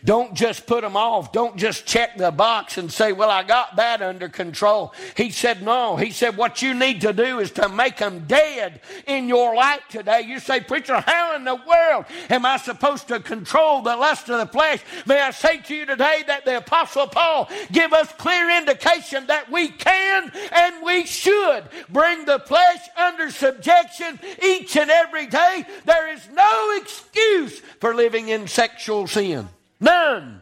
Don't 0.03 0.33
just 0.33 0.67
put 0.67 0.81
them 0.81 0.97
off. 0.97 1.31
Don't 1.31 1.57
just 1.57 1.85
check 1.85 2.17
the 2.17 2.31
box 2.31 2.77
and 2.77 2.91
say, 2.91 3.11
well, 3.11 3.29
I 3.29 3.43
got 3.43 3.75
that 3.77 4.01
under 4.01 4.29
control. 4.29 4.93
He 5.15 5.31
said, 5.31 5.61
no. 5.61 5.95
He 5.95 6.11
said, 6.11 6.37
what 6.37 6.61
you 6.61 6.73
need 6.73 7.01
to 7.01 7.13
do 7.13 7.39
is 7.39 7.51
to 7.51 7.69
make 7.69 7.97
them 7.97 8.25
dead 8.27 8.81
in 9.07 9.27
your 9.27 9.55
life 9.55 9.81
today. 9.89 10.21
You 10.21 10.39
say, 10.39 10.61
preacher, 10.61 10.99
how 11.05 11.35
in 11.35 11.43
the 11.43 11.55
world 11.55 12.05
am 12.29 12.45
I 12.45 12.57
supposed 12.57 13.07
to 13.09 13.19
control 13.19 13.81
the 13.81 13.95
lust 13.95 14.29
of 14.29 14.39
the 14.39 14.47
flesh? 14.51 14.81
May 15.05 15.19
I 15.19 15.31
say 15.31 15.59
to 15.59 15.75
you 15.75 15.85
today 15.85 16.23
that 16.27 16.45
the 16.45 16.57
apostle 16.57 17.07
Paul 17.07 17.49
give 17.71 17.93
us 17.93 18.11
clear 18.17 18.57
indication 18.57 19.27
that 19.27 19.51
we 19.51 19.69
can 19.69 20.31
and 20.51 20.83
we 20.83 21.05
should 21.05 21.63
bring 21.89 22.25
the 22.25 22.39
flesh 22.39 22.79
under 22.97 23.29
subjection 23.31 24.19
each 24.43 24.75
and 24.77 24.89
every 24.89 25.27
day. 25.27 25.65
There 25.85 26.13
is 26.13 26.27
no 26.31 26.79
excuse 26.81 27.59
for 27.79 27.93
living 27.93 28.29
in 28.29 28.47
sexual 28.47 29.07
sin. 29.07 29.47
None. 29.79 30.41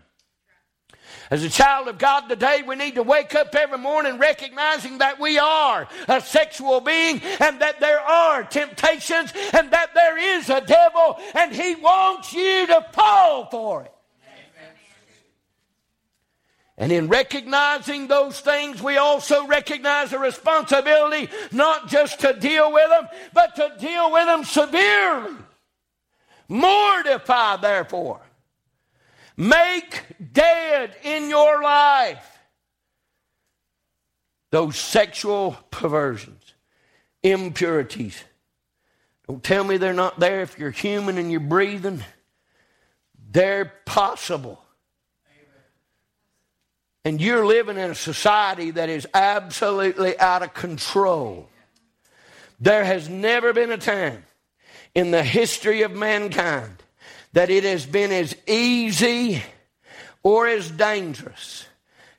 As 1.32 1.44
a 1.44 1.50
child 1.50 1.88
of 1.88 1.98
God 1.98 2.28
today, 2.28 2.62
we 2.62 2.76
need 2.76 2.96
to 2.96 3.04
wake 3.04 3.34
up 3.34 3.56
every 3.56 3.78
morning 3.78 4.18
recognizing 4.18 5.00
that 5.00 5.20
we 5.20 5.40
are 5.40 5.88
a 6.08 6.22
sexual 6.22 6.80
being 6.80 7.22
and 7.40 7.60
that 7.62 7.80
there 7.80 8.00
are 8.00 8.44
temptations 8.44 9.34
and 9.54 9.72
that 9.72 9.96
there 9.96 10.18
is 10.38 10.50
a 10.50 10.62
devil 10.62 11.18
and 11.34 11.54
he 11.54 11.76
wants 11.76 12.34
you 12.34 12.68
to 12.68 12.86
fall 12.94 13.48
for 13.50 13.84
it. 13.84 13.94
And 16.78 16.92
in 16.92 17.08
recognizing 17.08 18.08
those 18.08 18.40
things, 18.40 18.82
we 18.82 18.98
also 18.98 19.48
recognize 19.48 20.12
a 20.12 20.20
responsibility 20.20 21.30
not 21.52 21.88
just 21.88 22.20
to 22.22 22.34
deal 22.34 22.72
with 22.72 22.90
them, 22.90 23.08
but 23.34 23.56
to 23.56 23.74
deal 23.80 24.12
with 24.12 24.26
them 24.26 24.44
severely. 24.44 25.36
Mortify, 26.48 27.58
therefore 27.58 28.22
Make 29.36 30.04
dead 30.34 30.96
in 31.04 31.30
your 31.30 31.62
life 31.64 32.30
those 34.52 34.78
sexual 34.78 35.58
perversions, 35.72 36.54
impurities. 37.24 38.24
Don't 39.28 39.44
tell 39.44 39.64
me 39.64 39.78
they're 39.78 39.94
not 39.94 40.20
there 40.20 40.42
if 40.42 40.60
you're 40.60 40.70
human 40.70 41.18
and 41.18 41.32
you're 41.32 41.40
breathing. 41.40 42.04
They're 43.32 43.74
possible. 43.86 44.64
And 47.04 47.20
you're 47.20 47.48
living 47.48 47.78
in 47.78 47.90
a 47.90 47.96
society 47.96 48.70
that 48.72 48.90
is 48.90 49.08
absolutely 49.16 50.20
out 50.20 50.44
of 50.44 50.54
control. 50.54 51.50
There 52.60 52.86
has 52.86 53.10
never 53.10 53.54
been 53.54 53.72
a 53.72 53.78
time 53.78 54.24
in 54.94 55.10
the 55.10 55.24
history 55.24 55.82
of 55.82 55.94
mankind 55.94 56.83
that 57.34 57.50
it 57.50 57.64
has 57.64 57.86
been 57.86 58.12
as 58.12 58.36
easy 58.48 59.44
or 60.22 60.48
as 60.48 60.72
dangerous 60.72 61.66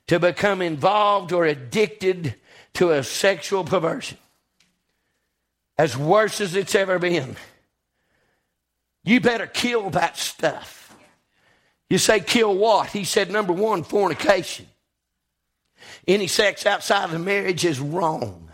to 0.09 0.21
become 0.21 0.61
involved 0.61 1.33
or 1.33 1.47
addicted 1.47 2.35
to 2.75 2.91
a 2.91 3.03
sexual 3.03 3.65
perversion. 3.65 4.19
As 5.79 5.97
worse 5.97 6.41
as 6.41 6.55
it's 6.55 6.75
ever 6.75 6.99
been. 6.99 7.37
You 9.05 9.21
better 9.21 9.47
kill 9.47 9.91
that 9.91 10.17
stuff. 10.17 10.97
You 11.91 11.99
say, 11.99 12.21
kill 12.21 12.55
what? 12.57 12.91
He 12.91 13.05
said, 13.05 13.31
number 13.31 13.53
one, 13.53 13.83
fornication. 13.83 14.67
Any 16.07 16.27
sex 16.27 16.67
outside 16.67 17.13
of 17.13 17.25
marriage 17.25 17.65
is 17.65 17.81
wrong. 17.81 18.51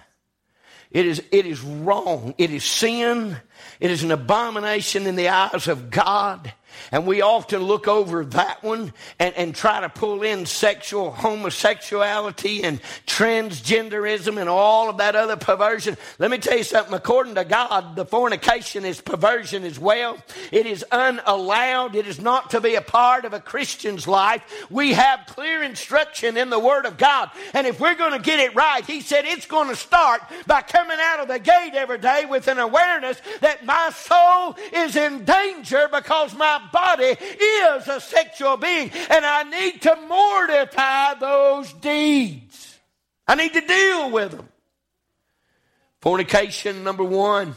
It 0.90 1.07
is, 1.07 1.23
it 1.31 1.46
is 1.46 1.61
wrong. 1.61 2.35
It 2.37 2.51
is 2.51 2.64
sin. 2.64 3.37
It 3.81 3.90
is 3.90 4.03
an 4.03 4.12
abomination 4.12 5.07
in 5.07 5.16
the 5.16 5.29
eyes 5.29 5.66
of 5.66 5.90
God. 5.90 6.53
And 6.92 7.06
we 7.06 7.22
often 7.22 7.62
look 7.62 7.88
over 7.88 8.24
that 8.26 8.62
one 8.62 8.92
and, 9.18 9.35
and 9.35 9.54
try 9.54 9.80
to 9.80 9.88
pull 9.88 10.22
in 10.22 10.46
sexual 10.46 11.11
homosexuality 11.11 12.62
and 12.62 12.80
transgenderism 13.06 14.40
and 14.40 14.48
all 14.48 14.88
of 14.88 14.98
that 14.98 15.16
other 15.16 15.37
perversion. 15.37 15.96
Let 16.18 16.30
me 16.30 16.38
tell 16.38 16.59
you 16.59 16.64
something. 16.64 16.94
According 16.94 17.35
to 17.37 17.44
God, 17.44 17.96
the 17.96 18.04
fornication 18.04 18.85
is 18.85 19.00
perversion 19.00 19.64
as 19.64 19.78
well. 19.78 20.18
It 20.52 20.66
is 20.66 20.85
unallowed. 20.90 21.94
It 21.94 22.06
is 22.06 22.20
not 22.20 22.50
to 22.50 22.61
be 22.61 22.74
a 22.74 22.83
part 22.83 23.24
of 23.24 23.33
a 23.33 23.40
Christian's 23.40 24.06
life. 24.06 24.42
We 24.70 24.92
have 24.92 25.20
clear 25.26 25.62
instruction 25.62 26.37
in 26.37 26.50
the 26.50 26.59
Word 26.59 26.87
of 26.87 26.96
God. 26.96 27.30
And 27.54 27.66
if 27.66 27.80
we're 27.80 27.94
going 27.94 28.12
to 28.12 28.18
get 28.18 28.40
it 28.40 28.54
right, 28.54 28.85
He 28.85 29.00
said 29.00 29.24
it's 29.24 29.46
going 29.46 29.68
to 29.68 29.76
start 29.76 30.22
by 30.46 30.62
coming 30.62 30.98
out 31.00 31.20
of 31.20 31.28
the 31.28 31.38
gate 31.38 31.72
every 31.74 31.98
day 31.98 32.24
with 32.28 32.48
an 32.48 32.59
awareness 32.59 33.20
that 33.40 33.64
my 33.64 33.90
soul 33.90 34.56
is 34.72 34.96
in 34.96 35.24
danger 35.24 35.88
because 35.92 36.35
body 36.73 37.05
is 37.05 37.88
a 37.88 38.01
sexual 38.01 38.57
being, 38.57 38.90
and 39.11 39.25
I 39.25 39.42
need 39.44 39.83
to 39.83 39.96
mortify 40.09 41.14
those 41.14 41.73
deeds. 41.75 42.79
I 43.27 43.35
need 43.35 43.53
to 43.53 43.61
deal 43.61 44.11
with 44.11 44.33
them. 44.33 44.49
Fornication, 46.01 46.83
number 46.83 47.05
one. 47.05 47.55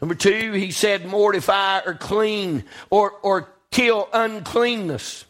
Number 0.00 0.14
two, 0.14 0.52
he 0.52 0.70
said 0.70 1.04
mortify 1.04 1.80
or 1.84 1.94
clean 1.94 2.64
or, 2.90 3.12
or 3.22 3.48
kill 3.70 4.08
uncleanness. 4.12 5.24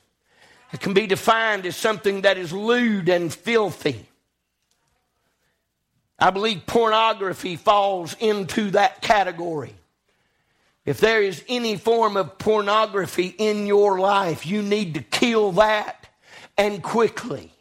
It 0.73 0.81
can 0.81 0.93
be 0.93 1.07
defined 1.07 1.65
as 1.65 1.77
something 1.77 2.23
that 2.23 2.37
is 2.37 2.53
lewd 2.53 3.09
and 3.09 3.33
filthy. 3.33 4.07
I 6.19 6.31
believe 6.31 6.67
pornography 6.67 7.57
falls 7.57 8.15
into 8.21 8.71
that 8.73 9.01
category. 9.01 9.75
If 10.89 11.01
there 11.01 11.21
is 11.23 11.45
any 11.51 11.77
form 11.77 12.17
of 12.17 12.39
pornography 12.39 13.27
in 13.37 13.67
your 13.67 14.01
life, 14.01 14.47
you 14.47 14.63
need 14.63 14.95
to 14.95 15.03
kill 15.03 15.53
that 15.53 16.09
and 16.57 16.83
quickly. 16.83 17.53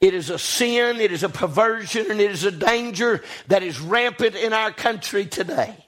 It 0.00 0.14
is 0.14 0.30
a 0.30 0.38
sin, 0.40 0.96
it 1.00 1.12
is 1.12 1.22
a 1.22 1.28
perversion, 1.28 2.10
and 2.10 2.20
it 2.20 2.32
is 2.32 2.42
a 2.42 2.50
danger 2.50 3.22
that 3.46 3.62
is 3.62 3.80
rampant 3.80 4.34
in 4.34 4.52
our 4.52 4.72
country 4.72 5.26
today. 5.26 5.83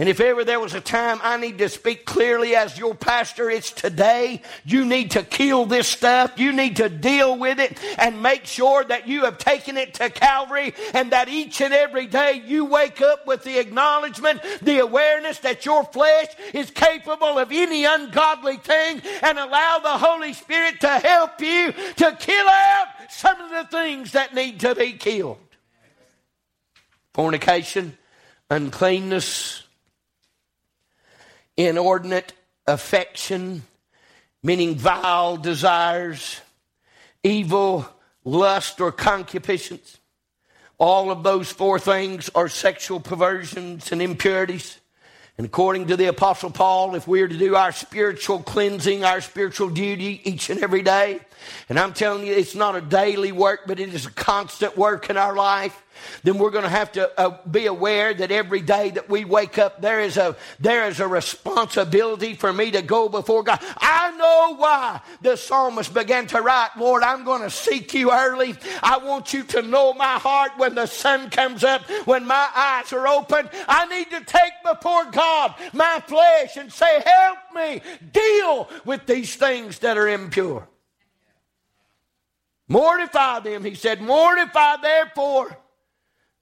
And 0.00 0.08
if 0.08 0.20
ever 0.20 0.44
there 0.44 0.60
was 0.60 0.74
a 0.74 0.80
time 0.80 1.18
I 1.24 1.38
need 1.38 1.58
to 1.58 1.68
speak 1.68 2.04
clearly 2.04 2.54
as 2.54 2.78
your 2.78 2.94
pastor, 2.94 3.50
it's 3.50 3.72
today. 3.72 4.42
You 4.64 4.84
need 4.84 5.10
to 5.12 5.24
kill 5.24 5.66
this 5.66 5.88
stuff. 5.88 6.38
You 6.38 6.52
need 6.52 6.76
to 6.76 6.88
deal 6.88 7.36
with 7.36 7.58
it 7.58 7.76
and 7.98 8.22
make 8.22 8.46
sure 8.46 8.84
that 8.84 9.08
you 9.08 9.24
have 9.24 9.38
taken 9.38 9.76
it 9.76 9.94
to 9.94 10.08
Calvary 10.08 10.72
and 10.94 11.10
that 11.10 11.28
each 11.28 11.60
and 11.60 11.74
every 11.74 12.06
day 12.06 12.40
you 12.46 12.64
wake 12.64 13.02
up 13.02 13.26
with 13.26 13.42
the 13.42 13.58
acknowledgement, 13.58 14.40
the 14.62 14.78
awareness 14.78 15.40
that 15.40 15.66
your 15.66 15.82
flesh 15.82 16.28
is 16.54 16.70
capable 16.70 17.36
of 17.36 17.50
any 17.50 17.84
ungodly 17.84 18.58
thing 18.58 19.02
and 19.22 19.36
allow 19.36 19.80
the 19.80 19.98
Holy 19.98 20.32
Spirit 20.32 20.80
to 20.80 20.90
help 20.90 21.40
you 21.40 21.72
to 21.72 22.16
kill 22.20 22.46
out 22.48 22.86
some 23.10 23.40
of 23.40 23.50
the 23.50 23.64
things 23.64 24.12
that 24.12 24.32
need 24.32 24.60
to 24.60 24.76
be 24.76 24.92
killed. 24.92 25.38
Fornication, 27.14 27.98
uncleanness, 28.48 29.64
inordinate 31.58 32.32
affection, 32.66 33.64
meaning 34.42 34.76
vile 34.76 35.36
desires, 35.36 36.40
evil 37.22 37.86
lust 38.24 38.80
or 38.80 38.92
concupiscence. 38.92 39.98
All 40.78 41.10
of 41.10 41.24
those 41.24 41.50
four 41.50 41.80
things 41.80 42.30
are 42.34 42.48
sexual 42.48 43.00
perversions 43.00 43.90
and 43.90 44.00
impurities. 44.00 44.78
And 45.36 45.46
according 45.46 45.88
to 45.88 45.96
the 45.96 46.06
Apostle 46.06 46.50
Paul, 46.50 46.94
if 46.94 47.06
we 47.08 47.22
are 47.22 47.28
to 47.28 47.38
do 47.38 47.56
our 47.56 47.72
spiritual 47.72 48.40
cleansing, 48.40 49.04
our 49.04 49.20
spiritual 49.20 49.70
duty 49.70 50.20
each 50.24 50.50
and 50.50 50.62
every 50.62 50.82
day, 50.82 51.20
and 51.68 51.78
I'm 51.78 51.92
telling 51.92 52.26
you, 52.26 52.32
it's 52.32 52.54
not 52.54 52.76
a 52.76 52.80
daily 52.80 53.32
work, 53.32 53.60
but 53.66 53.80
it 53.80 53.94
is 53.94 54.06
a 54.06 54.10
constant 54.10 54.76
work 54.76 55.10
in 55.10 55.16
our 55.16 55.34
life 55.34 55.80
then 56.22 56.38
we're 56.38 56.50
going 56.50 56.64
to 56.64 56.70
have 56.70 56.92
to 56.92 57.20
uh, 57.20 57.38
be 57.48 57.66
aware 57.66 58.14
that 58.14 58.30
every 58.30 58.60
day 58.60 58.90
that 58.90 59.08
we 59.08 59.24
wake 59.24 59.58
up, 59.58 59.80
there 59.80 60.00
is 60.00 60.16
a 60.16 60.36
there 60.58 60.88
is 60.88 61.00
a 61.00 61.08
responsibility 61.08 62.34
for 62.34 62.52
me 62.52 62.70
to 62.72 62.82
go 62.82 63.08
before 63.08 63.42
God. 63.42 63.60
I 63.78 64.16
know 64.16 64.56
why 64.56 65.00
the 65.22 65.36
psalmist 65.36 65.94
began 65.94 66.26
to 66.28 66.40
write, 66.40 66.70
Lord, 66.76 67.02
I'm 67.02 67.24
going 67.24 67.42
to 67.42 67.50
seek 67.50 67.94
you 67.94 68.12
early. 68.12 68.54
I 68.82 68.98
want 68.98 69.32
you 69.32 69.42
to 69.44 69.62
know 69.62 69.94
my 69.94 70.18
heart 70.18 70.52
when 70.56 70.74
the 70.74 70.86
sun 70.86 71.30
comes 71.30 71.64
up, 71.64 71.82
when 72.06 72.26
my 72.26 72.48
eyes 72.54 72.92
are 72.92 73.06
open. 73.06 73.48
I 73.68 73.86
need 73.86 74.10
to 74.10 74.24
take 74.24 74.52
before 74.64 75.10
God 75.10 75.54
my 75.72 76.02
flesh 76.06 76.56
and 76.56 76.72
say, 76.72 77.02
Help 77.04 77.38
me 77.54 77.82
deal 78.12 78.68
with 78.84 79.06
these 79.06 79.34
things 79.36 79.78
that 79.80 79.96
are 79.96 80.08
impure. 80.08 80.68
Mortify 82.68 83.40
them, 83.40 83.64
he 83.64 83.74
said, 83.74 84.02
mortify 84.02 84.76
therefore 84.82 85.56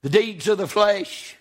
the 0.02 0.10
deeds 0.10 0.48
of 0.48 0.58
the 0.58 0.68
flesh. 0.68 1.36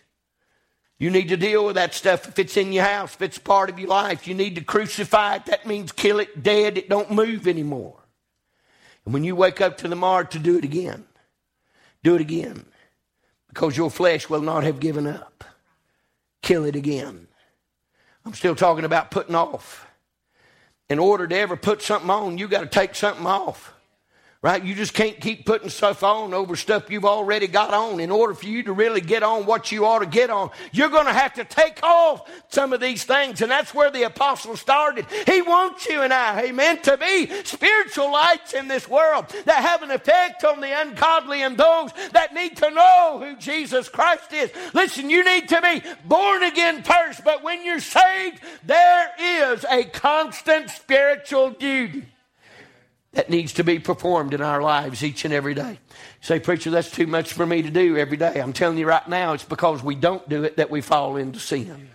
You 0.98 1.10
need 1.10 1.28
to 1.30 1.38
deal 1.38 1.66
with 1.66 1.76
that 1.76 1.94
stuff 1.94 2.28
if 2.28 2.40
it's 2.40 2.56
in 2.56 2.72
your 2.72 2.86
house, 2.86 3.16
if 3.16 3.22
it's 3.22 3.38
part 3.38 3.70
of 3.70 3.78
your 3.78 3.90
life. 3.90 4.28
You 4.28 4.34
need 4.34 4.56
to 4.56 4.62
crucify 4.62 5.36
it. 5.36 5.46
That 5.48 5.66
means 5.66 5.92
kill 5.92 6.20
it 6.20 6.42
dead. 6.42 6.78
It 6.78 6.90
don't 6.90 7.12
move 7.12 7.48
anymore. 7.48 8.00
And 9.04 9.14
when 9.14 9.24
you 9.24 9.36
wake 9.36 9.62
up 9.62 9.78
to 9.78 9.88
the 9.88 9.96
mark 9.96 10.32
to 10.32 10.40
do 10.40 10.58
it 10.58 10.64
again, 10.64 11.06
do 12.02 12.16
it 12.16 12.22
again. 12.22 12.66
Because 13.50 13.78
your 13.78 13.92
flesh 13.92 14.30
will 14.30 14.42
not 14.42 14.64
have 14.64 14.80
given 14.80 15.06
up. 15.06 15.44
Kill 16.42 16.66
it 16.66 16.76
again. 16.76 17.28
I'm 18.26 18.34
still 18.34 18.56
talking 18.56 18.86
about 18.86 19.12
putting 19.12 19.36
off. 19.36 19.88
In 20.90 21.00
order 21.00 21.28
to 21.28 21.36
ever 21.36 21.56
put 21.56 21.82
something 21.82 22.10
on, 22.10 22.38
you 22.38 22.48
got 22.48 22.62
to 22.62 22.68
take 22.68 22.96
something 22.96 23.26
off. 23.26 23.75
Right? 24.46 24.64
You 24.64 24.76
just 24.76 24.94
can't 24.94 25.20
keep 25.20 25.44
putting 25.44 25.70
stuff 25.70 26.04
on 26.04 26.32
over 26.36 26.56
stuff 26.56 26.92
you've 26.92 27.04
already 27.04 27.48
got 27.48 27.74
on. 27.74 28.00
In 28.00 28.12
order 28.12 28.36
for 28.36 28.46
you 28.46 28.62
to 28.62 28.74
really 28.74 29.02
get 29.02 29.24
on 29.24 29.48
what 29.48 29.72
you 29.72 29.88
ought 29.88 30.04
to 30.04 30.06
get 30.06 30.30
on, 30.30 30.52
you're 30.72 30.90
going 30.90 31.08
to 31.08 31.14
have 31.14 31.34
to 31.34 31.44
take 31.46 31.82
off 31.82 32.30
some 32.50 32.72
of 32.72 32.80
these 32.80 33.06
things. 33.06 33.42
And 33.42 33.50
that's 33.50 33.74
where 33.74 33.90
the 33.90 34.04
apostle 34.04 34.56
started. 34.56 35.08
He 35.26 35.42
wants 35.42 35.88
you 35.88 36.04
and 36.04 36.14
I, 36.14 36.44
amen, 36.44 36.84
to 36.84 36.96
be 36.96 37.28
spiritual 37.44 38.12
lights 38.12 38.54
in 38.54 38.68
this 38.68 38.88
world 38.88 39.34
that 39.46 39.64
have 39.64 39.82
an 39.82 39.90
effect 39.90 40.44
on 40.44 40.62
the 40.62 40.80
ungodly 40.80 41.42
and 41.42 41.58
those 41.58 41.90
that 42.12 42.36
need 42.36 42.56
to 42.58 42.70
know 42.70 43.18
who 43.20 43.38
Jesus 43.38 43.90
Christ 43.90 44.32
is. 44.32 44.52
Listen, 44.76 45.10
you 45.10 45.26
need 45.26 45.50
to 45.50 45.60
be 45.60 45.82
born 46.08 46.44
again 46.44 46.84
first, 46.84 47.24
but 47.24 47.42
when 47.42 47.66
you're 47.66 47.80
saved, 47.80 48.42
there 48.64 49.10
is 49.20 49.66
a 49.72 49.86
constant 49.86 50.70
spiritual 50.70 51.50
duty 51.50 52.06
that 53.16 53.30
needs 53.30 53.54
to 53.54 53.64
be 53.64 53.80
performed 53.80 54.34
in 54.34 54.42
our 54.42 54.62
lives 54.62 55.04
each 55.04 55.26
and 55.26 55.34
every 55.34 55.54
day. 55.54 55.80
say, 56.22 56.40
preacher, 56.40 56.70
that's 56.70 56.92
too 56.92 57.08
much 57.08 57.34
for 57.34 57.46
me 57.46 57.62
to 57.62 57.72
do 57.72 57.98
every 57.98 58.18
day. 58.18 58.42
I'm 58.42 58.54
telling 58.54 58.78
you 58.78 58.86
right 58.86 59.08
now, 59.08 59.34
it's 59.34 59.44
because 59.44 59.82
we 59.82 59.96
don't 59.96 60.28
do 60.30 60.44
it 60.44 60.58
that 60.58 60.70
we 60.70 60.82
fall 60.82 61.16
into 61.16 61.40
sin. 61.40 61.90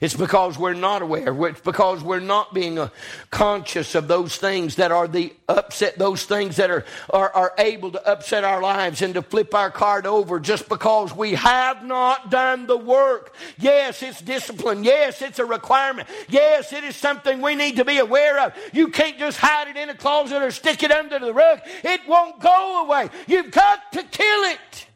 It's 0.00 0.14
because 0.14 0.58
we're 0.58 0.74
not 0.74 1.02
aware. 1.02 1.48
It's 1.48 1.60
because 1.60 2.02
we're 2.02 2.20
not 2.20 2.52
being 2.52 2.78
uh, 2.78 2.88
conscious 3.30 3.94
of 3.94 4.08
those 4.08 4.36
things 4.36 4.76
that 4.76 4.92
are 4.92 5.08
the 5.08 5.32
upset, 5.48 5.98
those 5.98 6.24
things 6.24 6.56
that 6.56 6.70
are, 6.70 6.84
are, 7.10 7.30
are 7.30 7.52
able 7.58 7.92
to 7.92 8.06
upset 8.08 8.44
our 8.44 8.60
lives 8.60 9.02
and 9.02 9.14
to 9.14 9.22
flip 9.22 9.54
our 9.54 9.70
card 9.70 10.06
over 10.06 10.40
just 10.40 10.68
because 10.68 11.14
we 11.14 11.34
have 11.34 11.84
not 11.84 12.30
done 12.30 12.66
the 12.66 12.76
work. 12.76 13.34
Yes, 13.58 14.02
it's 14.02 14.20
discipline. 14.20 14.84
Yes, 14.84 15.22
it's 15.22 15.38
a 15.38 15.44
requirement. 15.44 16.08
Yes, 16.28 16.72
it 16.72 16.84
is 16.84 16.96
something 16.96 17.40
we 17.40 17.54
need 17.54 17.76
to 17.76 17.84
be 17.84 17.98
aware 17.98 18.40
of. 18.40 18.52
You 18.72 18.88
can't 18.88 19.18
just 19.18 19.38
hide 19.38 19.68
it 19.68 19.76
in 19.76 19.88
a 19.88 19.94
closet 19.94 20.42
or 20.42 20.50
stick 20.50 20.82
it 20.82 20.90
under 20.90 21.18
the 21.18 21.32
rug. 21.32 21.60
It 21.84 22.00
won't 22.06 22.40
go 22.40 22.84
away. 22.84 23.10
You've 23.26 23.50
got 23.50 23.92
to 23.92 24.02
kill 24.02 24.42
it. 24.44 24.86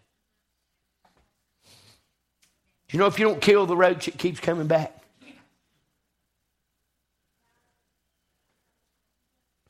You 2.90 2.98
know, 2.98 3.06
if 3.06 3.18
you 3.18 3.26
don't 3.26 3.40
kill 3.40 3.66
the 3.66 3.76
roach, 3.76 4.08
it 4.08 4.18
keeps 4.18 4.40
coming 4.40 4.66
back. 4.66 4.96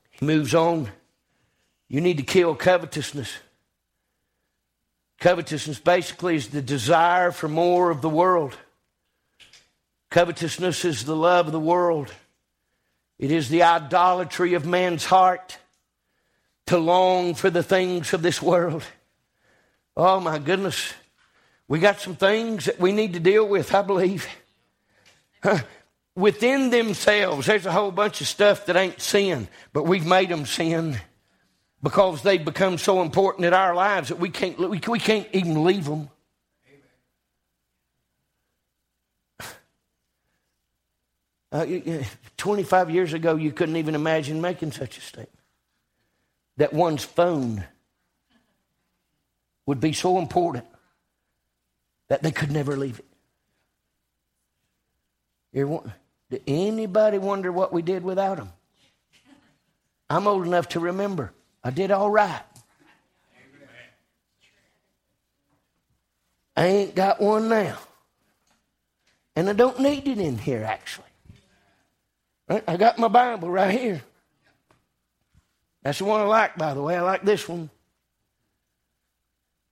He 0.09 0.25
moves 0.25 0.55
on. 0.55 0.89
You 1.87 2.01
need 2.01 2.17
to 2.17 2.23
kill 2.23 2.55
covetousness. 2.55 3.31
Covetousness 5.19 5.79
basically 5.79 6.35
is 6.35 6.47
the 6.47 6.61
desire 6.61 7.31
for 7.31 7.47
more 7.47 7.91
of 7.91 8.01
the 8.01 8.09
world. 8.09 8.57
Covetousness 10.09 10.83
is 10.83 11.05
the 11.05 11.15
love 11.15 11.45
of 11.45 11.51
the 11.51 11.59
world. 11.59 12.11
It 13.19 13.29
is 13.29 13.49
the 13.49 13.61
idolatry 13.61 14.55
of 14.55 14.65
man's 14.65 15.05
heart 15.05 15.59
to 16.65 16.77
long 16.77 17.35
for 17.35 17.51
the 17.51 17.61
things 17.61 18.13
of 18.13 18.23
this 18.23 18.41
world. 18.41 18.83
Oh 19.95 20.19
my 20.19 20.39
goodness. 20.39 20.93
We 21.71 21.79
got 21.79 22.01
some 22.01 22.17
things 22.17 22.65
that 22.65 22.81
we 22.81 22.91
need 22.91 23.13
to 23.13 23.21
deal 23.21 23.47
with, 23.47 23.73
I 23.73 23.81
believe. 23.81 24.27
Within 26.15 26.69
themselves, 26.69 27.47
there's 27.47 27.65
a 27.65 27.71
whole 27.71 27.91
bunch 27.91 28.19
of 28.19 28.27
stuff 28.27 28.65
that 28.65 28.75
ain't 28.75 28.99
sin, 28.99 29.47
but 29.71 29.83
we've 29.83 30.05
made 30.05 30.27
them 30.27 30.45
sin 30.45 30.99
because 31.81 32.23
they've 32.23 32.43
become 32.43 32.77
so 32.77 33.01
important 33.01 33.45
in 33.45 33.53
our 33.53 33.73
lives 33.73 34.09
that 34.09 34.19
we 34.19 34.29
can't, 34.29 34.59
we, 34.59 34.81
we 34.85 34.99
can't 34.99 35.29
even 35.31 35.63
leave 35.63 35.85
them. 35.85 36.09
Uh, 41.53 41.65
25 42.35 42.89
years 42.89 43.13
ago, 43.13 43.37
you 43.37 43.53
couldn't 43.53 43.77
even 43.77 43.95
imagine 43.95 44.41
making 44.41 44.73
such 44.73 44.97
a 44.97 45.01
statement. 45.01 45.39
That 46.57 46.73
one's 46.73 47.05
phone 47.05 47.63
would 49.65 49.79
be 49.79 49.93
so 49.93 50.17
important 50.17 50.65
that 52.11 52.21
they 52.21 52.31
could 52.31 52.51
never 52.51 52.75
leave 52.75 52.99
it. 55.53 55.81
Did 56.29 56.43
anybody 56.45 57.17
wonder 57.17 57.53
what 57.53 57.71
we 57.71 57.81
did 57.81 58.03
without 58.03 58.35
them? 58.35 58.51
I'm 60.09 60.27
old 60.27 60.45
enough 60.45 60.67
to 60.69 60.81
remember. 60.81 61.31
I 61.63 61.69
did 61.69 61.89
all 61.89 62.11
right. 62.11 62.41
I 66.57 66.65
ain't 66.65 66.95
got 66.95 67.21
one 67.21 67.47
now. 67.47 67.77
And 69.37 69.47
I 69.47 69.53
don't 69.53 69.79
need 69.79 70.05
it 70.05 70.19
in 70.19 70.37
here, 70.37 70.65
actually. 70.65 71.05
I 72.49 72.75
got 72.75 72.99
my 72.99 73.07
Bible 73.07 73.49
right 73.49 73.71
here. 73.71 74.01
That's 75.81 75.99
the 75.99 76.03
one 76.03 76.19
I 76.19 76.25
like, 76.25 76.57
by 76.57 76.73
the 76.73 76.81
way. 76.81 76.97
I 76.97 77.01
like 77.03 77.23
this 77.23 77.47
one. 77.47 77.69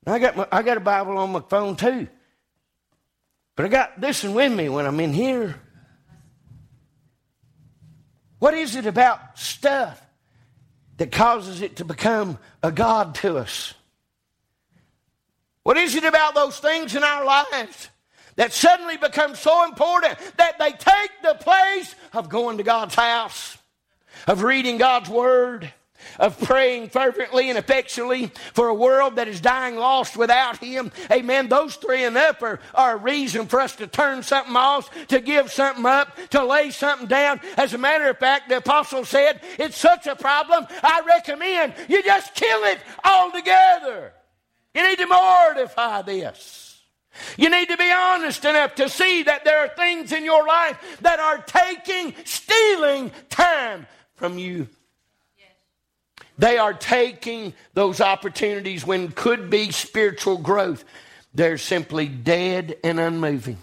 I 0.07 0.19
got, 0.19 0.37
my, 0.37 0.47
I 0.53 0.61
got 0.61 0.77
a 0.77 0.79
Bible 0.79 1.17
on 1.17 1.33
my 1.33 1.41
phone, 1.41 1.75
too. 1.75 2.07
But 3.59 3.65
I 3.65 3.67
got 3.67 3.99
this 3.99 4.23
one 4.23 4.35
with 4.35 4.53
me 4.53 4.69
when 4.69 4.85
I'm 4.85 5.01
in 5.01 5.11
here. 5.11 5.53
What 8.37 8.53
is 8.53 8.77
it 8.77 8.85
about 8.85 9.37
stuff 9.37 10.01
that 10.95 11.11
causes 11.11 11.61
it 11.61 11.75
to 11.75 11.83
become 11.83 12.39
a 12.63 12.71
God 12.71 13.15
to 13.15 13.35
us? 13.35 13.73
What 15.63 15.75
is 15.75 15.93
it 15.95 16.05
about 16.05 16.35
those 16.35 16.57
things 16.57 16.95
in 16.95 17.03
our 17.03 17.25
lives 17.25 17.89
that 18.37 18.53
suddenly 18.53 18.95
become 18.95 19.35
so 19.35 19.65
important 19.65 20.17
that 20.37 20.57
they 20.57 20.71
take 20.71 21.11
the 21.21 21.35
place 21.41 21.93
of 22.13 22.29
going 22.29 22.59
to 22.59 22.63
God's 22.63 22.95
house, 22.95 23.57
of 24.25 24.41
reading 24.41 24.77
God's 24.77 25.09
Word, 25.09 25.73
of 26.19 26.39
praying 26.39 26.89
fervently 26.89 27.49
and 27.49 27.57
effectually 27.57 28.31
for 28.53 28.67
a 28.69 28.73
world 28.73 29.15
that 29.15 29.27
is 29.27 29.41
dying 29.41 29.75
lost 29.75 30.17
without 30.17 30.57
Him. 30.57 30.91
Amen. 31.11 31.47
Those 31.47 31.75
three 31.75 32.03
and 32.03 32.17
up 32.17 32.41
are, 32.41 32.59
are 32.73 32.93
a 32.93 32.97
reason 32.97 33.47
for 33.47 33.59
us 33.61 33.75
to 33.77 33.87
turn 33.87 34.23
something 34.23 34.55
off, 34.55 34.89
to 35.07 35.19
give 35.19 35.51
something 35.51 35.85
up, 35.85 36.15
to 36.31 36.43
lay 36.43 36.71
something 36.71 37.07
down. 37.07 37.39
As 37.57 37.73
a 37.73 37.77
matter 37.77 38.09
of 38.09 38.17
fact, 38.17 38.49
the 38.49 38.57
apostle 38.57 39.05
said, 39.05 39.41
it's 39.57 39.77
such 39.77 40.07
a 40.07 40.15
problem, 40.15 40.67
I 40.83 41.01
recommend 41.05 41.73
you 41.87 42.03
just 42.03 42.35
kill 42.35 42.63
it 42.63 42.79
altogether. 43.03 44.13
You 44.73 44.87
need 44.87 44.99
to 44.99 45.07
mortify 45.07 46.03
this. 46.03 46.81
You 47.37 47.49
need 47.49 47.69
to 47.69 47.77
be 47.77 47.91
honest 47.91 48.45
enough 48.45 48.75
to 48.75 48.87
see 48.87 49.23
that 49.23 49.43
there 49.43 49.59
are 49.59 49.67
things 49.69 50.11
in 50.11 50.23
your 50.23 50.45
life 50.45 50.99
that 51.01 51.19
are 51.19 51.39
taking, 51.39 52.13
stealing 52.23 53.11
time 53.29 53.87
from 54.15 54.37
you 54.37 54.67
they 56.39 56.57
are 56.57 56.73
taking 56.73 57.53
those 57.73 57.99
opportunities 57.99 58.87
when 58.87 59.11
could 59.11 59.49
be 59.49 59.71
spiritual 59.71 60.37
growth. 60.37 60.85
They're 61.33 61.57
simply 61.57 62.07
dead 62.07 62.77
and 62.81 62.97
unmoving 62.97 63.57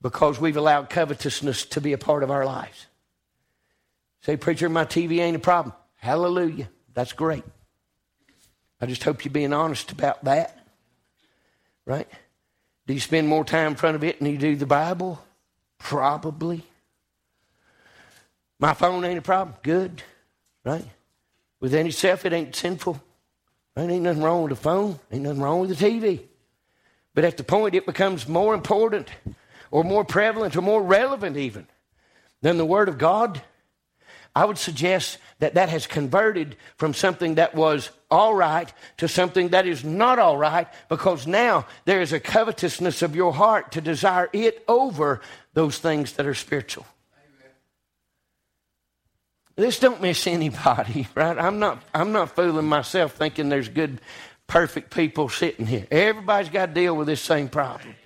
because 0.00 0.40
we've 0.40 0.56
allowed 0.56 0.88
covetousness 0.88 1.66
to 1.66 1.82
be 1.82 1.92
a 1.92 1.98
part 1.98 2.22
of 2.22 2.30
our 2.30 2.46
lives. 2.46 2.86
Say, 4.22 4.38
preacher, 4.38 4.70
my 4.70 4.86
TV 4.86 5.20
ain't 5.20 5.36
a 5.36 5.38
problem. 5.40 5.74
Hallelujah. 5.96 6.70
That's 6.94 7.12
great. 7.12 7.44
I 8.80 8.86
just 8.86 9.04
hope 9.04 9.26
you're 9.26 9.30
being 9.30 9.52
honest 9.52 9.92
about 9.92 10.24
that. 10.24 10.58
Right? 11.84 12.08
Do 12.86 12.94
you 12.94 13.00
spend 13.00 13.28
more 13.28 13.44
time 13.44 13.72
in 13.72 13.76
front 13.76 13.96
of 13.96 14.02
it 14.02 14.18
than 14.18 14.32
you 14.32 14.38
do 14.38 14.56
the 14.56 14.64
Bible? 14.64 15.22
Probably. 15.76 16.62
My 18.58 18.72
phone 18.72 19.04
ain't 19.04 19.18
a 19.18 19.22
problem. 19.22 19.54
Good. 19.62 20.02
Right? 20.64 20.86
Within 21.60 21.86
itself, 21.86 22.24
it 22.24 22.32
ain't 22.32 22.54
sinful. 22.54 23.00
There 23.74 23.90
ain't 23.90 24.02
nothing 24.02 24.22
wrong 24.22 24.42
with 24.42 24.50
the 24.50 24.56
phone, 24.56 24.98
ain't 25.12 25.22
nothing 25.22 25.40
wrong 25.40 25.60
with 25.60 25.76
the 25.76 25.84
TV. 25.84 26.20
But 27.14 27.24
at 27.24 27.36
the 27.36 27.44
point 27.44 27.74
it 27.74 27.86
becomes 27.86 28.28
more 28.28 28.54
important 28.54 29.08
or 29.70 29.84
more 29.84 30.04
prevalent 30.04 30.56
or 30.56 30.62
more 30.62 30.82
relevant 30.82 31.36
even 31.36 31.66
than 32.42 32.58
the 32.58 32.64
Word 32.64 32.88
of 32.88 32.98
God, 32.98 33.42
I 34.34 34.44
would 34.44 34.58
suggest 34.58 35.18
that 35.40 35.54
that 35.54 35.68
has 35.68 35.86
converted 35.86 36.56
from 36.76 36.94
something 36.94 37.36
that 37.36 37.54
was 37.54 37.90
all 38.10 38.34
right 38.34 38.72
to 38.98 39.08
something 39.08 39.48
that 39.48 39.66
is 39.66 39.84
not 39.84 40.18
all 40.18 40.36
right 40.36 40.68
because 40.88 41.26
now 41.26 41.66
there 41.84 42.00
is 42.00 42.12
a 42.12 42.20
covetousness 42.20 43.02
of 43.02 43.16
your 43.16 43.32
heart 43.32 43.72
to 43.72 43.80
desire 43.80 44.28
it 44.32 44.64
over 44.68 45.20
those 45.54 45.78
things 45.78 46.12
that 46.12 46.26
are 46.26 46.34
spiritual. 46.34 46.86
This 49.58 49.80
don't 49.80 50.00
miss 50.00 50.28
anybody, 50.28 51.08
right? 51.16 51.36
I'm 51.36 51.58
not, 51.58 51.82
I'm 51.92 52.12
not 52.12 52.36
fooling 52.36 52.66
myself 52.66 53.14
thinking 53.14 53.48
there's 53.48 53.68
good, 53.68 54.00
perfect 54.46 54.94
people 54.94 55.28
sitting 55.28 55.66
here. 55.66 55.84
Everybody's 55.90 56.48
got 56.48 56.66
to 56.66 56.72
deal 56.72 56.96
with 56.96 57.08
this 57.08 57.20
same 57.20 57.48
problem. 57.48 57.96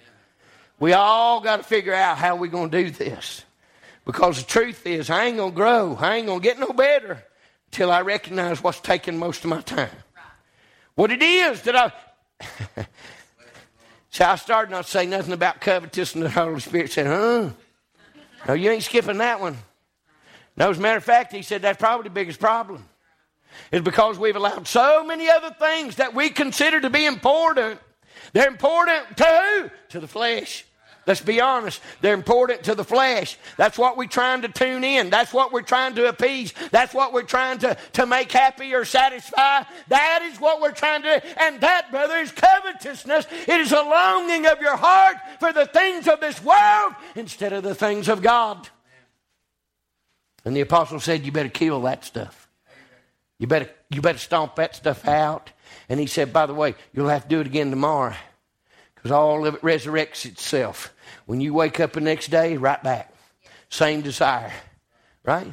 We 0.81 0.95
all 0.95 1.43
got 1.43 1.59
to 1.59 1.63
figure 1.63 1.93
out 1.93 2.17
how 2.17 2.37
we're 2.37 2.47
going 2.47 2.71
to 2.71 2.85
do 2.85 2.91
this. 2.91 3.45
Because 4.07 4.39
the 4.39 4.49
truth 4.49 4.87
is, 4.87 5.11
I 5.11 5.27
ain't 5.27 5.37
going 5.37 5.53
to 5.53 5.55
grow. 5.55 5.95
I 6.01 6.17
ain't 6.17 6.27
going 6.27 6.41
to 6.41 6.43
get 6.43 6.59
no 6.59 6.69
better 6.69 7.23
until 7.67 7.93
I 7.93 8.01
recognize 8.01 8.63
what's 8.63 8.81
taking 8.81 9.19
most 9.19 9.45
of 9.45 9.51
my 9.51 9.61
time. 9.61 9.91
What 10.95 11.13
it 11.13 11.23
is 11.23 11.61
that 11.63 11.77
I. 11.77 11.93
See, 14.11 14.25
I 14.25 14.37
started 14.37 14.71
not 14.71 14.87
to 14.87 14.91
say 14.91 15.05
nothing 15.05 15.35
about 15.35 15.61
covetousness, 15.61 16.15
and 16.15 16.25
the 16.25 16.31
Holy 16.31 16.61
Spirit 16.61 16.93
said, 16.93 17.07
huh? 17.07 17.51
No, 18.49 18.55
you 18.55 18.71
ain't 18.71 18.83
skipping 18.83 19.19
that 19.19 19.39
one. 19.39 19.59
No, 20.57 20.71
as 20.71 20.79
a 20.79 20.81
matter 20.81 20.99
of 20.99 21.05
fact, 21.05 21.33
he 21.33 21.43
said 21.43 21.63
that's 21.63 21.79
probably 21.79 22.05
the 22.05 22.11
biggest 22.11 22.41
problem. 22.41 22.89
Is 23.71 23.83
because 23.83 24.19
we've 24.19 24.37
allowed 24.37 24.67
so 24.67 25.05
many 25.05 25.29
other 25.29 25.55
things 25.59 25.97
that 25.97 26.15
we 26.15 26.31
consider 26.31 26.81
to 26.81 26.91
be 26.91 27.05
important. 27.05 27.81
They're 28.33 28.49
important 28.49 29.17
to 29.19 29.25
who? 29.25 29.71
To 29.91 30.01
the 30.01 30.09
flesh. 30.09 30.65
Let's 31.07 31.21
be 31.21 31.41
honest. 31.41 31.81
They're 32.01 32.15
important 32.15 32.65
to 32.65 32.75
the 32.75 32.85
flesh. 32.85 33.37
That's 33.57 33.77
what 33.77 33.97
we're 33.97 34.07
trying 34.07 34.43
to 34.43 34.49
tune 34.49 34.85
in. 34.85 35.11
That's 35.11 35.33
what 35.33 35.53
we're 35.53 35.63
trying 35.63 35.97
to 35.97 36.09
appease. 36.09 36.55
That's 36.71 36.95
what 36.95 37.13
we're 37.13 37.25
trying 37.25 37.59
to, 37.59 37.77
to 37.95 38.07
make 38.07 38.31
happy 38.31 38.73
or 38.73 38.85
satisfy. 38.85 39.65
That 39.89 40.23
is 40.31 40.41
what 40.41 40.61
we're 40.61 40.73
trying 40.73 41.03
to 41.03 41.21
do. 41.21 41.29
And 41.39 41.61
that, 41.61 41.91
brother, 41.91 42.17
is 42.19 42.31
covetousness. 42.31 43.27
It 43.49 43.61
is 43.61 43.73
a 43.73 43.83
longing 43.83 44.47
of 44.47 44.61
your 44.61 44.77
heart 44.77 45.17
for 45.41 45.53
the 45.53 45.67
things 45.67 46.07
of 46.07 46.21
this 46.21 46.43
world 46.43 46.95
instead 47.17 47.53
of 47.53 47.65
the 47.65 47.75
things 47.75 48.09
of 48.09 48.23
God. 48.23 48.69
And 50.45 50.57
the 50.57 50.61
apostle 50.61 51.01
said, 51.01 51.25
You 51.25 51.33
better 51.33 51.49
kill 51.49 51.83
that 51.83 52.05
stuff. 52.05 52.49
You 53.39 53.47
better, 53.47 53.71
you 53.91 54.01
better 54.01 54.19
stomp 54.19 54.57
that 54.57 54.77
stuff 54.77 55.07
out. 55.07 55.51
And 55.89 55.99
he 55.99 56.07
said, 56.07 56.33
By 56.33 56.47
the 56.47 56.55
way, 56.55 56.75
you'll 56.93 57.09
have 57.09 57.25
to 57.25 57.29
do 57.29 57.41
it 57.41 57.47
again 57.47 57.71
tomorrow 57.71 58.15
because 58.95 59.11
all 59.11 59.47
of 59.47 59.55
it 59.55 59.63
resurrects 59.63 60.25
itself. 60.27 60.95
When 61.27 61.41
you 61.41 61.55
wake 61.55 61.81
up 61.81 61.93
the 61.93 62.01
next 62.01 62.29
day, 62.29 62.57
right 62.57 62.83
back. 62.83 63.13
Same 63.69 64.01
desire. 64.01 64.53
Right? 65.25 65.53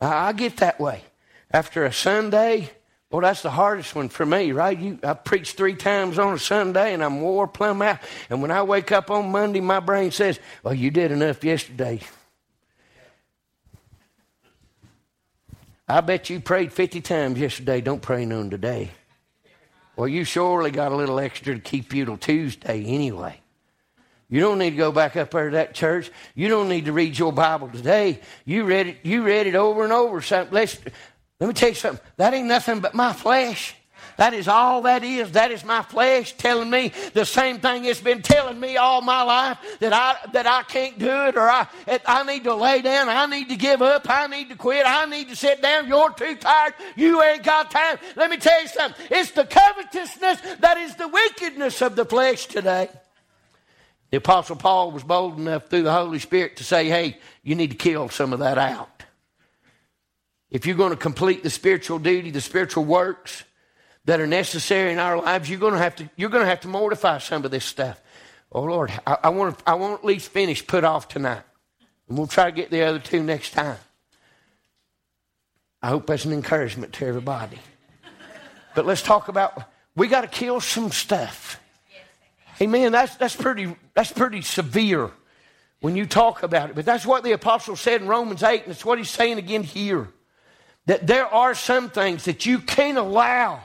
I, 0.00 0.28
I 0.28 0.32
get 0.32 0.58
that 0.58 0.80
way. 0.80 1.02
After 1.50 1.84
a 1.84 1.92
Sunday, 1.92 2.70
well, 3.10 3.20
that's 3.20 3.42
the 3.42 3.50
hardest 3.50 3.94
one 3.94 4.08
for 4.08 4.26
me, 4.26 4.50
right? 4.52 4.76
You, 4.76 4.98
I 5.04 5.14
preach 5.14 5.52
three 5.52 5.76
times 5.76 6.18
on 6.18 6.34
a 6.34 6.38
Sunday 6.38 6.94
and 6.94 7.02
I'm 7.02 7.20
wore 7.20 7.46
plumb 7.46 7.80
out. 7.80 8.00
And 8.28 8.42
when 8.42 8.50
I 8.50 8.64
wake 8.64 8.90
up 8.90 9.10
on 9.10 9.30
Monday, 9.30 9.60
my 9.60 9.80
brain 9.80 10.10
says, 10.10 10.40
Well, 10.62 10.74
you 10.74 10.90
did 10.90 11.12
enough 11.12 11.44
yesterday. 11.44 12.00
I 15.86 16.00
bet 16.00 16.30
you 16.30 16.40
prayed 16.40 16.72
50 16.72 17.00
times 17.02 17.38
yesterday. 17.38 17.80
Don't 17.80 18.00
pray 18.00 18.24
none 18.24 18.50
today. 18.50 18.90
Well, 19.96 20.08
you 20.08 20.24
surely 20.24 20.70
got 20.70 20.92
a 20.92 20.96
little 20.96 21.20
extra 21.20 21.54
to 21.54 21.60
keep 21.60 21.94
you 21.94 22.04
till 22.04 22.16
Tuesday 22.16 22.84
anyway. 22.84 23.40
You 24.28 24.40
don't 24.40 24.58
need 24.58 24.70
to 24.70 24.76
go 24.76 24.90
back 24.90 25.16
up 25.16 25.30
there 25.30 25.50
to 25.50 25.56
that 25.56 25.74
church. 25.74 26.10
You 26.34 26.48
don't 26.48 26.68
need 26.68 26.86
to 26.86 26.92
read 26.92 27.18
your 27.18 27.32
Bible 27.32 27.68
today. 27.68 28.20
You 28.44 28.64
read 28.64 28.88
it, 28.88 28.96
you 29.02 29.22
read 29.22 29.46
it 29.46 29.54
over 29.54 29.84
and 29.84 29.92
over. 29.92 30.20
So 30.22 30.48
let's, 30.50 30.80
let 31.38 31.46
me 31.46 31.52
tell 31.52 31.68
you 31.68 31.74
something. 31.74 32.04
That 32.16 32.34
ain't 32.34 32.48
nothing 32.48 32.80
but 32.80 32.94
my 32.94 33.12
flesh. 33.12 33.76
That 34.16 34.32
is 34.34 34.46
all 34.46 34.82
that 34.82 35.02
is. 35.02 35.32
That 35.32 35.50
is 35.50 35.64
my 35.64 35.82
flesh 35.82 36.36
telling 36.36 36.70
me 36.70 36.92
the 37.14 37.24
same 37.24 37.58
thing 37.58 37.84
it's 37.84 38.00
been 38.00 38.22
telling 38.22 38.58
me 38.60 38.76
all 38.76 39.00
my 39.00 39.22
life 39.22 39.58
that 39.80 39.92
I 39.92 40.30
that 40.32 40.46
I 40.46 40.62
can't 40.62 40.98
do 40.98 41.10
it 41.26 41.36
or 41.36 41.48
I 41.48 41.66
I 42.06 42.24
need 42.24 42.44
to 42.44 42.54
lay 42.54 42.80
down. 42.82 43.08
I 43.08 43.26
need 43.26 43.48
to 43.48 43.56
give 43.56 43.82
up. 43.82 44.08
I 44.08 44.26
need 44.26 44.50
to 44.50 44.56
quit. 44.56 44.84
I 44.86 45.06
need 45.06 45.28
to 45.30 45.36
sit 45.36 45.60
down. 45.60 45.88
You're 45.88 46.12
too 46.12 46.36
tired. 46.36 46.74
You 46.96 47.22
ain't 47.22 47.42
got 47.42 47.70
time. 47.70 47.98
Let 48.16 48.30
me 48.30 48.36
tell 48.36 48.60
you 48.62 48.68
something. 48.68 49.06
It's 49.10 49.32
the 49.32 49.44
covetousness 49.44 50.40
that 50.60 50.76
is 50.78 50.94
the 50.96 51.08
wickedness 51.08 51.82
of 51.82 51.96
the 51.96 52.04
flesh 52.04 52.46
today. 52.46 52.88
The 54.10 54.18
Apostle 54.18 54.54
Paul 54.54 54.92
was 54.92 55.02
bold 55.02 55.38
enough 55.38 55.66
through 55.66 55.82
the 55.82 55.92
Holy 55.92 56.20
Spirit 56.20 56.58
to 56.58 56.64
say, 56.64 56.88
hey, 56.88 57.18
you 57.42 57.56
need 57.56 57.72
to 57.72 57.76
kill 57.76 58.08
some 58.10 58.32
of 58.32 58.38
that 58.38 58.58
out. 58.58 59.02
If 60.52 60.66
you're 60.66 60.76
going 60.76 60.90
to 60.90 60.96
complete 60.96 61.42
the 61.42 61.50
spiritual 61.50 61.98
duty, 61.98 62.30
the 62.30 62.40
spiritual 62.40 62.84
works, 62.84 63.42
that 64.04 64.20
are 64.20 64.26
necessary 64.26 64.92
in 64.92 64.98
our 64.98 65.20
lives, 65.20 65.48
you're 65.48 65.58
going 65.58 65.72
to 65.72 65.78
have 65.78 65.96
to, 65.96 66.08
you're 66.16 66.30
going 66.30 66.44
to, 66.44 66.48
have 66.48 66.60
to 66.60 66.68
mortify 66.68 67.18
some 67.18 67.44
of 67.44 67.50
this 67.50 67.64
stuff. 67.64 68.00
Oh, 68.52 68.62
Lord, 68.62 68.92
I, 69.06 69.18
I, 69.24 69.28
want 69.30 69.58
to, 69.58 69.64
I 69.68 69.74
want 69.74 69.94
at 69.94 70.04
least 70.04 70.30
finish 70.30 70.66
put 70.66 70.84
off 70.84 71.08
tonight. 71.08 71.42
And 72.08 72.18
we'll 72.18 72.26
try 72.26 72.46
to 72.46 72.52
get 72.52 72.70
the 72.70 72.82
other 72.82 72.98
two 72.98 73.22
next 73.22 73.50
time. 73.50 73.78
I 75.82 75.88
hope 75.88 76.06
that's 76.06 76.24
an 76.24 76.32
encouragement 76.32 76.92
to 76.94 77.06
everybody. 77.06 77.58
But 78.74 78.86
let's 78.86 79.02
talk 79.02 79.28
about 79.28 79.62
we 79.96 80.08
got 80.08 80.22
to 80.22 80.28
kill 80.28 80.60
some 80.60 80.90
stuff. 80.90 81.60
Amen. 82.60 82.92
That's, 82.92 83.16
that's, 83.16 83.36
pretty, 83.36 83.74
that's 83.94 84.12
pretty 84.12 84.42
severe 84.42 85.10
when 85.80 85.96
you 85.96 86.06
talk 86.06 86.42
about 86.42 86.70
it. 86.70 86.76
But 86.76 86.84
that's 86.84 87.04
what 87.04 87.24
the 87.24 87.32
apostle 87.32 87.76
said 87.76 88.00
in 88.00 88.08
Romans 88.08 88.42
8, 88.42 88.62
and 88.62 88.72
it's 88.72 88.84
what 88.84 88.98
he's 88.98 89.10
saying 89.10 89.38
again 89.38 89.62
here. 89.62 90.08
That 90.86 91.06
there 91.06 91.26
are 91.26 91.54
some 91.54 91.90
things 91.90 92.24
that 92.24 92.46
you 92.46 92.58
can't 92.58 92.98
allow 92.98 93.60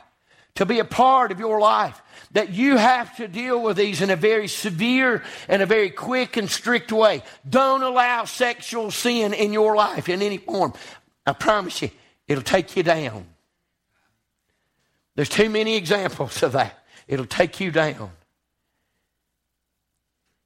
to 0.55 0.65
be 0.65 0.79
a 0.79 0.85
part 0.85 1.31
of 1.31 1.39
your 1.39 1.59
life. 1.59 2.01
That 2.33 2.49
you 2.51 2.77
have 2.77 3.15
to 3.17 3.27
deal 3.27 3.61
with 3.61 3.77
these 3.77 4.01
in 4.01 4.09
a 4.09 4.15
very 4.15 4.47
severe 4.47 5.23
and 5.47 5.61
a 5.61 5.65
very 5.65 5.89
quick 5.89 6.37
and 6.37 6.49
strict 6.49 6.91
way. 6.91 7.23
Don't 7.47 7.81
allow 7.81 8.25
sexual 8.25 8.91
sin 8.91 9.33
in 9.33 9.53
your 9.53 9.75
life 9.75 10.09
in 10.09 10.21
any 10.21 10.37
form. 10.37 10.73
I 11.25 11.33
promise 11.33 11.81
you, 11.81 11.89
it'll 12.27 12.43
take 12.43 12.75
you 12.75 12.83
down. 12.83 13.25
There's 15.15 15.29
too 15.29 15.49
many 15.49 15.75
examples 15.75 16.43
of 16.43 16.51
that. 16.53 16.77
It'll 17.07 17.25
take 17.25 17.59
you 17.59 17.71
down. 17.71 18.11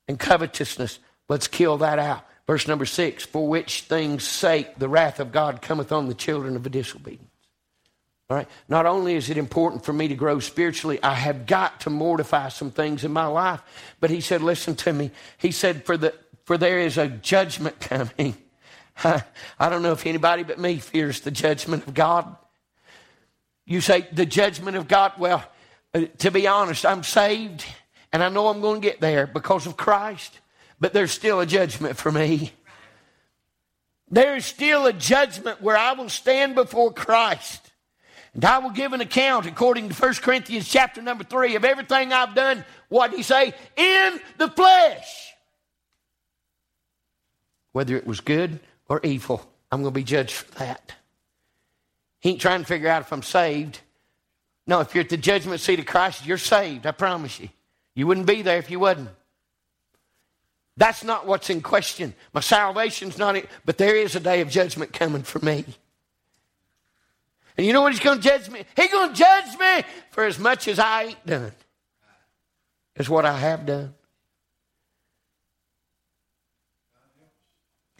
And 0.08 0.20
covetousness, 0.20 1.00
let's 1.30 1.48
kill 1.48 1.78
that 1.80 2.00
out. 2.00 2.26
Verse 2.48 2.68
number 2.68 2.86
six, 2.86 3.26
for 3.26 3.48
which 3.48 3.82
things 3.82 4.24
sake 4.24 4.78
the 4.78 4.90
wrath 4.90 5.20
of 5.20 5.32
God 5.32 5.62
cometh 5.62 5.92
on 5.92 6.08
the 6.08 6.14
children 6.14 6.56
of 6.56 6.70
disobedience. 6.70 7.33
All 8.30 8.38
right. 8.38 8.48
Not 8.70 8.86
only 8.86 9.16
is 9.16 9.30
it 9.30 9.38
important 9.38 9.84
for 9.84 9.94
me 9.94 10.08
to 10.08 10.16
grow 10.16 10.40
spiritually, 10.40 11.00
I 11.04 11.14
have 11.14 11.46
got 11.46 11.82
to 11.82 11.90
mortify 11.90 12.50
some 12.50 12.72
things 12.72 13.04
in 13.04 13.12
my 13.12 13.26
life. 13.26 13.62
But 14.00 14.10
he 14.10 14.22
said, 14.22 14.42
listen 14.42 14.76
to 14.78 14.94
me. 14.94 15.12
He 15.38 15.52
said, 15.52 15.86
for 15.86 15.98
the 15.98 16.14
for 16.46 16.58
there 16.58 16.80
is 16.80 16.98
a 16.98 17.08
judgment 17.08 17.80
coming. 17.80 18.36
I 19.04 19.70
don't 19.70 19.82
know 19.82 19.92
if 19.92 20.06
anybody 20.06 20.44
but 20.44 20.60
me 20.60 20.78
fears 20.78 21.22
the 21.22 21.32
judgment 21.32 21.88
of 21.88 21.94
God. 21.94 22.36
You 23.66 23.82
say 23.82 24.08
the 24.12 24.26
judgment 24.26 24.78
of 24.78 24.88
God. 24.88 25.14
Well, 25.18 25.44
uh, 25.94 26.06
to 26.20 26.32
be 26.32 26.48
honest, 26.48 26.86
I'm 26.86 27.04
saved 27.04 27.66
and 28.12 28.24
I 28.24 28.30
know 28.30 28.48
I'm 28.48 28.62
going 28.62 28.82
to 28.82 28.88
get 28.88 29.02
there 29.02 29.26
because 29.26 29.66
of 29.66 29.78
Christ, 29.78 30.40
but 30.80 30.94
there's 30.94 31.12
still 31.12 31.40
a 31.40 31.46
judgment 31.46 31.98
for 31.98 32.12
me. 32.12 32.52
There 34.12 34.36
is 34.36 34.46
still 34.46 34.86
a 34.86 34.94
judgment 34.94 35.62
where 35.62 35.78
I 35.78 35.94
will 35.94 36.10
stand 36.10 36.54
before 36.54 36.94
Christ. 36.94 37.63
And 38.34 38.44
I 38.46 38.58
will 38.58 38.72
give 38.72 38.94
an 38.94 39.02
account 39.02 39.46
according 39.46 39.90
to 39.90 39.96
1 39.96 40.16
Corinthians 40.16 40.68
chapter 40.68 41.02
number 41.02 41.24
3 41.24 41.56
of 41.56 41.66
everything 41.66 42.12
I've 42.12 42.34
done, 42.34 42.66
what 42.90 43.12
did 43.12 43.18
he 43.18 43.24
say? 43.24 43.54
In 43.76 44.20
the 44.38 44.50
flesh. 44.50 45.34
Whether 47.74 47.96
it 47.96 48.08
was 48.08 48.22
good 48.22 48.60
or 48.90 49.00
evil, 49.04 49.48
I'm 49.72 49.82
going 49.82 49.94
to 49.94 50.00
be 50.00 50.04
judged 50.04 50.34
for 50.34 50.60
that. 50.60 50.94
He 52.20 52.32
ain't 52.32 52.42
trying 52.42 52.62
to 52.62 52.66
figure 52.66 52.90
out 52.90 53.02
if 53.02 53.12
I'm 53.12 53.24
saved. 53.24 53.82
No, 54.66 54.80
if 54.80 54.96
you're 54.96 55.04
at 55.04 55.10
the 55.10 55.18
judgment 55.18 55.60
seat 55.60 55.80
of 55.80 55.86
Christ, 55.86 56.26
you're 56.26 56.38
saved, 56.38 56.86
I 56.86 56.92
promise 56.92 57.40
you. 57.40 57.50
You 57.96 58.08
wouldn't 58.08 58.26
be 58.26 58.42
there 58.42 58.58
if 58.58 58.72
you 58.72 58.80
wasn't. 58.80 59.10
That's 60.78 61.04
not 61.04 61.28
what's 61.28 61.50
in 61.52 61.62
question. 61.62 62.16
My 62.34 62.42
salvation's 62.42 63.18
not 63.18 63.36
in, 63.36 63.46
but 63.66 63.78
there 63.78 63.96
is 63.96 64.16
a 64.16 64.20
day 64.20 64.42
of 64.42 64.50
judgment 64.50 64.92
coming 64.92 65.22
for 65.22 65.40
me. 65.40 65.66
And 67.58 67.68
you 67.68 67.74
know 67.74 67.82
what 67.82 67.94
he's 67.94 68.02
going 68.02 68.20
to 68.20 68.24
judge 68.24 68.50
me? 68.50 68.64
He's 68.76 68.92
going 68.92 69.10
to 69.10 69.16
judge 69.16 69.60
me 69.60 69.84
for 70.12 70.24
as 70.24 70.40
much 70.40 70.68
as 70.68 70.80
I 70.80 71.04
ain't 71.04 71.26
done 71.26 71.52
as 72.96 73.10
what 73.10 73.26
I 73.26 73.38
have 73.38 73.66
done. 73.66 73.94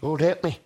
Lord, 0.02 0.22
help 0.22 0.44
me. 0.44 0.60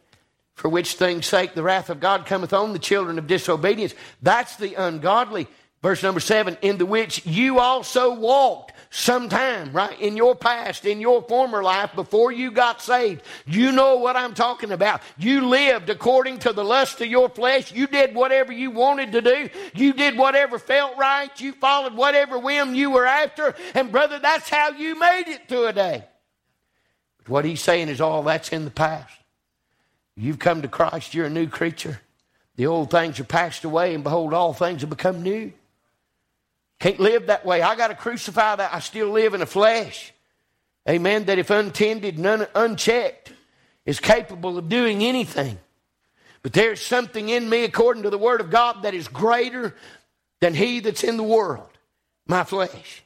For 0.56 0.70
which 0.70 0.96
things 0.96 1.28
sake 1.28 1.54
the 1.54 1.62
wrath 1.62 1.92
of 1.92 2.00
God 2.00 2.26
cometh 2.26 2.52
on 2.52 2.74
the 2.74 2.80
children 2.80 3.20
of 3.20 3.28
disobedience. 3.28 3.94
That's 4.24 4.56
the 4.56 4.74
ungodly. 4.74 5.48
Verse 5.84 6.02
number 6.02 6.20
seven, 6.20 6.58
in 6.64 6.80
the 6.80 6.86
which 6.88 7.24
you 7.28 7.60
also 7.60 8.16
walked 8.16 8.74
sometime, 8.90 9.72
right? 9.74 10.00
In 10.00 10.18
your 10.18 10.36
past, 10.36 10.86
in 10.86 11.02
your 11.02 11.22
former 11.24 11.64
life, 11.64 11.94
before 11.96 12.32
you 12.32 12.52
got 12.52 12.82
saved. 12.82 13.22
You 13.46 13.72
know 13.72 13.98
what 13.98 14.16
I'm 14.16 14.34
talking 14.34 14.72
about. 14.72 15.02
You 15.18 15.48
lived 15.48 15.90
according 15.90 16.40
to 16.40 16.54
the 16.54 16.64
lust 16.64 17.02
of 17.02 17.08
your 17.08 17.30
flesh. 17.30 17.72
You 17.72 17.88
did 17.88 18.16
whatever 18.16 18.52
you 18.52 18.72
wanted 18.72 19.12
to 19.14 19.22
do. 19.22 19.50
You 19.74 19.94
did 19.94 20.18
whatever 20.18 20.60
felt 20.60 20.98
right. 20.98 21.30
You 21.40 21.54
followed 21.54 21.94
whatever 21.94 22.40
whim 22.40 22.76
you 22.76 22.92
were 22.92 23.06
after. 23.06 23.56
And 23.74 23.92
brother, 23.92 24.20
that's 24.20 24.50
how 24.50 24.72
you 24.72 24.98
made 25.00 25.28
it 25.28 25.48
to 25.50 25.66
a 25.66 25.74
day. 25.74 26.06
But 27.20 27.30
what 27.30 27.46
he's 27.46 27.62
saying 27.62 27.90
is 27.90 28.02
all 28.02 28.24
that's 28.24 28.52
in 28.52 28.66
the 28.66 28.72
past. 28.72 29.14
You've 30.16 30.40
come 30.40 30.64
to 30.64 30.68
Christ, 30.68 31.14
you're 31.14 31.28
a 31.28 31.30
new 31.30 31.48
creature. 31.48 32.02
The 32.56 32.66
old 32.66 32.90
things 32.90 33.20
are 33.20 33.24
passed 33.24 33.64
away, 33.64 33.94
and 33.94 34.04
behold, 34.04 34.34
all 34.34 34.52
things 34.52 34.82
have 34.82 34.90
become 34.90 35.22
new. 35.22 35.54
Can't 36.80 37.00
live 37.00 37.28
that 37.28 37.46
way. 37.46 37.62
I 37.62 37.76
got 37.76 37.88
to 37.88 37.96
crucify 37.96 38.56
that. 38.56 38.74
I 38.74 38.80
still 38.80 39.10
live 39.10 39.34
in 39.34 39.40
the 39.40 39.46
flesh. 39.46 40.14
Amen. 40.88 41.26
That 41.26 41.40
if 41.40 41.50
untended 41.50 42.18
and 42.18 42.26
un- 42.26 42.48
unchecked, 42.54 43.34
is 43.88 44.00
capable 44.00 44.58
of 44.58 44.70
doing 44.70 45.04
anything. 45.04 45.58
But 46.44 46.54
there's 46.54 46.82
something 46.82 47.30
in 47.30 47.50
me, 47.50 47.64
according 47.64 48.04
to 48.04 48.10
the 48.12 48.18
Word 48.18 48.42
of 48.42 48.52
God, 48.52 48.84
that 48.84 48.94
is 48.94 49.08
greater 49.08 49.76
than 50.40 50.54
he 50.54 50.82
that's 50.82 51.04
in 51.04 51.18
the 51.18 51.24
world, 51.24 51.70
my 52.28 52.44
flesh. 52.44 53.04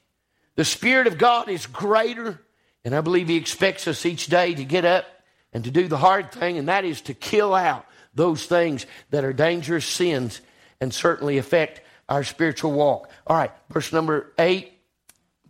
The 0.56 0.66
Spirit 0.66 1.08
of 1.08 1.18
God 1.18 1.48
is 1.48 1.66
greater, 1.66 2.42
and 2.84 2.94
I 2.94 3.02
believe 3.02 3.30
He 3.30 3.38
expects 3.38 3.88
us 3.88 4.06
each 4.06 4.28
day 4.28 4.54
to 4.54 4.66
get 4.66 4.84
up 4.84 5.06
and 5.54 5.64
to 5.64 5.72
do 5.72 5.88
the 5.88 5.98
hard 5.98 6.32
thing, 6.32 6.58
and 6.58 6.68
that 6.68 6.84
is 6.84 7.02
to 7.02 7.14
kill 7.14 7.54
out 7.54 7.86
those 8.14 8.46
things 8.46 8.86
that 9.12 9.24
are 9.24 9.34
dangerous 9.34 9.86
sins 9.86 10.42
and 10.82 10.94
certainly 10.94 11.38
affect 11.38 11.82
our 12.12 12.26
spiritual 12.26 12.74
walk. 12.74 13.10
All 13.26 13.38
right, 13.38 13.52
verse 13.70 13.94
number 13.94 14.34
8. 14.38 14.70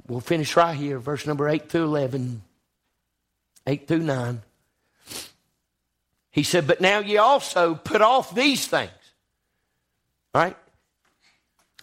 We'll 0.07 0.20
finish 0.20 0.55
right 0.55 0.76
here, 0.76 0.99
verse 0.99 1.26
number 1.26 1.49
8 1.49 1.70
through 1.70 1.86
11. 1.86 2.43
8 3.66 3.88
through 3.88 3.99
9. 4.03 4.41
He 6.30 6.43
said, 6.43 6.68
But 6.68 6.80
now 6.80 6.99
ye 6.99 7.18
also 7.18 7.74
put 7.76 8.01
off 8.01 8.36
these 8.36 8.68
things. 8.68 8.91
Right? 10.36 10.55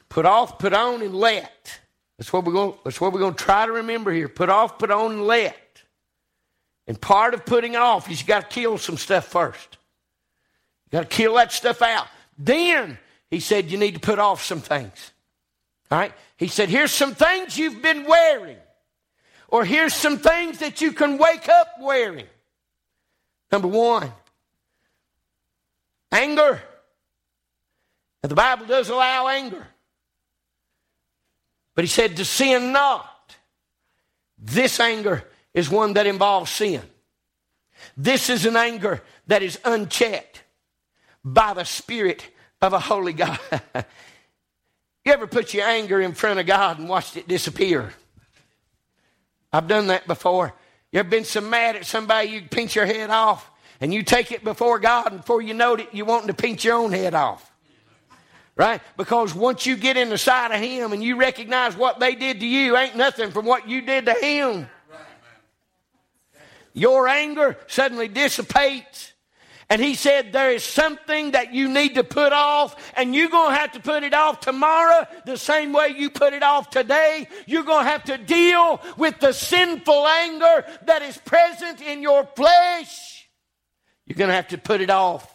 Put 0.08 0.24
off, 0.24 0.58
put 0.58 0.72
on, 0.72 1.02
and 1.02 1.14
let. 1.14 1.80
That's 2.16 2.32
what 2.32 2.44
we're 2.44 2.52
going, 2.52 2.74
that's 2.84 3.00
what 3.00 3.12
we're 3.12 3.20
going 3.20 3.34
to 3.34 3.44
try 3.44 3.66
to 3.66 3.72
remember 3.72 4.12
here. 4.12 4.28
Put 4.28 4.48
off, 4.48 4.78
put 4.78 4.92
on, 4.92 5.12
and 5.12 5.26
let. 5.26 5.56
And 6.86 7.00
part 7.00 7.34
of 7.34 7.44
putting 7.44 7.74
off 7.74 8.08
is 8.10 8.20
you 8.20 8.26
got 8.26 8.48
to 8.48 8.54
kill 8.54 8.78
some 8.78 8.96
stuff 8.96 9.26
first. 9.26 9.76
You 10.86 10.98
got 10.98 11.10
to 11.10 11.16
kill 11.16 11.34
that 11.34 11.50
stuff 11.50 11.82
out. 11.82 12.06
Then 12.38 12.96
he 13.30 13.40
said 13.40 13.70
you 13.70 13.78
need 13.78 13.94
to 13.94 14.00
put 14.00 14.18
off 14.18 14.42
some 14.42 14.60
things. 14.60 15.12
All 15.90 15.98
right? 15.98 16.12
He 16.36 16.48
said, 16.48 16.68
here's 16.68 16.92
some 16.92 17.14
things 17.14 17.58
you've 17.58 17.82
been 17.82 18.04
wearing. 18.04 18.56
Or 19.48 19.64
here's 19.64 19.94
some 19.94 20.18
things 20.18 20.58
that 20.58 20.80
you 20.80 20.92
can 20.92 21.18
wake 21.18 21.48
up 21.48 21.68
wearing. 21.80 22.26
Number 23.50 23.68
one, 23.68 24.12
anger. 26.12 26.60
And 28.22 28.30
the 28.30 28.36
Bible 28.36 28.66
does 28.66 28.90
allow 28.90 29.28
anger. 29.28 29.66
But 31.74 31.84
he 31.84 31.88
said 31.88 32.16
to 32.16 32.24
sin 32.24 32.72
not. 32.72 33.36
This 34.38 34.80
anger 34.80 35.24
is 35.54 35.70
one 35.70 35.94
that 35.94 36.06
involves 36.06 36.50
sin. 36.50 36.82
This 37.96 38.28
is 38.30 38.46
an 38.46 38.56
anger 38.56 39.02
that 39.28 39.42
is 39.42 39.58
unchecked 39.64 40.42
by 41.24 41.54
the 41.54 41.64
Spirit 41.64 42.28
of 42.60 42.72
a 42.72 42.78
holy 42.78 43.12
God. 43.12 43.38
you 43.74 45.12
ever 45.12 45.26
put 45.26 45.54
your 45.54 45.66
anger 45.66 46.00
in 46.00 46.12
front 46.12 46.40
of 46.40 46.46
God 46.46 46.78
and 46.78 46.88
watched 46.88 47.16
it 47.16 47.28
disappear? 47.28 47.92
I've 49.52 49.68
done 49.68 49.88
that 49.88 50.06
before. 50.06 50.52
You 50.92 51.00
ever 51.00 51.08
been 51.08 51.24
so 51.24 51.40
mad 51.40 51.76
at 51.76 51.86
somebody 51.86 52.30
you 52.30 52.42
pinch 52.42 52.74
your 52.74 52.86
head 52.86 53.10
off 53.10 53.50
and 53.80 53.92
you 53.92 54.02
take 54.02 54.32
it 54.32 54.42
before 54.42 54.78
God 54.78 55.12
and 55.12 55.20
before 55.20 55.42
you 55.42 55.54
know 55.54 55.74
it, 55.74 55.88
you're 55.92 56.06
wanting 56.06 56.28
to 56.28 56.34
pinch 56.34 56.64
your 56.64 56.76
own 56.76 56.92
head 56.92 57.14
off? 57.14 57.50
Right? 58.56 58.80
Because 58.96 59.34
once 59.34 59.66
you 59.66 59.76
get 59.76 59.96
in 59.96 60.08
the 60.08 60.18
sight 60.18 60.52
of 60.52 60.60
Him 60.60 60.92
and 60.92 61.02
you 61.02 61.16
recognize 61.16 61.76
what 61.76 62.00
they 62.00 62.16
did 62.16 62.40
to 62.40 62.46
you 62.46 62.76
ain't 62.76 62.96
nothing 62.96 63.30
from 63.30 63.46
what 63.46 63.68
you 63.68 63.82
did 63.82 64.06
to 64.06 64.14
Him. 64.14 64.68
Your 66.72 67.08
anger 67.08 67.56
suddenly 67.66 68.08
dissipates 68.08 69.12
and 69.70 69.82
he 69.82 69.94
said, 69.94 70.32
There 70.32 70.50
is 70.50 70.64
something 70.64 71.32
that 71.32 71.52
you 71.52 71.68
need 71.68 71.96
to 71.96 72.04
put 72.04 72.32
off, 72.32 72.74
and 72.96 73.14
you're 73.14 73.28
going 73.28 73.50
to 73.50 73.56
have 73.56 73.72
to 73.72 73.80
put 73.80 74.02
it 74.02 74.14
off 74.14 74.40
tomorrow 74.40 75.06
the 75.26 75.36
same 75.36 75.72
way 75.72 75.94
you 75.96 76.10
put 76.10 76.32
it 76.32 76.42
off 76.42 76.70
today. 76.70 77.28
You're 77.46 77.64
going 77.64 77.84
to 77.84 77.90
have 77.90 78.04
to 78.04 78.16
deal 78.18 78.80
with 78.96 79.18
the 79.20 79.32
sinful 79.32 80.06
anger 80.06 80.64
that 80.86 81.02
is 81.02 81.18
present 81.18 81.82
in 81.82 82.02
your 82.02 82.26
flesh. 82.34 83.28
You're 84.06 84.16
going 84.16 84.28
to 84.28 84.34
have 84.34 84.48
to 84.48 84.58
put 84.58 84.80
it 84.80 84.90
off. 84.90 85.34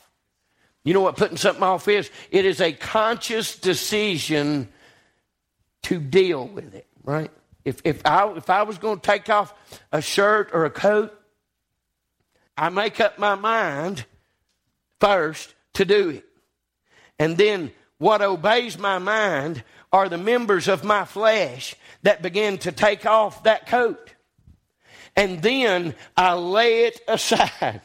You 0.84 0.94
know 0.94 1.02
what 1.02 1.16
putting 1.16 1.38
something 1.38 1.64
off 1.64 1.88
is? 1.88 2.10
It 2.32 2.46
is 2.46 2.60
a 2.60 2.74
conscious 2.74 3.58
decision 3.58 4.68
to 5.84 6.00
deal 6.00 6.48
with 6.48 6.74
it, 6.74 6.88
right? 7.04 7.32
If, 7.64 7.82
if, 7.86 8.06
I, 8.06 8.30
if 8.36 8.50
I 8.50 8.64
was 8.64 8.80
going 8.80 9.00
to 9.00 9.06
take 9.06 9.30
off 9.30 9.54
a 9.92 10.02
shirt 10.02 10.50
or 10.54 10.66
a 10.66 10.70
coat, 10.70 11.18
I 12.58 12.70
make 12.70 13.00
up 13.00 13.18
my 13.18 13.36
mind 13.36 14.06
first 15.04 15.54
to 15.74 15.84
do 15.84 16.10
it. 16.10 16.26
And 17.20 17.36
then 17.36 17.72
what 17.98 18.22
obeys 18.22 18.78
my 18.78 19.00
mind 19.00 19.62
are 19.92 20.08
the 20.08 20.18
members 20.18 20.70
of 20.70 20.86
my 20.86 21.04
flesh 21.04 21.76
that 22.04 22.22
begin 22.22 22.58
to 22.60 22.72
take 22.72 23.06
off 23.06 23.44
that 23.44 23.68
coat. 23.68 24.14
And 25.18 25.42
then 25.42 25.94
I 26.16 26.34
lay 26.36 26.86
it 26.86 27.02
aside. 27.08 27.82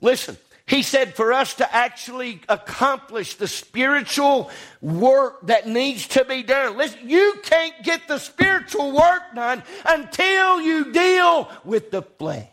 Listen, 0.00 0.36
he 0.66 0.82
said 0.82 1.14
for 1.14 1.32
us 1.32 1.54
to 1.54 1.74
actually 1.74 2.40
accomplish 2.48 3.36
the 3.36 3.46
spiritual 3.46 4.50
work 4.80 5.46
that 5.46 5.68
needs 5.68 6.08
to 6.08 6.24
be 6.24 6.42
done. 6.42 6.76
Listen, 6.76 7.08
you 7.08 7.34
can't 7.44 7.80
get 7.84 8.08
the 8.08 8.18
spiritual 8.18 8.90
work 8.90 9.22
done 9.36 9.62
until 9.84 10.60
you 10.60 10.92
deal 10.92 11.48
with 11.64 11.92
the 11.92 12.02
flesh. 12.02 12.51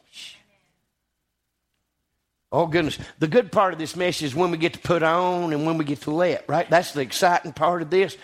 Oh, 2.52 2.66
goodness. 2.66 2.97
The 3.20 3.28
good 3.28 3.52
part 3.52 3.74
of 3.74 3.80
this 3.80 3.95
message 3.95 4.24
is 4.24 4.36
when 4.36 4.50
we 4.50 4.58
get 4.58 4.74
to 4.74 4.80
put 4.80 5.04
on 5.04 5.54
and 5.54 5.66
when 5.66 5.78
we 5.78 5.86
get 5.86 6.02
to 6.02 6.12
let, 6.12 6.45
right? 6.50 6.68
That's 6.70 6.93
the 6.93 7.02
exciting 7.02 7.54
part 7.54 7.82
of 7.82 7.89
this. 7.89 8.18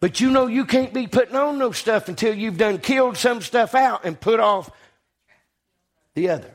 But 0.00 0.20
you 0.20 0.30
know, 0.30 0.46
you 0.46 0.64
can't 0.64 0.92
be 0.92 1.06
putting 1.06 1.36
on 1.36 1.58
no 1.58 1.72
stuff 1.72 2.08
until 2.08 2.34
you've 2.34 2.58
done 2.58 2.78
killed 2.78 3.16
some 3.16 3.40
stuff 3.40 3.74
out 3.74 4.04
and 4.04 4.18
put 4.18 4.40
off 4.40 4.70
the 6.14 6.30
other. 6.30 6.54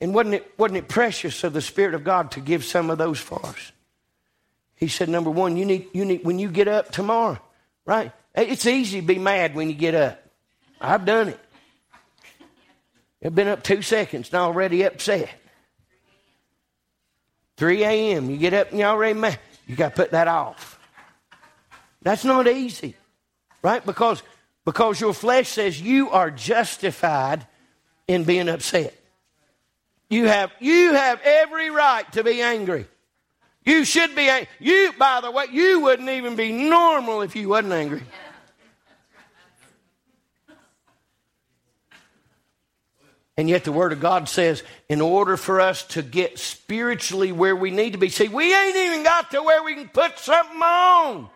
And 0.00 0.14
wasn't 0.14 0.36
it, 0.36 0.52
wasn't 0.58 0.78
it 0.78 0.88
precious 0.88 1.44
of 1.44 1.52
the 1.52 1.60
Spirit 1.60 1.94
of 1.94 2.04
God 2.04 2.32
to 2.32 2.40
give 2.40 2.64
some 2.64 2.90
of 2.90 2.98
those 2.98 3.18
for 3.20 3.44
us? 3.44 3.72
He 4.76 4.88
said, 4.88 5.08
number 5.08 5.30
one, 5.30 5.56
you 5.56 5.66
need, 5.66 5.88
you 5.92 6.04
need, 6.04 6.24
when 6.24 6.38
you 6.38 6.50
get 6.50 6.66
up 6.66 6.90
tomorrow, 6.90 7.38
right? 7.84 8.12
It's 8.34 8.66
easy 8.66 9.00
to 9.00 9.06
be 9.06 9.18
mad 9.18 9.54
when 9.54 9.68
you 9.68 9.74
get 9.74 9.94
up. 9.94 10.22
I've 10.80 11.04
done 11.04 11.28
it. 11.28 11.40
I've 13.24 13.34
been 13.34 13.48
up 13.48 13.62
two 13.62 13.82
seconds 13.82 14.28
and 14.28 14.36
already 14.36 14.82
upset. 14.82 15.30
3 17.56 17.84
a.m., 17.84 18.30
you 18.30 18.38
get 18.38 18.54
up 18.54 18.70
and 18.70 18.78
you're 18.78 18.88
already 18.88 19.18
mad. 19.18 19.38
You 19.66 19.76
got 19.76 19.90
to 19.90 19.96
put 19.96 20.12
that 20.12 20.28
off. 20.28 20.78
That's 22.02 22.24
not 22.24 22.48
easy, 22.48 22.96
right? 23.62 23.84
Because, 23.84 24.22
because 24.64 25.00
your 25.00 25.12
flesh 25.12 25.48
says 25.48 25.80
you 25.80 26.10
are 26.10 26.30
justified 26.30 27.46
in 28.08 28.24
being 28.24 28.48
upset. 28.48 28.94
You 30.08 30.26
have, 30.26 30.50
you 30.58 30.94
have 30.94 31.20
every 31.22 31.70
right 31.70 32.10
to 32.12 32.24
be 32.24 32.40
angry. 32.40 32.86
You 33.64 33.84
should 33.84 34.16
be, 34.16 34.28
angry. 34.28 34.48
you, 34.58 34.92
by 34.98 35.20
the 35.20 35.30
way, 35.30 35.46
you 35.52 35.80
wouldn't 35.80 36.08
even 36.08 36.34
be 36.36 36.50
normal 36.50 37.20
if 37.20 37.36
you 37.36 37.50
wasn't 37.50 37.74
angry. 37.74 38.02
And 43.40 43.48
yet 43.48 43.64
the 43.64 43.72
Word 43.72 43.94
of 43.94 44.00
God 44.00 44.28
says, 44.28 44.62
in 44.90 45.00
order 45.00 45.38
for 45.38 45.62
us 45.62 45.82
to 45.84 46.02
get 46.02 46.38
spiritually 46.38 47.32
where 47.32 47.56
we 47.56 47.70
need 47.70 47.94
to 47.94 47.98
be, 47.98 48.10
see, 48.10 48.28
we 48.28 48.54
ain't 48.54 48.76
even 48.76 49.02
got 49.02 49.30
to 49.30 49.42
where 49.42 49.62
we 49.62 49.76
can 49.76 49.88
put 49.88 50.18
something 50.18 50.60
on. 50.60 51.26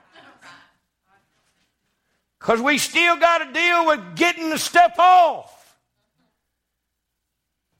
Because 2.38 2.61
we 2.61 2.76
still 2.76 3.16
got 3.16 3.38
to 3.38 3.50
deal 3.55 3.86
with 3.86 4.16
getting 4.16 4.50
the 4.50 4.59
stuff 4.59 4.98
off. 4.98 5.78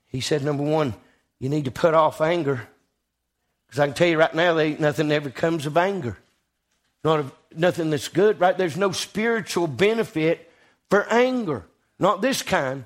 He 0.07 0.21
said, 0.21 0.43
number 0.43 0.63
one, 0.63 0.95
you 1.37 1.47
need 1.47 1.65
to 1.65 1.71
put 1.71 1.93
off 1.93 2.19
anger. 2.19 2.67
Because 3.67 3.79
I 3.79 3.85
can 3.85 3.93
tell 3.93 4.07
you 4.07 4.17
right 4.17 4.33
now, 4.33 4.55
there 4.55 4.65
ain't 4.65 4.79
nothing 4.79 5.11
ever 5.11 5.29
comes 5.29 5.67
of 5.67 5.77
anger. 5.77 6.17
Not 7.03 7.19
of, 7.19 7.31
nothing 7.55 7.91
that's 7.91 8.07
good, 8.07 8.39
right? 8.39 8.57
There's 8.57 8.75
no 8.75 8.91
spiritual 8.91 9.67
benefit 9.67 10.51
for 10.89 11.07
anger. 11.13 11.67
Not 11.99 12.23
this 12.23 12.41
kind. 12.41 12.85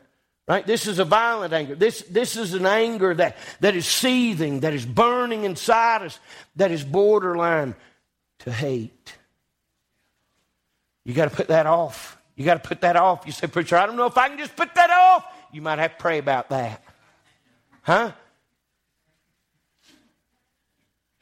Right? 0.50 0.66
This 0.66 0.88
is 0.88 0.98
a 0.98 1.06
violent 1.06 1.54
anger. 1.54 1.76
This, 1.76 2.02
this 2.02 2.36
is 2.36 2.56
an 2.56 2.66
anger 2.66 3.14
that, 3.14 3.38
that 3.60 3.76
is 3.76 3.86
seething, 3.86 4.62
that 4.62 4.74
is 4.74 4.84
burning 4.84 5.44
inside 5.44 6.02
us, 6.02 6.20
that 6.56 6.72
is 6.72 6.84
borderline 6.84 7.76
to 8.40 8.52
hate. 8.52 9.16
You 11.06 11.14
got 11.14 11.30
to 11.30 11.36
put 11.36 11.50
that 11.50 11.68
off. 11.68 12.18
You 12.36 12.46
got 12.46 12.64
to 12.64 12.68
put 12.68 12.82
that 12.82 12.96
off. 12.96 13.28
You 13.28 13.32
say, 13.32 13.46
Preacher, 13.46 13.78
I 13.78 13.86
don't 13.86 13.96
know 13.96 14.08
if 14.08 14.18
I 14.18 14.28
can 14.28 14.40
just 14.40 14.56
put 14.56 14.74
that 14.74 14.90
off. 14.90 15.24
You 15.54 15.62
might 15.62 15.78
have 15.78 15.92
to 15.92 15.98
pray 16.02 16.18
about 16.18 16.50
that. 16.50 16.84
Huh? 17.84 18.12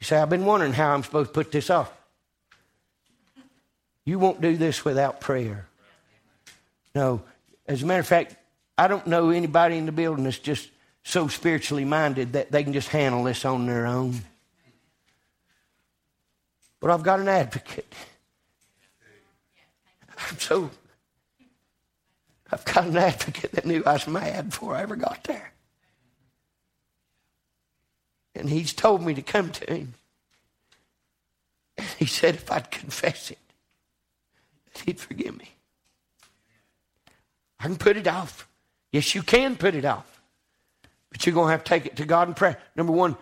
You 0.00 0.04
say, 0.04 0.16
I've 0.16 0.30
been 0.30 0.46
wondering 0.46 0.72
how 0.72 0.94
I'm 0.94 1.02
supposed 1.02 1.28
to 1.28 1.34
put 1.34 1.52
this 1.52 1.68
off. 1.68 1.92
You 4.06 4.18
won't 4.18 4.40
do 4.40 4.56
this 4.56 4.86
without 4.86 5.20
prayer. 5.20 5.66
No. 6.94 7.22
As 7.66 7.82
a 7.82 7.86
matter 7.86 8.00
of 8.00 8.06
fact, 8.06 8.36
I 8.78 8.86
don't 8.86 9.08
know 9.08 9.30
anybody 9.30 9.76
in 9.76 9.86
the 9.86 9.92
building 9.92 10.22
that's 10.22 10.38
just 10.38 10.70
so 11.02 11.26
spiritually 11.26 11.84
minded 11.84 12.34
that 12.34 12.52
they 12.52 12.62
can 12.62 12.72
just 12.72 12.88
handle 12.88 13.24
this 13.24 13.44
on 13.44 13.66
their 13.66 13.86
own. 13.86 14.20
But 16.78 16.90
I've 16.90 17.02
got 17.02 17.18
an 17.18 17.28
advocate. 17.28 17.92
I'm 20.30 20.38
so. 20.38 20.70
I've 22.52 22.64
got 22.64 22.86
an 22.86 22.96
advocate 22.96 23.52
that 23.52 23.66
knew 23.66 23.82
I 23.84 23.94
was 23.94 24.06
mad 24.06 24.50
before 24.50 24.76
I 24.76 24.82
ever 24.82 24.96
got 24.96 25.24
there. 25.24 25.52
And 28.34 28.48
he's 28.48 28.72
told 28.72 29.02
me 29.02 29.12
to 29.14 29.22
come 29.22 29.50
to 29.50 29.74
him. 29.74 29.94
And 31.76 31.86
he 31.98 32.06
said 32.06 32.36
if 32.36 32.50
I'd 32.50 32.70
confess 32.70 33.32
it, 33.32 33.38
he'd 34.84 35.00
forgive 35.00 35.36
me. 35.36 35.50
I 37.58 37.64
can 37.64 37.76
put 37.76 37.96
it 37.96 38.06
off. 38.06 38.47
Yes, 38.92 39.14
you 39.14 39.22
can 39.22 39.56
put 39.56 39.74
it 39.74 39.84
off. 39.84 40.22
But 41.10 41.24
you're 41.24 41.34
going 41.34 41.48
to 41.48 41.52
have 41.52 41.64
to 41.64 41.68
take 41.68 41.86
it 41.86 41.96
to 41.96 42.04
God 42.04 42.28
in 42.28 42.34
prayer. 42.34 42.58
Number 42.76 42.92
one, 42.92 43.16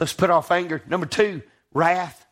let's 0.00 0.12
put 0.12 0.30
off 0.30 0.50
anger. 0.50 0.82
Number 0.86 1.06
two, 1.06 1.42
wrath. 1.72 2.26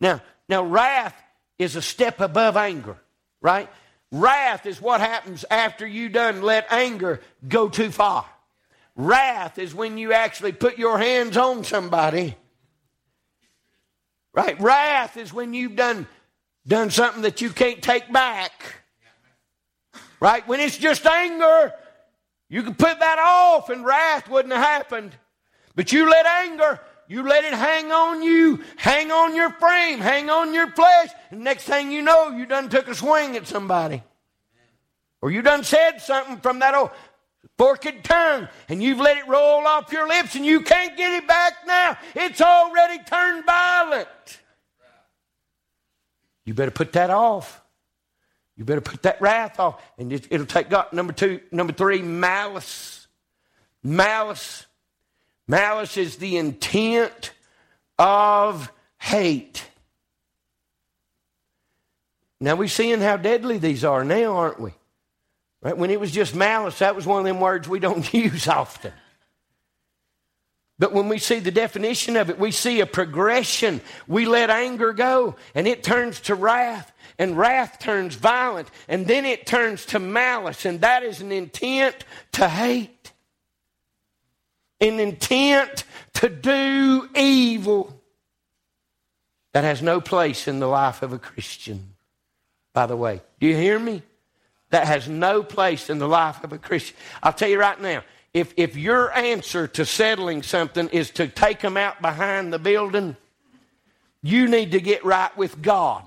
Now, 0.00 0.20
now 0.48 0.64
wrath 0.64 1.16
is 1.58 1.76
a 1.76 1.82
step 1.82 2.20
above 2.20 2.56
anger, 2.56 2.96
right? 3.40 3.70
Wrath 4.10 4.66
is 4.66 4.80
what 4.80 5.00
happens 5.00 5.44
after 5.50 5.86
you 5.86 6.08
done 6.08 6.42
let 6.42 6.70
anger 6.70 7.20
go 7.46 7.68
too 7.68 7.90
far. 7.90 8.26
Wrath 8.94 9.58
is 9.58 9.74
when 9.74 9.96
you 9.96 10.12
actually 10.12 10.52
put 10.52 10.76
your 10.76 10.98
hands 10.98 11.36
on 11.36 11.64
somebody. 11.64 12.36
Right? 14.34 14.60
Wrath 14.60 15.16
is 15.16 15.32
when 15.32 15.54
you've 15.54 15.76
done 15.76 16.06
done 16.66 16.90
something 16.90 17.22
that 17.22 17.40
you 17.40 17.50
can't 17.50 17.82
take 17.82 18.12
back. 18.12 18.76
Right? 20.20 20.46
When 20.46 20.60
it's 20.60 20.78
just 20.78 21.04
anger, 21.06 21.72
you 22.52 22.62
could 22.62 22.76
put 22.76 23.00
that 23.00 23.18
off 23.18 23.70
and 23.70 23.82
wrath 23.82 24.28
wouldn't 24.28 24.52
have 24.52 24.62
happened. 24.62 25.16
But 25.74 25.90
you 25.90 26.10
let 26.10 26.26
anger, 26.26 26.78
you 27.08 27.26
let 27.26 27.44
it 27.44 27.54
hang 27.54 27.90
on 27.90 28.22
you, 28.22 28.62
hang 28.76 29.10
on 29.10 29.34
your 29.34 29.48
frame, 29.52 30.00
hang 30.00 30.28
on 30.28 30.52
your 30.52 30.70
flesh, 30.70 31.08
and 31.30 31.40
next 31.40 31.64
thing 31.64 31.90
you 31.90 32.02
know, 32.02 32.28
you 32.28 32.44
done 32.44 32.68
took 32.68 32.88
a 32.88 32.94
swing 32.94 33.36
at 33.36 33.46
somebody. 33.46 34.02
Or 35.22 35.30
you 35.30 35.40
done 35.40 35.64
said 35.64 36.02
something 36.02 36.40
from 36.40 36.58
that 36.58 36.74
old 36.74 36.90
forked 37.56 38.04
tongue, 38.04 38.48
and 38.68 38.82
you've 38.82 39.00
let 39.00 39.16
it 39.16 39.26
roll 39.26 39.66
off 39.66 39.90
your 39.90 40.06
lips, 40.06 40.34
and 40.34 40.44
you 40.44 40.60
can't 40.60 40.94
get 40.94 41.10
it 41.14 41.26
back 41.26 41.54
now. 41.66 41.96
It's 42.14 42.42
already 42.42 43.02
turned 43.04 43.46
violent. 43.46 44.08
You 46.44 46.52
better 46.52 46.70
put 46.70 46.92
that 46.92 47.08
off. 47.08 47.61
You 48.56 48.64
better 48.64 48.80
put 48.80 49.02
that 49.02 49.20
wrath 49.20 49.58
off. 49.58 49.82
And 49.98 50.12
it, 50.12 50.30
will 50.30 50.46
take 50.46 50.68
God. 50.68 50.92
Number 50.92 51.12
two, 51.12 51.40
number 51.50 51.72
three, 51.72 52.02
malice. 52.02 53.06
Malice. 53.82 54.66
Malice 55.48 55.96
is 55.96 56.16
the 56.16 56.36
intent 56.36 57.32
of 57.98 58.70
hate. 58.98 59.64
Now 62.40 62.56
we're 62.56 62.68
seeing 62.68 63.00
how 63.00 63.16
deadly 63.16 63.58
these 63.58 63.84
are 63.84 64.04
now, 64.04 64.36
aren't 64.36 64.60
we? 64.60 64.72
Right? 65.62 65.76
When 65.76 65.90
it 65.90 66.00
was 66.00 66.10
just 66.10 66.34
malice, 66.34 66.80
that 66.80 66.96
was 66.96 67.06
one 67.06 67.20
of 67.20 67.24
them 67.24 67.40
words 67.40 67.68
we 67.68 67.78
don't 67.78 68.12
use 68.14 68.48
often. 68.48 68.92
But 70.78 70.92
when 70.92 71.08
we 71.08 71.18
see 71.18 71.38
the 71.38 71.50
definition 71.50 72.16
of 72.16 72.30
it, 72.30 72.38
we 72.38 72.50
see 72.50 72.80
a 72.80 72.86
progression. 72.86 73.80
We 74.08 74.26
let 74.26 74.50
anger 74.50 74.92
go, 74.92 75.36
and 75.54 75.68
it 75.68 75.84
turns 75.84 76.20
to 76.22 76.34
wrath 76.34 76.92
and 77.18 77.36
wrath 77.36 77.78
turns 77.78 78.14
violent, 78.14 78.68
and 78.88 79.06
then 79.06 79.24
it 79.24 79.46
turns 79.46 79.86
to 79.86 79.98
malice, 79.98 80.64
and 80.64 80.80
that 80.80 81.02
is 81.02 81.20
an 81.20 81.30
intent 81.30 82.04
to 82.32 82.48
hate, 82.48 83.12
an 84.80 84.98
intent 84.98 85.84
to 86.14 86.28
do 86.28 87.08
evil. 87.14 87.98
That 89.52 89.64
has 89.64 89.82
no 89.82 90.00
place 90.00 90.48
in 90.48 90.58
the 90.58 90.66
life 90.66 91.02
of 91.02 91.12
a 91.12 91.18
Christian, 91.18 91.94
by 92.72 92.86
the 92.86 92.96
way. 92.96 93.20
Do 93.38 93.46
you 93.46 93.56
hear 93.56 93.78
me? 93.78 94.02
That 94.70 94.86
has 94.86 95.06
no 95.06 95.42
place 95.42 95.90
in 95.90 95.98
the 95.98 96.08
life 96.08 96.42
of 96.42 96.52
a 96.52 96.58
Christian. 96.58 96.96
I'll 97.22 97.34
tell 97.34 97.48
you 97.48 97.60
right 97.60 97.80
now, 97.80 98.02
if, 98.34 98.54
if 98.56 98.76
your 98.76 99.12
answer 99.12 99.66
to 99.68 99.84
settling 99.84 100.42
something 100.42 100.88
is 100.88 101.10
to 101.10 101.28
take 101.28 101.60
them 101.60 101.76
out 101.76 102.00
behind 102.00 102.52
the 102.52 102.58
building, 102.58 103.16
you 104.22 104.48
need 104.48 104.72
to 104.72 104.80
get 104.80 105.04
right 105.04 105.36
with 105.36 105.60
God. 105.60 106.04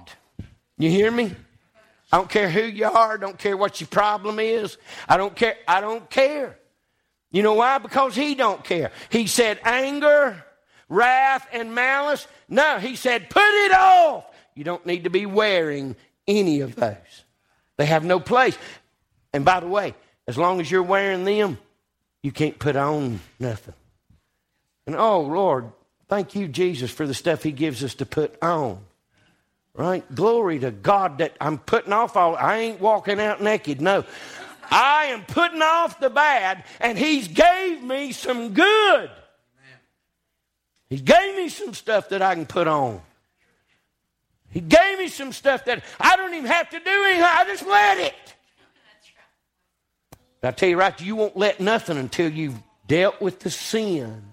You 0.78 0.89
hear 0.89 1.11
me? 1.11 1.36
I 2.11 2.17
don't 2.17 2.30
care 2.30 2.49
who 2.49 2.61
you 2.61 2.86
are, 2.86 3.13
I 3.13 3.17
don't 3.17 3.38
care 3.38 3.57
what 3.57 3.82
your 3.82 3.88
problem 3.88 4.39
is. 4.39 4.78
I 5.07 5.17
don't 5.17 5.36
care. 5.36 5.57
I 5.67 5.82
don't 5.82 6.09
care. 6.09 6.57
You 7.32 7.43
know 7.43 7.55
why? 7.55 7.78
Because 7.80 8.15
he 8.15 8.36
don't 8.36 8.63
care. 8.63 8.91
He 9.09 9.28
said 9.28 9.59
anger, 9.63 10.43
wrath, 10.88 11.47
and 11.51 11.76
malice. 11.76 12.28
No, 12.47 12.80
he 12.80 12.95
said 12.95 13.30
put 13.30 13.65
it 13.65 13.73
off. 13.73 14.26
You 14.55 14.63
don't 14.63 14.86
need 14.86 15.03
to 15.03 15.09
be 15.09 15.26
wearing 15.26 15.95
any 16.28 16.61
of 16.61 16.76
those. 16.76 16.95
They 17.78 17.86
have 17.86 18.05
no 18.05 18.19
place. 18.19 18.57
And 19.34 19.43
by 19.43 19.59
the 19.59 19.67
way, 19.67 19.93
as 20.28 20.38
long 20.38 20.61
as 20.61 20.71
you're 20.71 20.84
wearing 20.84 21.26
them, 21.26 21.57
you 22.26 22.32
can't 22.32 22.57
put 22.57 22.76
on 22.76 23.19
nothing. 23.39 23.76
And 24.88 24.95
oh, 24.95 25.21
Lord, 25.21 25.71
thank 26.09 26.34
you, 26.34 26.47
Jesus, 26.47 26.89
for 26.89 27.05
the 27.05 27.13
stuff 27.13 27.43
He 27.43 27.51
gives 27.51 27.84
us 27.84 27.93
to 27.95 28.05
put 28.07 28.36
on. 28.41 28.80
Right? 29.76 30.03
Glory 30.15 30.57
to 30.59 30.71
God 30.71 31.19
that 31.19 31.36
I'm 31.39 31.59
putting 31.59 31.93
off 31.93 32.17
all, 32.17 32.36
I 32.36 32.57
ain't 32.57 32.82
walking 32.82 33.19
out 33.19 33.43
naked. 33.43 33.80
No. 33.80 34.05
I 34.71 35.05
am 35.11 35.23
putting 35.26 35.61
off 35.61 35.99
the 35.99 36.09
bad, 36.09 36.63
and 36.80 36.97
He's 36.97 37.28
gave 37.28 37.84
me 37.84 38.11
some 38.11 38.55
good. 38.55 39.11
He 40.89 40.97
gave 40.97 41.36
me 41.36 41.49
some 41.49 41.76
stuff 41.76 42.09
that 42.09 42.23
I 42.23 42.34
can 42.34 42.47
put 42.47 42.67
on. 42.67 43.01
He 44.49 44.61
gave 44.61 44.97
me 44.97 45.09
some 45.09 45.32
stuff 45.32 45.65
that 45.65 45.84
I 45.99 46.15
don't 46.15 46.34
even 46.34 46.49
have 46.49 46.71
to 46.71 46.80
do 46.80 47.03
anything. 47.03 47.21
I 47.23 47.45
just 47.45 47.67
let 47.67 47.99
it. 47.99 48.36
I 50.46 50.52
tell 50.52 50.70
you 50.70 50.78
right, 50.78 51.00
you 51.02 51.16
won't 51.16 51.38
let 51.38 51.60
nothing 51.60 51.98
until 51.98 52.32
you've 52.32 52.62
dealt 52.88 53.22
with 53.22 53.39
the 53.39 53.50
sin 53.50 54.24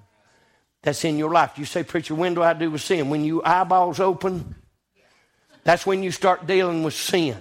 that's 0.83 1.05
in 1.05 1.17
your 1.17 1.33
life. 1.33 1.59
You 1.59 1.65
say, 1.65 1.85
Preacher, 1.85 2.15
when 2.15 2.35
do 2.35 2.43
I 2.43 2.53
do 2.55 2.71
with 2.71 2.83
sin? 2.83 3.09
When 3.09 3.25
you 3.25 3.43
eyeballs 3.45 4.01
open, 4.01 4.55
that's 5.65 5.87
when 5.87 6.03
you 6.03 6.11
start 6.11 6.47
dealing 6.47 6.83
with 6.83 6.95
sin. 6.95 7.37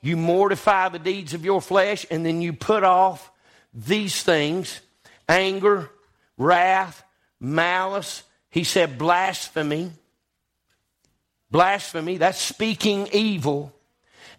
You 0.00 0.16
mortify 0.16 0.88
the 0.88 0.98
deeds 0.98 1.34
of 1.34 1.44
your 1.44 1.60
flesh, 1.60 2.06
and 2.10 2.24
then 2.24 2.40
you 2.40 2.52
put 2.52 2.84
off 2.84 3.30
these 3.74 4.22
things 4.22 4.80
anger, 5.28 5.90
wrath, 6.36 7.04
malice. 7.38 8.22
He 8.50 8.64
said 8.64 8.96
blasphemy. 8.96 9.92
Blasphemy, 11.50 12.18
that's 12.18 12.40
speaking 12.40 13.08
evil. 13.12 13.74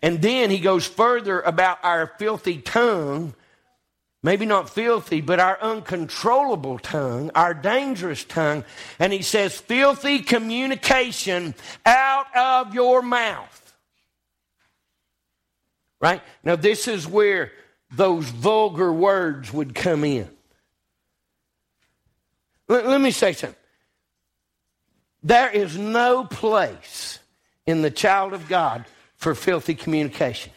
And 0.01 0.21
then 0.21 0.49
he 0.49 0.59
goes 0.59 0.85
further 0.85 1.41
about 1.41 1.79
our 1.83 2.07
filthy 2.17 2.59
tongue. 2.59 3.33
Maybe 4.21 4.45
not 4.45 4.69
filthy, 4.69 5.21
but 5.21 5.39
our 5.39 5.57
uncontrollable 5.61 6.77
tongue, 6.79 7.31
our 7.35 7.53
dangerous 7.53 8.23
tongue. 8.23 8.65
And 8.97 9.13
he 9.13 9.21
says, 9.21 9.57
filthy 9.57 10.19
communication 10.19 11.55
out 11.85 12.35
of 12.35 12.73
your 12.73 13.01
mouth. 13.01 13.73
Right? 16.01 16.21
Now, 16.43 16.55
this 16.55 16.87
is 16.87 17.07
where 17.07 17.51
those 17.91 18.25
vulgar 18.25 18.91
words 18.91 19.51
would 19.51 19.73
come 19.73 20.03
in. 20.03 20.29
Let, 22.67 22.87
let 22.87 23.01
me 23.01 23.11
say 23.11 23.33
something. 23.33 23.55
There 25.23 25.49
is 25.49 25.77
no 25.77 26.23
place 26.23 27.19
in 27.65 27.81
the 27.81 27.91
child 27.91 28.33
of 28.33 28.47
God 28.47 28.85
for 29.19 29.35
filthy 29.35 29.75
communication. 29.75 30.53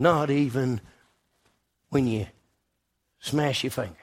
Not 0.00 0.30
even 0.30 0.80
when 1.90 2.08
you 2.08 2.26
smash 3.20 3.62
your 3.62 3.70
finger. 3.70 3.94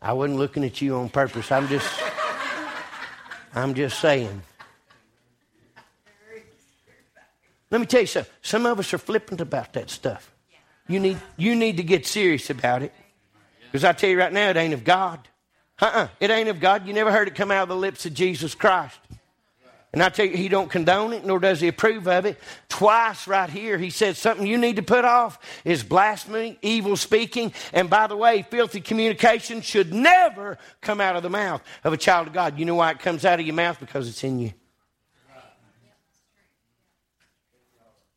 I 0.00 0.12
wasn't 0.12 0.38
looking 0.38 0.62
at 0.62 0.80
you 0.80 0.94
on 0.94 1.08
purpose. 1.08 1.50
I'm 1.50 1.66
just 1.66 1.90
I'm 3.52 3.74
just 3.74 3.98
saying. 3.98 4.42
Let 7.72 7.80
me 7.80 7.86
tell 7.86 8.02
you 8.02 8.06
something. 8.06 8.32
Some 8.42 8.64
of 8.64 8.78
us 8.78 8.94
are 8.94 8.98
flippant 8.98 9.40
about 9.40 9.72
that 9.72 9.90
stuff. 9.90 10.32
You 10.86 11.00
need, 11.00 11.18
you 11.36 11.56
need 11.56 11.78
to 11.78 11.82
get 11.82 12.06
serious 12.06 12.48
about 12.48 12.84
it. 12.84 12.94
Because 13.66 13.84
I 13.84 13.92
tell 13.92 14.08
you 14.08 14.18
right 14.18 14.32
now, 14.32 14.50
it 14.50 14.56
ain't 14.56 14.72
of 14.72 14.84
God. 14.84 15.28
Uh-uh. 15.80 16.08
It 16.20 16.30
ain't 16.30 16.48
of 16.48 16.60
God. 16.60 16.86
You 16.86 16.92
never 16.92 17.12
heard 17.12 17.28
it 17.28 17.34
come 17.34 17.50
out 17.50 17.62
of 17.62 17.68
the 17.68 17.76
lips 17.76 18.04
of 18.06 18.14
Jesus 18.14 18.54
Christ. 18.54 18.98
And 19.92 20.02
I 20.02 20.10
tell 20.10 20.26
you, 20.26 20.36
he 20.36 20.48
don't 20.48 20.70
condone 20.70 21.14
it, 21.14 21.24
nor 21.24 21.38
does 21.38 21.60
he 21.60 21.68
approve 21.68 22.06
of 22.06 22.26
it. 22.26 22.38
Twice 22.68 23.26
right 23.26 23.48
here, 23.48 23.78
he 23.78 23.88
said 23.88 24.16
something 24.18 24.46
you 24.46 24.58
need 24.58 24.76
to 24.76 24.82
put 24.82 25.06
off 25.06 25.38
is 25.64 25.82
blasphemy, 25.82 26.58
evil 26.60 26.94
speaking, 26.94 27.54
and 27.72 27.88
by 27.88 28.06
the 28.06 28.16
way, 28.16 28.42
filthy 28.42 28.82
communication 28.82 29.62
should 29.62 29.94
never 29.94 30.58
come 30.82 31.00
out 31.00 31.16
of 31.16 31.22
the 31.22 31.30
mouth 31.30 31.62
of 31.84 31.94
a 31.94 31.96
child 31.96 32.26
of 32.26 32.34
God. 32.34 32.58
You 32.58 32.66
know 32.66 32.74
why 32.74 32.90
it 32.90 32.98
comes 32.98 33.24
out 33.24 33.40
of 33.40 33.46
your 33.46 33.54
mouth? 33.54 33.80
Because 33.80 34.08
it's 34.08 34.22
in 34.22 34.38
you. 34.38 34.52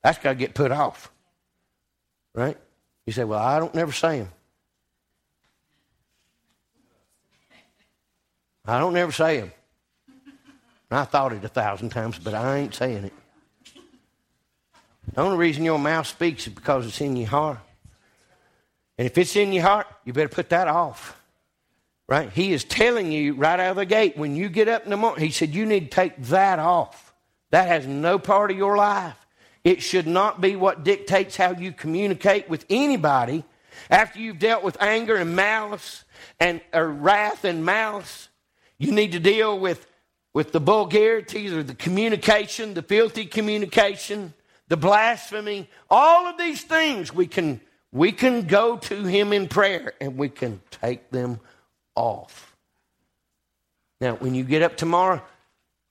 That's 0.03 0.17
got 0.17 0.31
to 0.31 0.35
get 0.35 0.53
put 0.53 0.71
off. 0.71 1.09
Right? 2.33 2.57
You 3.05 3.13
say, 3.13 3.23
well, 3.23 3.39
I 3.39 3.59
don't 3.59 3.73
never 3.73 3.93
say 3.93 4.19
them. 4.19 4.29
I 8.71 8.79
don't 8.79 8.93
never 8.93 9.11
say 9.11 9.41
them. 9.41 9.51
I 10.89 11.03
thought 11.03 11.33
it 11.33 11.43
a 11.43 11.49
thousand 11.49 11.89
times, 11.89 12.17
but 12.17 12.33
I 12.33 12.59
ain't 12.59 12.73
saying 12.73 13.03
it. 13.03 13.13
The 15.13 15.19
only 15.19 15.37
reason 15.37 15.65
your 15.65 15.77
mouth 15.77 16.07
speaks 16.07 16.47
is 16.47 16.53
because 16.53 16.87
it's 16.87 17.01
in 17.01 17.17
your 17.17 17.27
heart. 17.27 17.59
And 18.97 19.05
if 19.05 19.17
it's 19.17 19.35
in 19.35 19.51
your 19.51 19.63
heart, 19.63 19.87
you 20.05 20.13
better 20.13 20.29
put 20.29 20.49
that 20.49 20.69
off. 20.69 21.21
Right? 22.07 22.31
He 22.31 22.53
is 22.53 22.63
telling 22.63 23.11
you 23.11 23.33
right 23.33 23.59
out 23.59 23.71
of 23.71 23.75
the 23.75 23.85
gate 23.85 24.17
when 24.17 24.37
you 24.37 24.47
get 24.47 24.69
up 24.69 24.85
in 24.85 24.89
the 24.89 24.97
morning, 24.97 25.25
he 25.25 25.31
said, 25.31 25.53
You 25.53 25.65
need 25.65 25.91
to 25.91 25.95
take 25.95 26.21
that 26.23 26.59
off. 26.59 27.13
That 27.49 27.67
has 27.67 27.85
no 27.85 28.19
part 28.19 28.51
of 28.51 28.57
your 28.57 28.77
life. 28.77 29.17
It 29.65 29.81
should 29.81 30.07
not 30.07 30.39
be 30.39 30.55
what 30.55 30.85
dictates 30.85 31.35
how 31.35 31.51
you 31.51 31.73
communicate 31.73 32.49
with 32.49 32.65
anybody 32.69 33.43
after 33.89 34.19
you've 34.19 34.39
dealt 34.39 34.63
with 34.63 34.81
anger 34.81 35.17
and 35.17 35.35
malice 35.35 36.05
and 36.39 36.61
wrath 36.73 37.43
and 37.43 37.65
malice. 37.65 38.29
You 38.81 38.91
need 38.91 39.11
to 39.11 39.19
deal 39.19 39.59
with, 39.59 39.85
with 40.33 40.53
the 40.53 40.59
vulgarities 40.59 41.53
or 41.53 41.61
the 41.61 41.75
communication, 41.75 42.73
the 42.73 42.81
filthy 42.81 43.25
communication, 43.25 44.33
the 44.69 44.75
blasphemy. 44.75 45.69
All 45.87 46.25
of 46.25 46.39
these 46.39 46.63
things 46.63 47.13
we 47.13 47.27
can 47.27 47.61
we 47.91 48.11
can 48.11 48.47
go 48.47 48.77
to 48.77 49.03
him 49.03 49.33
in 49.33 49.47
prayer 49.47 49.93
and 50.01 50.17
we 50.17 50.29
can 50.29 50.61
take 50.71 51.11
them 51.11 51.39
off. 51.93 52.55
Now, 53.99 54.15
when 54.15 54.33
you 54.33 54.43
get 54.43 54.63
up 54.63 54.77
tomorrow, 54.77 55.21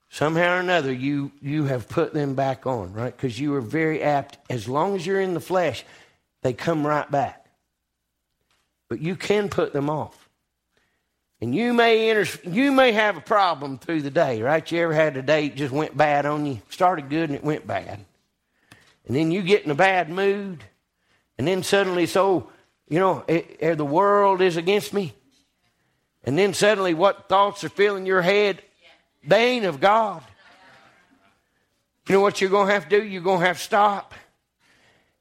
somehow 0.09 0.57
or 0.57 0.59
another 0.59 0.93
you 0.93 1.31
you 1.41 1.67
have 1.67 1.89
put 1.89 2.13
them 2.13 2.35
back 2.35 2.67
on 2.67 2.93
right 2.93 3.17
because 3.17 3.39
you 3.39 3.55
are 3.55 3.61
very 3.61 4.03
apt 4.03 4.37
as 4.51 4.69
long 4.69 4.97
as 4.97 5.07
you're 5.07 5.21
in 5.21 5.35
the 5.35 5.41
flesh 5.41 5.85
they 6.43 6.53
come 6.53 6.85
right 6.85 7.09
back 7.13 7.47
but 8.89 9.01
you 9.01 9.15
can 9.15 9.49
put 9.49 9.73
them 9.73 9.89
off 9.89 10.20
and 11.41 11.55
you 11.55 11.73
may 11.73 12.11
enter 12.11 12.27
you 12.49 12.73
may 12.73 12.93
have 12.93 13.17
a 13.17 13.21
problem 13.21 13.79
through 13.79 14.03
the 14.03 14.11
day 14.11 14.43
right 14.43 14.71
you 14.71 14.81
ever 14.81 14.93
had 14.93 15.17
a 15.17 15.23
day 15.23 15.49
that 15.49 15.57
just 15.57 15.73
went 15.73 15.97
bad 15.97 16.27
on 16.27 16.47
you 16.47 16.61
started 16.69 17.09
good 17.09 17.29
and 17.31 17.37
it 17.37 17.45
went 17.45 17.67
bad 17.67 18.01
and 19.07 19.17
then 19.17 19.31
you 19.31 19.43
get 19.43 19.65
in 19.65 19.71
a 19.71 19.75
bad 19.75 20.11
mood 20.11 20.63
and 21.39 21.47
then 21.47 21.63
suddenly 21.63 22.07
so 22.07 22.51
you 22.89 22.99
know 22.99 23.25
it, 23.29 23.57
it, 23.61 23.77
the 23.77 23.85
world 23.85 24.41
is 24.41 24.57
against 24.57 24.93
me 24.93 25.15
and 26.25 26.39
then 26.39 26.53
suddenly 26.53 26.95
what 26.95 27.29
thoughts 27.29 27.65
are 27.65 27.69
filling 27.69 28.07
your 28.07 28.23
head 28.23 28.63
they 29.27 29.51
ain't 29.51 29.67
of 29.67 29.81
God. 29.81 30.23
You 32.09 32.15
know 32.15 32.21
what 32.21 32.41
you're 32.41 32.51
going 32.51 32.69
to 32.69 32.73
have 32.73 32.89
to 32.89 33.01
do? 33.01 33.05
You're 33.07 33.23
going 33.23 33.41
to 33.41 33.47
have 33.47 33.59
to 33.59 33.63
stop. 33.63 34.15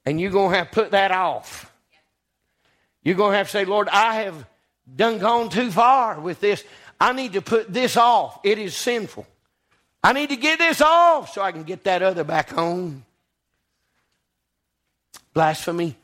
And 0.06 0.20
you're 0.20 0.30
going 0.30 0.50
to 0.50 0.58
have 0.58 0.70
to 0.70 0.74
put 0.74 0.90
that 0.92 1.10
off. 1.10 1.72
You're 3.04 3.14
going 3.14 3.32
to 3.32 3.38
have 3.38 3.46
to 3.46 3.52
say, 3.52 3.64
Lord, 3.64 3.88
I 3.88 4.22
have 4.22 4.46
done 4.96 5.18
gone 5.18 5.48
too 5.48 5.70
far 5.70 6.20
with 6.20 6.40
this. 6.40 6.64
I 7.00 7.12
need 7.12 7.32
to 7.34 7.42
put 7.42 7.72
this 7.72 7.96
off. 7.96 8.40
It 8.44 8.58
is 8.58 8.76
sinful. 8.76 9.26
I 10.02 10.12
need 10.12 10.30
to 10.30 10.36
get 10.36 10.58
this 10.58 10.80
off 10.80 11.32
so 11.32 11.42
I 11.42 11.52
can 11.52 11.64
get 11.64 11.84
that 11.84 12.02
other 12.02 12.24
back 12.24 12.56
on. 12.56 13.04
Blasphemy, 15.32 15.96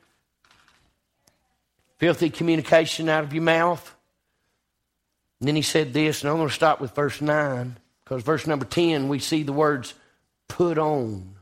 filthy 1.98 2.30
communication 2.30 3.08
out 3.08 3.24
of 3.24 3.32
your 3.32 3.42
mouth. 3.42 3.94
And 5.40 5.48
then 5.48 5.56
he 5.56 5.62
said 5.62 5.92
this, 5.92 6.22
and 6.22 6.30
I'm 6.30 6.36
going 6.36 6.48
to 6.48 6.54
stop 6.54 6.80
with 6.80 6.94
verse 6.94 7.20
9. 7.20 7.76
Because 8.04 8.22
verse 8.22 8.46
number 8.46 8.64
10, 8.64 9.08
we 9.08 9.18
see 9.18 9.42
the 9.42 9.52
words 9.52 9.94
put 10.48 10.78
on. 10.78 11.34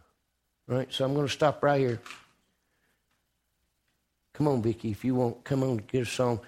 Right? 0.66 0.90
So 0.92 1.04
I'm 1.04 1.14
going 1.14 1.26
to 1.26 1.32
stop 1.32 1.62
right 1.62 1.78
here. 1.78 2.00
Come 4.32 4.48
on, 4.48 4.62
Vicki, 4.62 4.90
if 4.90 5.04
you 5.04 5.14
want, 5.14 5.44
come 5.44 5.62
on, 5.62 5.76
get 5.76 6.02
a 6.02 6.06
song. 6.06 6.40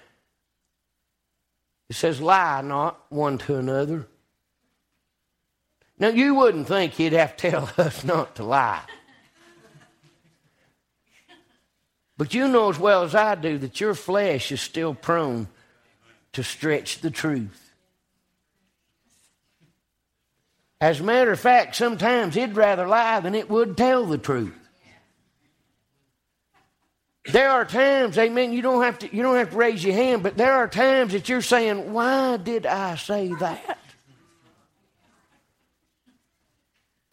It 1.89 1.95
says, 1.95 2.19
lie 2.19 2.61
not 2.61 2.99
one 3.09 3.37
to 3.39 3.55
another. 3.55 4.07
Now, 5.99 6.09
you 6.09 6.35
wouldn't 6.35 6.67
think 6.67 6.93
he'd 6.93 7.13
have 7.13 7.35
to 7.37 7.49
tell 7.49 7.69
us 7.77 8.03
not 8.03 8.35
to 8.35 8.43
lie. 8.43 8.83
But 12.17 12.33
you 12.33 12.47
know 12.47 12.69
as 12.69 12.79
well 12.79 13.03
as 13.03 13.13
I 13.13 13.35
do 13.35 13.57
that 13.59 13.79
your 13.79 13.93
flesh 13.93 14.51
is 14.51 14.59
still 14.59 14.95
prone 14.95 15.47
to 16.33 16.43
stretch 16.43 16.99
the 17.01 17.11
truth. 17.11 17.73
As 20.81 20.99
a 20.99 21.03
matter 21.03 21.31
of 21.31 21.39
fact, 21.39 21.75
sometimes 21.75 22.35
he'd 22.35 22.55
rather 22.55 22.87
lie 22.87 23.19
than 23.19 23.33
it 23.33 23.49
would 23.49 23.77
tell 23.77 24.05
the 24.05 24.17
truth. 24.17 24.66
There 27.31 27.49
are 27.49 27.65
times, 27.65 28.17
amen, 28.17 28.53
you 28.53 28.61
don't 28.61 28.83
have 28.83 28.99
to 28.99 29.15
you 29.15 29.21
don't 29.21 29.35
have 29.35 29.51
to 29.51 29.57
raise 29.57 29.83
your 29.83 29.93
hand, 29.93 30.23
but 30.23 30.37
there 30.37 30.53
are 30.53 30.67
times 30.67 31.11
that 31.11 31.27
you're 31.27 31.41
saying, 31.41 31.91
Why 31.91 32.37
did 32.37 32.65
I 32.65 32.95
say 32.95 33.33
that? 33.39 33.79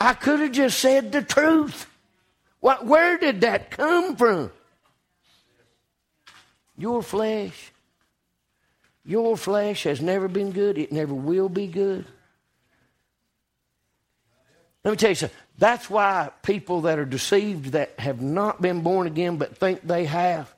I 0.00 0.14
could 0.14 0.40
have 0.40 0.52
just 0.52 0.78
said 0.78 1.12
the 1.12 1.22
truth. 1.22 1.86
What, 2.60 2.86
where 2.86 3.18
did 3.18 3.40
that 3.40 3.70
come 3.70 4.16
from? 4.16 4.52
Your 6.76 7.02
flesh. 7.02 7.72
Your 9.04 9.36
flesh 9.36 9.84
has 9.84 10.00
never 10.00 10.28
been 10.28 10.52
good. 10.52 10.78
It 10.78 10.92
never 10.92 11.14
will 11.14 11.48
be 11.48 11.66
good. 11.66 12.06
Let 14.84 14.90
me 14.92 14.96
tell 14.96 15.10
you 15.10 15.14
something. 15.14 15.38
That's 15.58 15.88
why 15.88 16.30
people 16.42 16.82
that 16.82 16.98
are 16.98 17.04
deceived 17.04 17.72
that 17.72 17.98
have 17.98 18.20
not 18.20 18.60
been 18.60 18.80
born 18.80 19.06
again 19.06 19.36
but 19.36 19.56
think 19.56 19.82
they 19.82 20.04
have, 20.04 20.52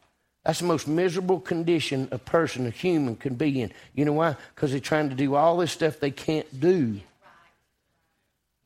that's 0.44 0.60
the 0.60 0.66
most 0.66 0.86
miserable 0.86 1.40
condition 1.40 2.08
a 2.12 2.18
person, 2.18 2.66
a 2.66 2.70
human, 2.70 3.16
can 3.16 3.34
be 3.34 3.60
in. 3.60 3.72
You 3.94 4.04
know 4.04 4.14
why? 4.14 4.36
Because 4.54 4.70
they're 4.70 4.80
trying 4.80 5.10
to 5.10 5.16
do 5.16 5.34
all 5.34 5.56
this 5.56 5.72
stuff 5.72 5.98
they 5.98 6.12
can't 6.12 6.60
do 6.60 7.00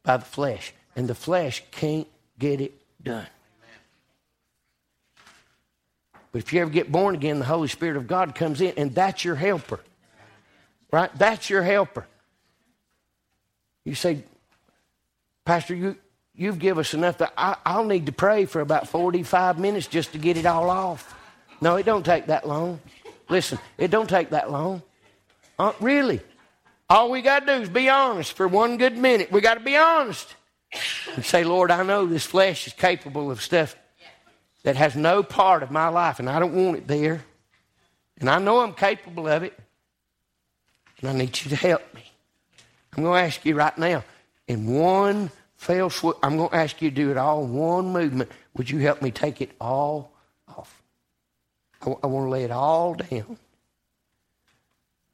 by 0.02 0.18
the 0.18 0.24
flesh. 0.24 0.74
And 0.94 1.08
the 1.08 1.14
flesh 1.14 1.62
can't 1.70 2.06
get 2.38 2.60
it 2.60 2.74
done. 3.02 3.26
But 6.32 6.42
if 6.42 6.52
you 6.52 6.60
ever 6.60 6.70
get 6.70 6.92
born 6.92 7.14
again, 7.14 7.38
the 7.38 7.44
Holy 7.44 7.68
Spirit 7.68 7.96
of 7.96 8.06
God 8.06 8.34
comes 8.34 8.60
in, 8.60 8.74
and 8.76 8.94
that's 8.94 9.24
your 9.24 9.34
helper. 9.34 9.80
Right? 10.92 11.10
That's 11.18 11.50
your 11.50 11.62
helper. 11.62 12.06
You 13.84 13.94
say, 13.94 14.22
Pastor, 15.44 15.74
you, 15.74 15.96
you've 16.41 16.59
given 16.59 16.80
us 16.80 16.95
enough 16.95 17.18
that 17.18 17.34
I, 17.36 17.55
I'll 17.66 17.84
need 17.84 18.07
to 18.07 18.12
pray 18.12 18.47
for 18.47 18.62
about 18.62 18.88
45 18.88 19.59
minutes 19.59 19.86
just 19.86 20.12
to 20.12 20.18
get 20.18 20.38
it 20.38 20.47
all 20.47 20.70
off. 20.70 21.14
No, 21.61 21.76
it 21.76 21.84
don't 21.84 22.05
take 22.05 22.28
that 22.28 22.49
long. 22.49 22.80
Listen, 23.28 23.59
it 23.76 23.91
don't 23.91 24.09
take 24.09 24.30
that 24.30 24.51
long. 24.51 24.80
Uh, 25.59 25.74
really. 25.80 26.22
All 26.88 27.11
we 27.11 27.20
got 27.20 27.41
to 27.41 27.47
do 27.47 27.62
is 27.62 27.68
be 27.68 27.91
honest 27.91 28.32
for 28.32 28.49
one 28.49 28.78
good 28.78 28.97
minute. 28.97 29.30
We 29.30 29.43
got 29.43 29.55
to 29.55 29.61
be 29.61 29.76
honest 29.76 30.34
and 31.14 31.22
say, 31.22 31.45
Lord, 31.45 31.70
I 31.70 31.82
know 31.82 32.07
this 32.07 32.24
flesh 32.24 32.66
is 32.66 32.72
capable 32.72 33.30
of 33.30 33.43
stuff 33.43 33.76
that 34.62 34.76
has 34.76 34.97
no 34.97 35.22
part 35.22 35.62
of 35.62 35.70
my 35.70 35.88
life, 35.88 36.20
and 36.20 36.30
I 36.30 36.41
don't 36.41 36.55
want 36.55 36.78
it 36.78 36.88
there. 36.88 37.22
And 38.18 38.30
I 38.30 38.38
know 38.38 38.61
I'm 38.61 38.72
capable 38.72 39.28
of 39.28 39.43
it. 39.43 39.59
And 41.03 41.11
I 41.11 41.12
need 41.12 41.38
you 41.43 41.51
to 41.51 41.57
help 41.57 41.82
me. 41.95 42.05
I'm 42.97 43.03
going 43.05 43.20
to 43.20 43.26
ask 43.26 43.45
you 43.45 43.55
right 43.55 43.76
now, 43.76 44.05
in 44.49 44.66
one 44.66 45.30
fell 45.61 45.90
swoop, 45.90 46.18
I'm 46.22 46.38
going 46.38 46.48
to 46.48 46.56
ask 46.56 46.80
you 46.80 46.88
to 46.88 46.96
do 46.96 47.11
it 47.11 47.18
all 47.18 47.44
in 47.44 47.52
one 47.52 47.92
movement. 47.92 48.32
Would 48.56 48.70
you 48.70 48.78
help 48.78 49.02
me 49.02 49.11
take 49.11 49.42
it 49.42 49.50
all 49.61 50.11
off? 50.48 50.82
I, 51.82 51.90
I 52.02 52.06
want 52.06 52.24
to 52.24 52.30
lay 52.30 52.44
it 52.44 52.50
all 52.50 52.94
down. 52.94 53.36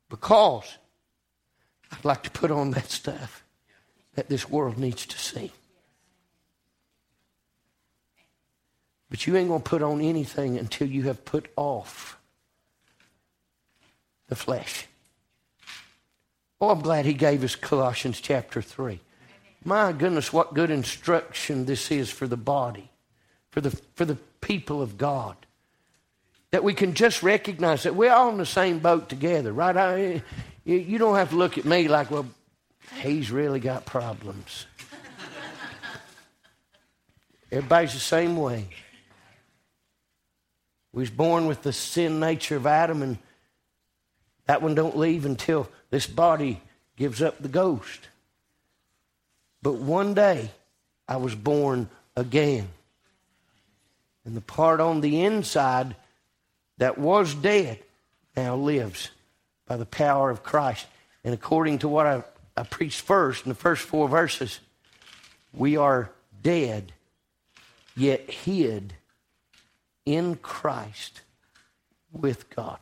Because 0.08 0.78
I'd 1.90 2.04
like 2.04 2.22
to 2.22 2.30
put 2.30 2.52
on 2.52 2.70
that 2.70 2.92
stuff 2.92 3.42
that 4.14 4.28
this 4.28 4.48
world 4.48 4.78
needs 4.78 5.04
to 5.06 5.18
see. 5.18 5.50
But 9.10 9.26
you 9.26 9.36
ain't 9.36 9.48
going 9.48 9.62
to 9.62 9.68
put 9.68 9.82
on 9.82 10.00
anything 10.00 10.58
until 10.58 10.86
you 10.86 11.02
have 11.04 11.24
put 11.24 11.48
off 11.56 12.20
the 14.28 14.36
flesh. 14.36 14.86
Oh, 16.60 16.70
I'm 16.70 16.82
glad 16.82 17.04
he 17.04 17.14
gave 17.14 17.42
us 17.42 17.56
Colossians 17.56 18.20
chapter 18.20 18.62
3. 18.62 19.00
My 19.66 19.90
goodness, 19.90 20.32
what 20.32 20.54
good 20.54 20.70
instruction 20.70 21.64
this 21.64 21.90
is 21.90 22.08
for 22.08 22.28
the 22.28 22.36
body, 22.36 22.88
for 23.50 23.60
the, 23.60 23.70
for 23.96 24.04
the 24.04 24.14
people 24.40 24.80
of 24.80 24.96
God. 24.96 25.34
That 26.52 26.62
we 26.62 26.72
can 26.72 26.94
just 26.94 27.24
recognize 27.24 27.82
that 27.82 27.96
we're 27.96 28.12
all 28.12 28.28
in 28.28 28.38
the 28.38 28.46
same 28.46 28.78
boat 28.78 29.08
together, 29.08 29.52
right? 29.52 29.76
I, 29.76 30.22
you 30.64 30.98
don't 30.98 31.16
have 31.16 31.30
to 31.30 31.36
look 31.36 31.58
at 31.58 31.64
me 31.64 31.88
like, 31.88 32.12
well, 32.12 32.26
he's 33.00 33.32
really 33.32 33.58
got 33.58 33.84
problems. 33.84 34.66
Everybody's 37.50 37.94
the 37.94 37.98
same 37.98 38.36
way. 38.36 38.68
We 40.92 41.02
was 41.02 41.10
born 41.10 41.48
with 41.48 41.62
the 41.62 41.72
sin 41.72 42.20
nature 42.20 42.54
of 42.54 42.68
Adam, 42.68 43.02
and 43.02 43.18
that 44.46 44.62
one 44.62 44.76
don't 44.76 44.96
leave 44.96 45.26
until 45.26 45.68
this 45.90 46.06
body 46.06 46.62
gives 46.94 47.20
up 47.20 47.42
the 47.42 47.48
ghost. 47.48 48.10
But 49.66 49.78
one 49.78 50.14
day, 50.14 50.52
I 51.08 51.16
was 51.16 51.34
born 51.34 51.90
again. 52.14 52.68
And 54.24 54.36
the 54.36 54.40
part 54.40 54.78
on 54.78 55.00
the 55.00 55.24
inside 55.24 55.96
that 56.78 56.98
was 56.98 57.34
dead 57.34 57.80
now 58.36 58.54
lives 58.54 59.10
by 59.66 59.76
the 59.76 59.84
power 59.84 60.30
of 60.30 60.44
Christ. 60.44 60.86
And 61.24 61.34
according 61.34 61.80
to 61.80 61.88
what 61.88 62.06
I, 62.06 62.22
I 62.56 62.62
preached 62.62 63.00
first 63.00 63.44
in 63.44 63.48
the 63.48 63.56
first 63.56 63.82
four 63.82 64.08
verses, 64.08 64.60
we 65.52 65.76
are 65.76 66.12
dead, 66.44 66.92
yet 67.96 68.30
hid 68.30 68.94
in 70.04 70.36
Christ 70.36 71.22
with 72.12 72.48
God. 72.50 72.78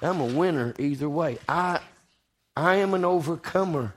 I'm 0.00 0.20
a 0.20 0.24
winner 0.24 0.72
either 0.78 1.08
way. 1.08 1.38
I, 1.48 1.80
I 2.56 2.76
am 2.76 2.94
an 2.94 3.04
overcomer 3.04 3.92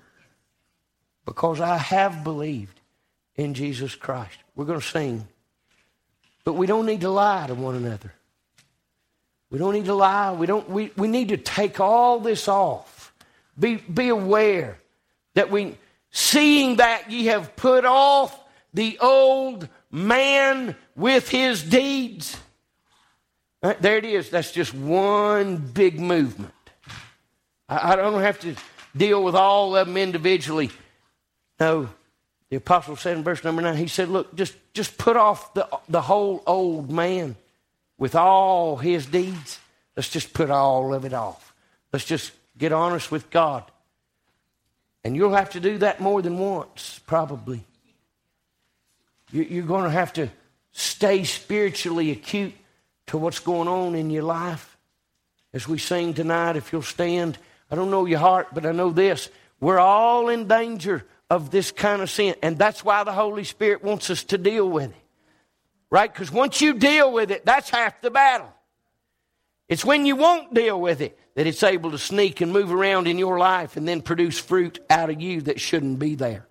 because 1.26 1.62
I 1.62 1.78
have 1.78 2.24
believed 2.24 2.80
in 3.36 3.54
Jesus 3.54 3.96
Christ. 3.96 4.38
We're 4.56 4.66
going 4.66 4.80
to 4.80 4.86
sing. 4.86 5.28
But 6.44 6.54
we 6.54 6.68
don't 6.68 6.86
need 6.86 7.02
to 7.02 7.10
lie 7.10 7.48
to 7.48 7.56
one 7.56 7.76
another. 7.76 8.14
We 9.50 9.60
don't 9.60 9.74
need 9.74 9.86
to 9.86 9.94
lie. 9.94 10.34
We, 10.34 10.48
don't, 10.48 10.70
we, 10.70 10.92
we 10.98 11.08
need 11.08 11.30
to 11.30 11.38
take 11.38 11.80
all 11.80 12.20
this 12.20 12.48
off. 12.48 13.14
Be, 13.58 13.76
be 13.76 14.10
aware 14.10 14.80
that 15.36 15.52
we, 15.52 15.78
seeing 16.12 16.78
that 16.78 17.12
ye 17.12 17.28
have 17.28 17.56
put 17.56 17.86
off 17.86 18.38
the 18.74 18.98
old 19.00 19.70
man 19.92 20.76
with 20.96 21.30
his 21.30 21.62
deeds. 21.62 22.36
Right, 23.62 23.82
there 23.82 23.98
it 23.98 24.06
is. 24.06 24.30
That's 24.30 24.52
just 24.52 24.74
one 24.74 25.58
big 25.58 26.00
movement. 26.00 26.54
I, 27.70 27.94
I 27.94 27.96
don't 27.96 28.22
have 28.22 28.40
to 28.42 28.56
deal 28.98 29.24
with 29.24 29.36
all 29.36 29.76
of 29.76 29.88
them 29.88 29.98
individually. 29.98 30.72
The 32.54 32.58
apostle 32.58 32.96
said 32.96 33.18
in 33.18 33.24
verse 33.24 33.44
number 33.44 33.64
nine, 33.64 33.78
he 33.78 33.88
said, 33.88 34.10
Look, 34.10 34.36
just, 34.36 34.54
just 34.76 34.98
put 34.98 35.18
off 35.18 35.56
the, 35.56 35.68
the 35.90 36.02
whole 36.02 36.44
old 36.46 36.92
man 36.92 37.36
with 37.98 38.14
all 38.14 38.78
his 38.78 39.08
deeds. 39.08 39.60
Let's 39.96 40.10
just 40.10 40.34
put 40.34 40.52
all 40.52 40.94
of 40.94 41.04
it 41.04 41.14
off. 41.14 41.54
Let's 41.92 42.06
just 42.06 42.32
get 42.58 42.72
honest 42.72 43.12
with 43.12 43.30
God. 43.32 43.64
And 45.04 45.16
you'll 45.16 45.34
have 45.34 45.50
to 45.52 45.60
do 45.60 45.80
that 45.80 46.00
more 46.00 46.22
than 46.22 46.38
once, 46.38 47.00
probably. 47.08 47.64
You're 49.32 49.66
going 49.66 49.86
to 49.86 49.90
have 49.90 50.14
to 50.14 50.30
stay 50.74 51.24
spiritually 51.24 52.12
acute 52.12 52.54
to 53.08 53.18
what's 53.18 53.40
going 53.40 53.68
on 53.68 53.96
in 53.96 54.12
your 54.12 54.24
life. 54.24 54.78
As 55.54 55.68
we 55.68 55.80
sing 55.80 56.14
tonight, 56.14 56.56
if 56.56 56.72
you'll 56.72 56.84
stand, 56.84 57.38
I 57.72 57.76
don't 57.76 57.90
know 57.90 58.06
your 58.06 58.20
heart, 58.20 58.50
but 58.54 58.66
I 58.66 58.72
know 58.74 58.92
this. 58.92 59.30
We're 59.60 59.80
all 59.80 60.30
in 60.30 60.48
danger 60.48 61.04
of 61.34 61.50
this 61.50 61.72
kind 61.72 62.04
of 62.04 62.12
sin. 62.12 62.36
And 62.44 62.60
that's 62.60 62.86
why 62.86 63.04
the 63.04 63.12
Holy 63.12 63.44
Spirit 63.44 63.84
wants 63.84 64.12
us 64.12 64.24
to 64.26 64.38
deal 64.38 64.70
with 64.70 64.92
it. 64.92 65.06
Right? 65.90 66.14
Because 66.14 66.32
once 66.32 66.62
you 66.62 66.76
deal 66.76 67.12
with 67.12 67.32
it, 67.32 67.44
that's 67.44 67.72
half 67.72 68.02
the 68.02 68.12
battle. 68.12 68.54
It's 69.68 69.84
when 69.84 70.06
you 70.06 70.16
won't 70.16 70.54
deal 70.54 70.80
with 70.80 71.02
it 71.02 71.18
that 71.34 71.48
it's 71.48 71.64
able 71.64 71.90
to 71.90 71.98
sneak 71.98 72.42
and 72.42 72.54
move 72.54 72.72
around 72.72 73.08
in 73.08 73.18
your 73.18 73.40
life 73.40 73.78
and 73.78 73.88
then 73.88 74.04
produce 74.04 74.38
fruit 74.38 74.80
out 74.92 75.10
of 75.10 75.20
you 75.20 75.42
that 75.42 75.60
shouldn't 75.60 75.98
be 75.98 76.14
there. 76.14 76.46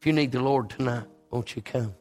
If 0.00 0.06
you 0.06 0.12
need 0.12 0.30
the 0.30 0.40
Lord 0.40 0.70
tonight, 0.70 1.06
won't 1.28 1.56
you 1.56 1.62
come? 1.62 1.96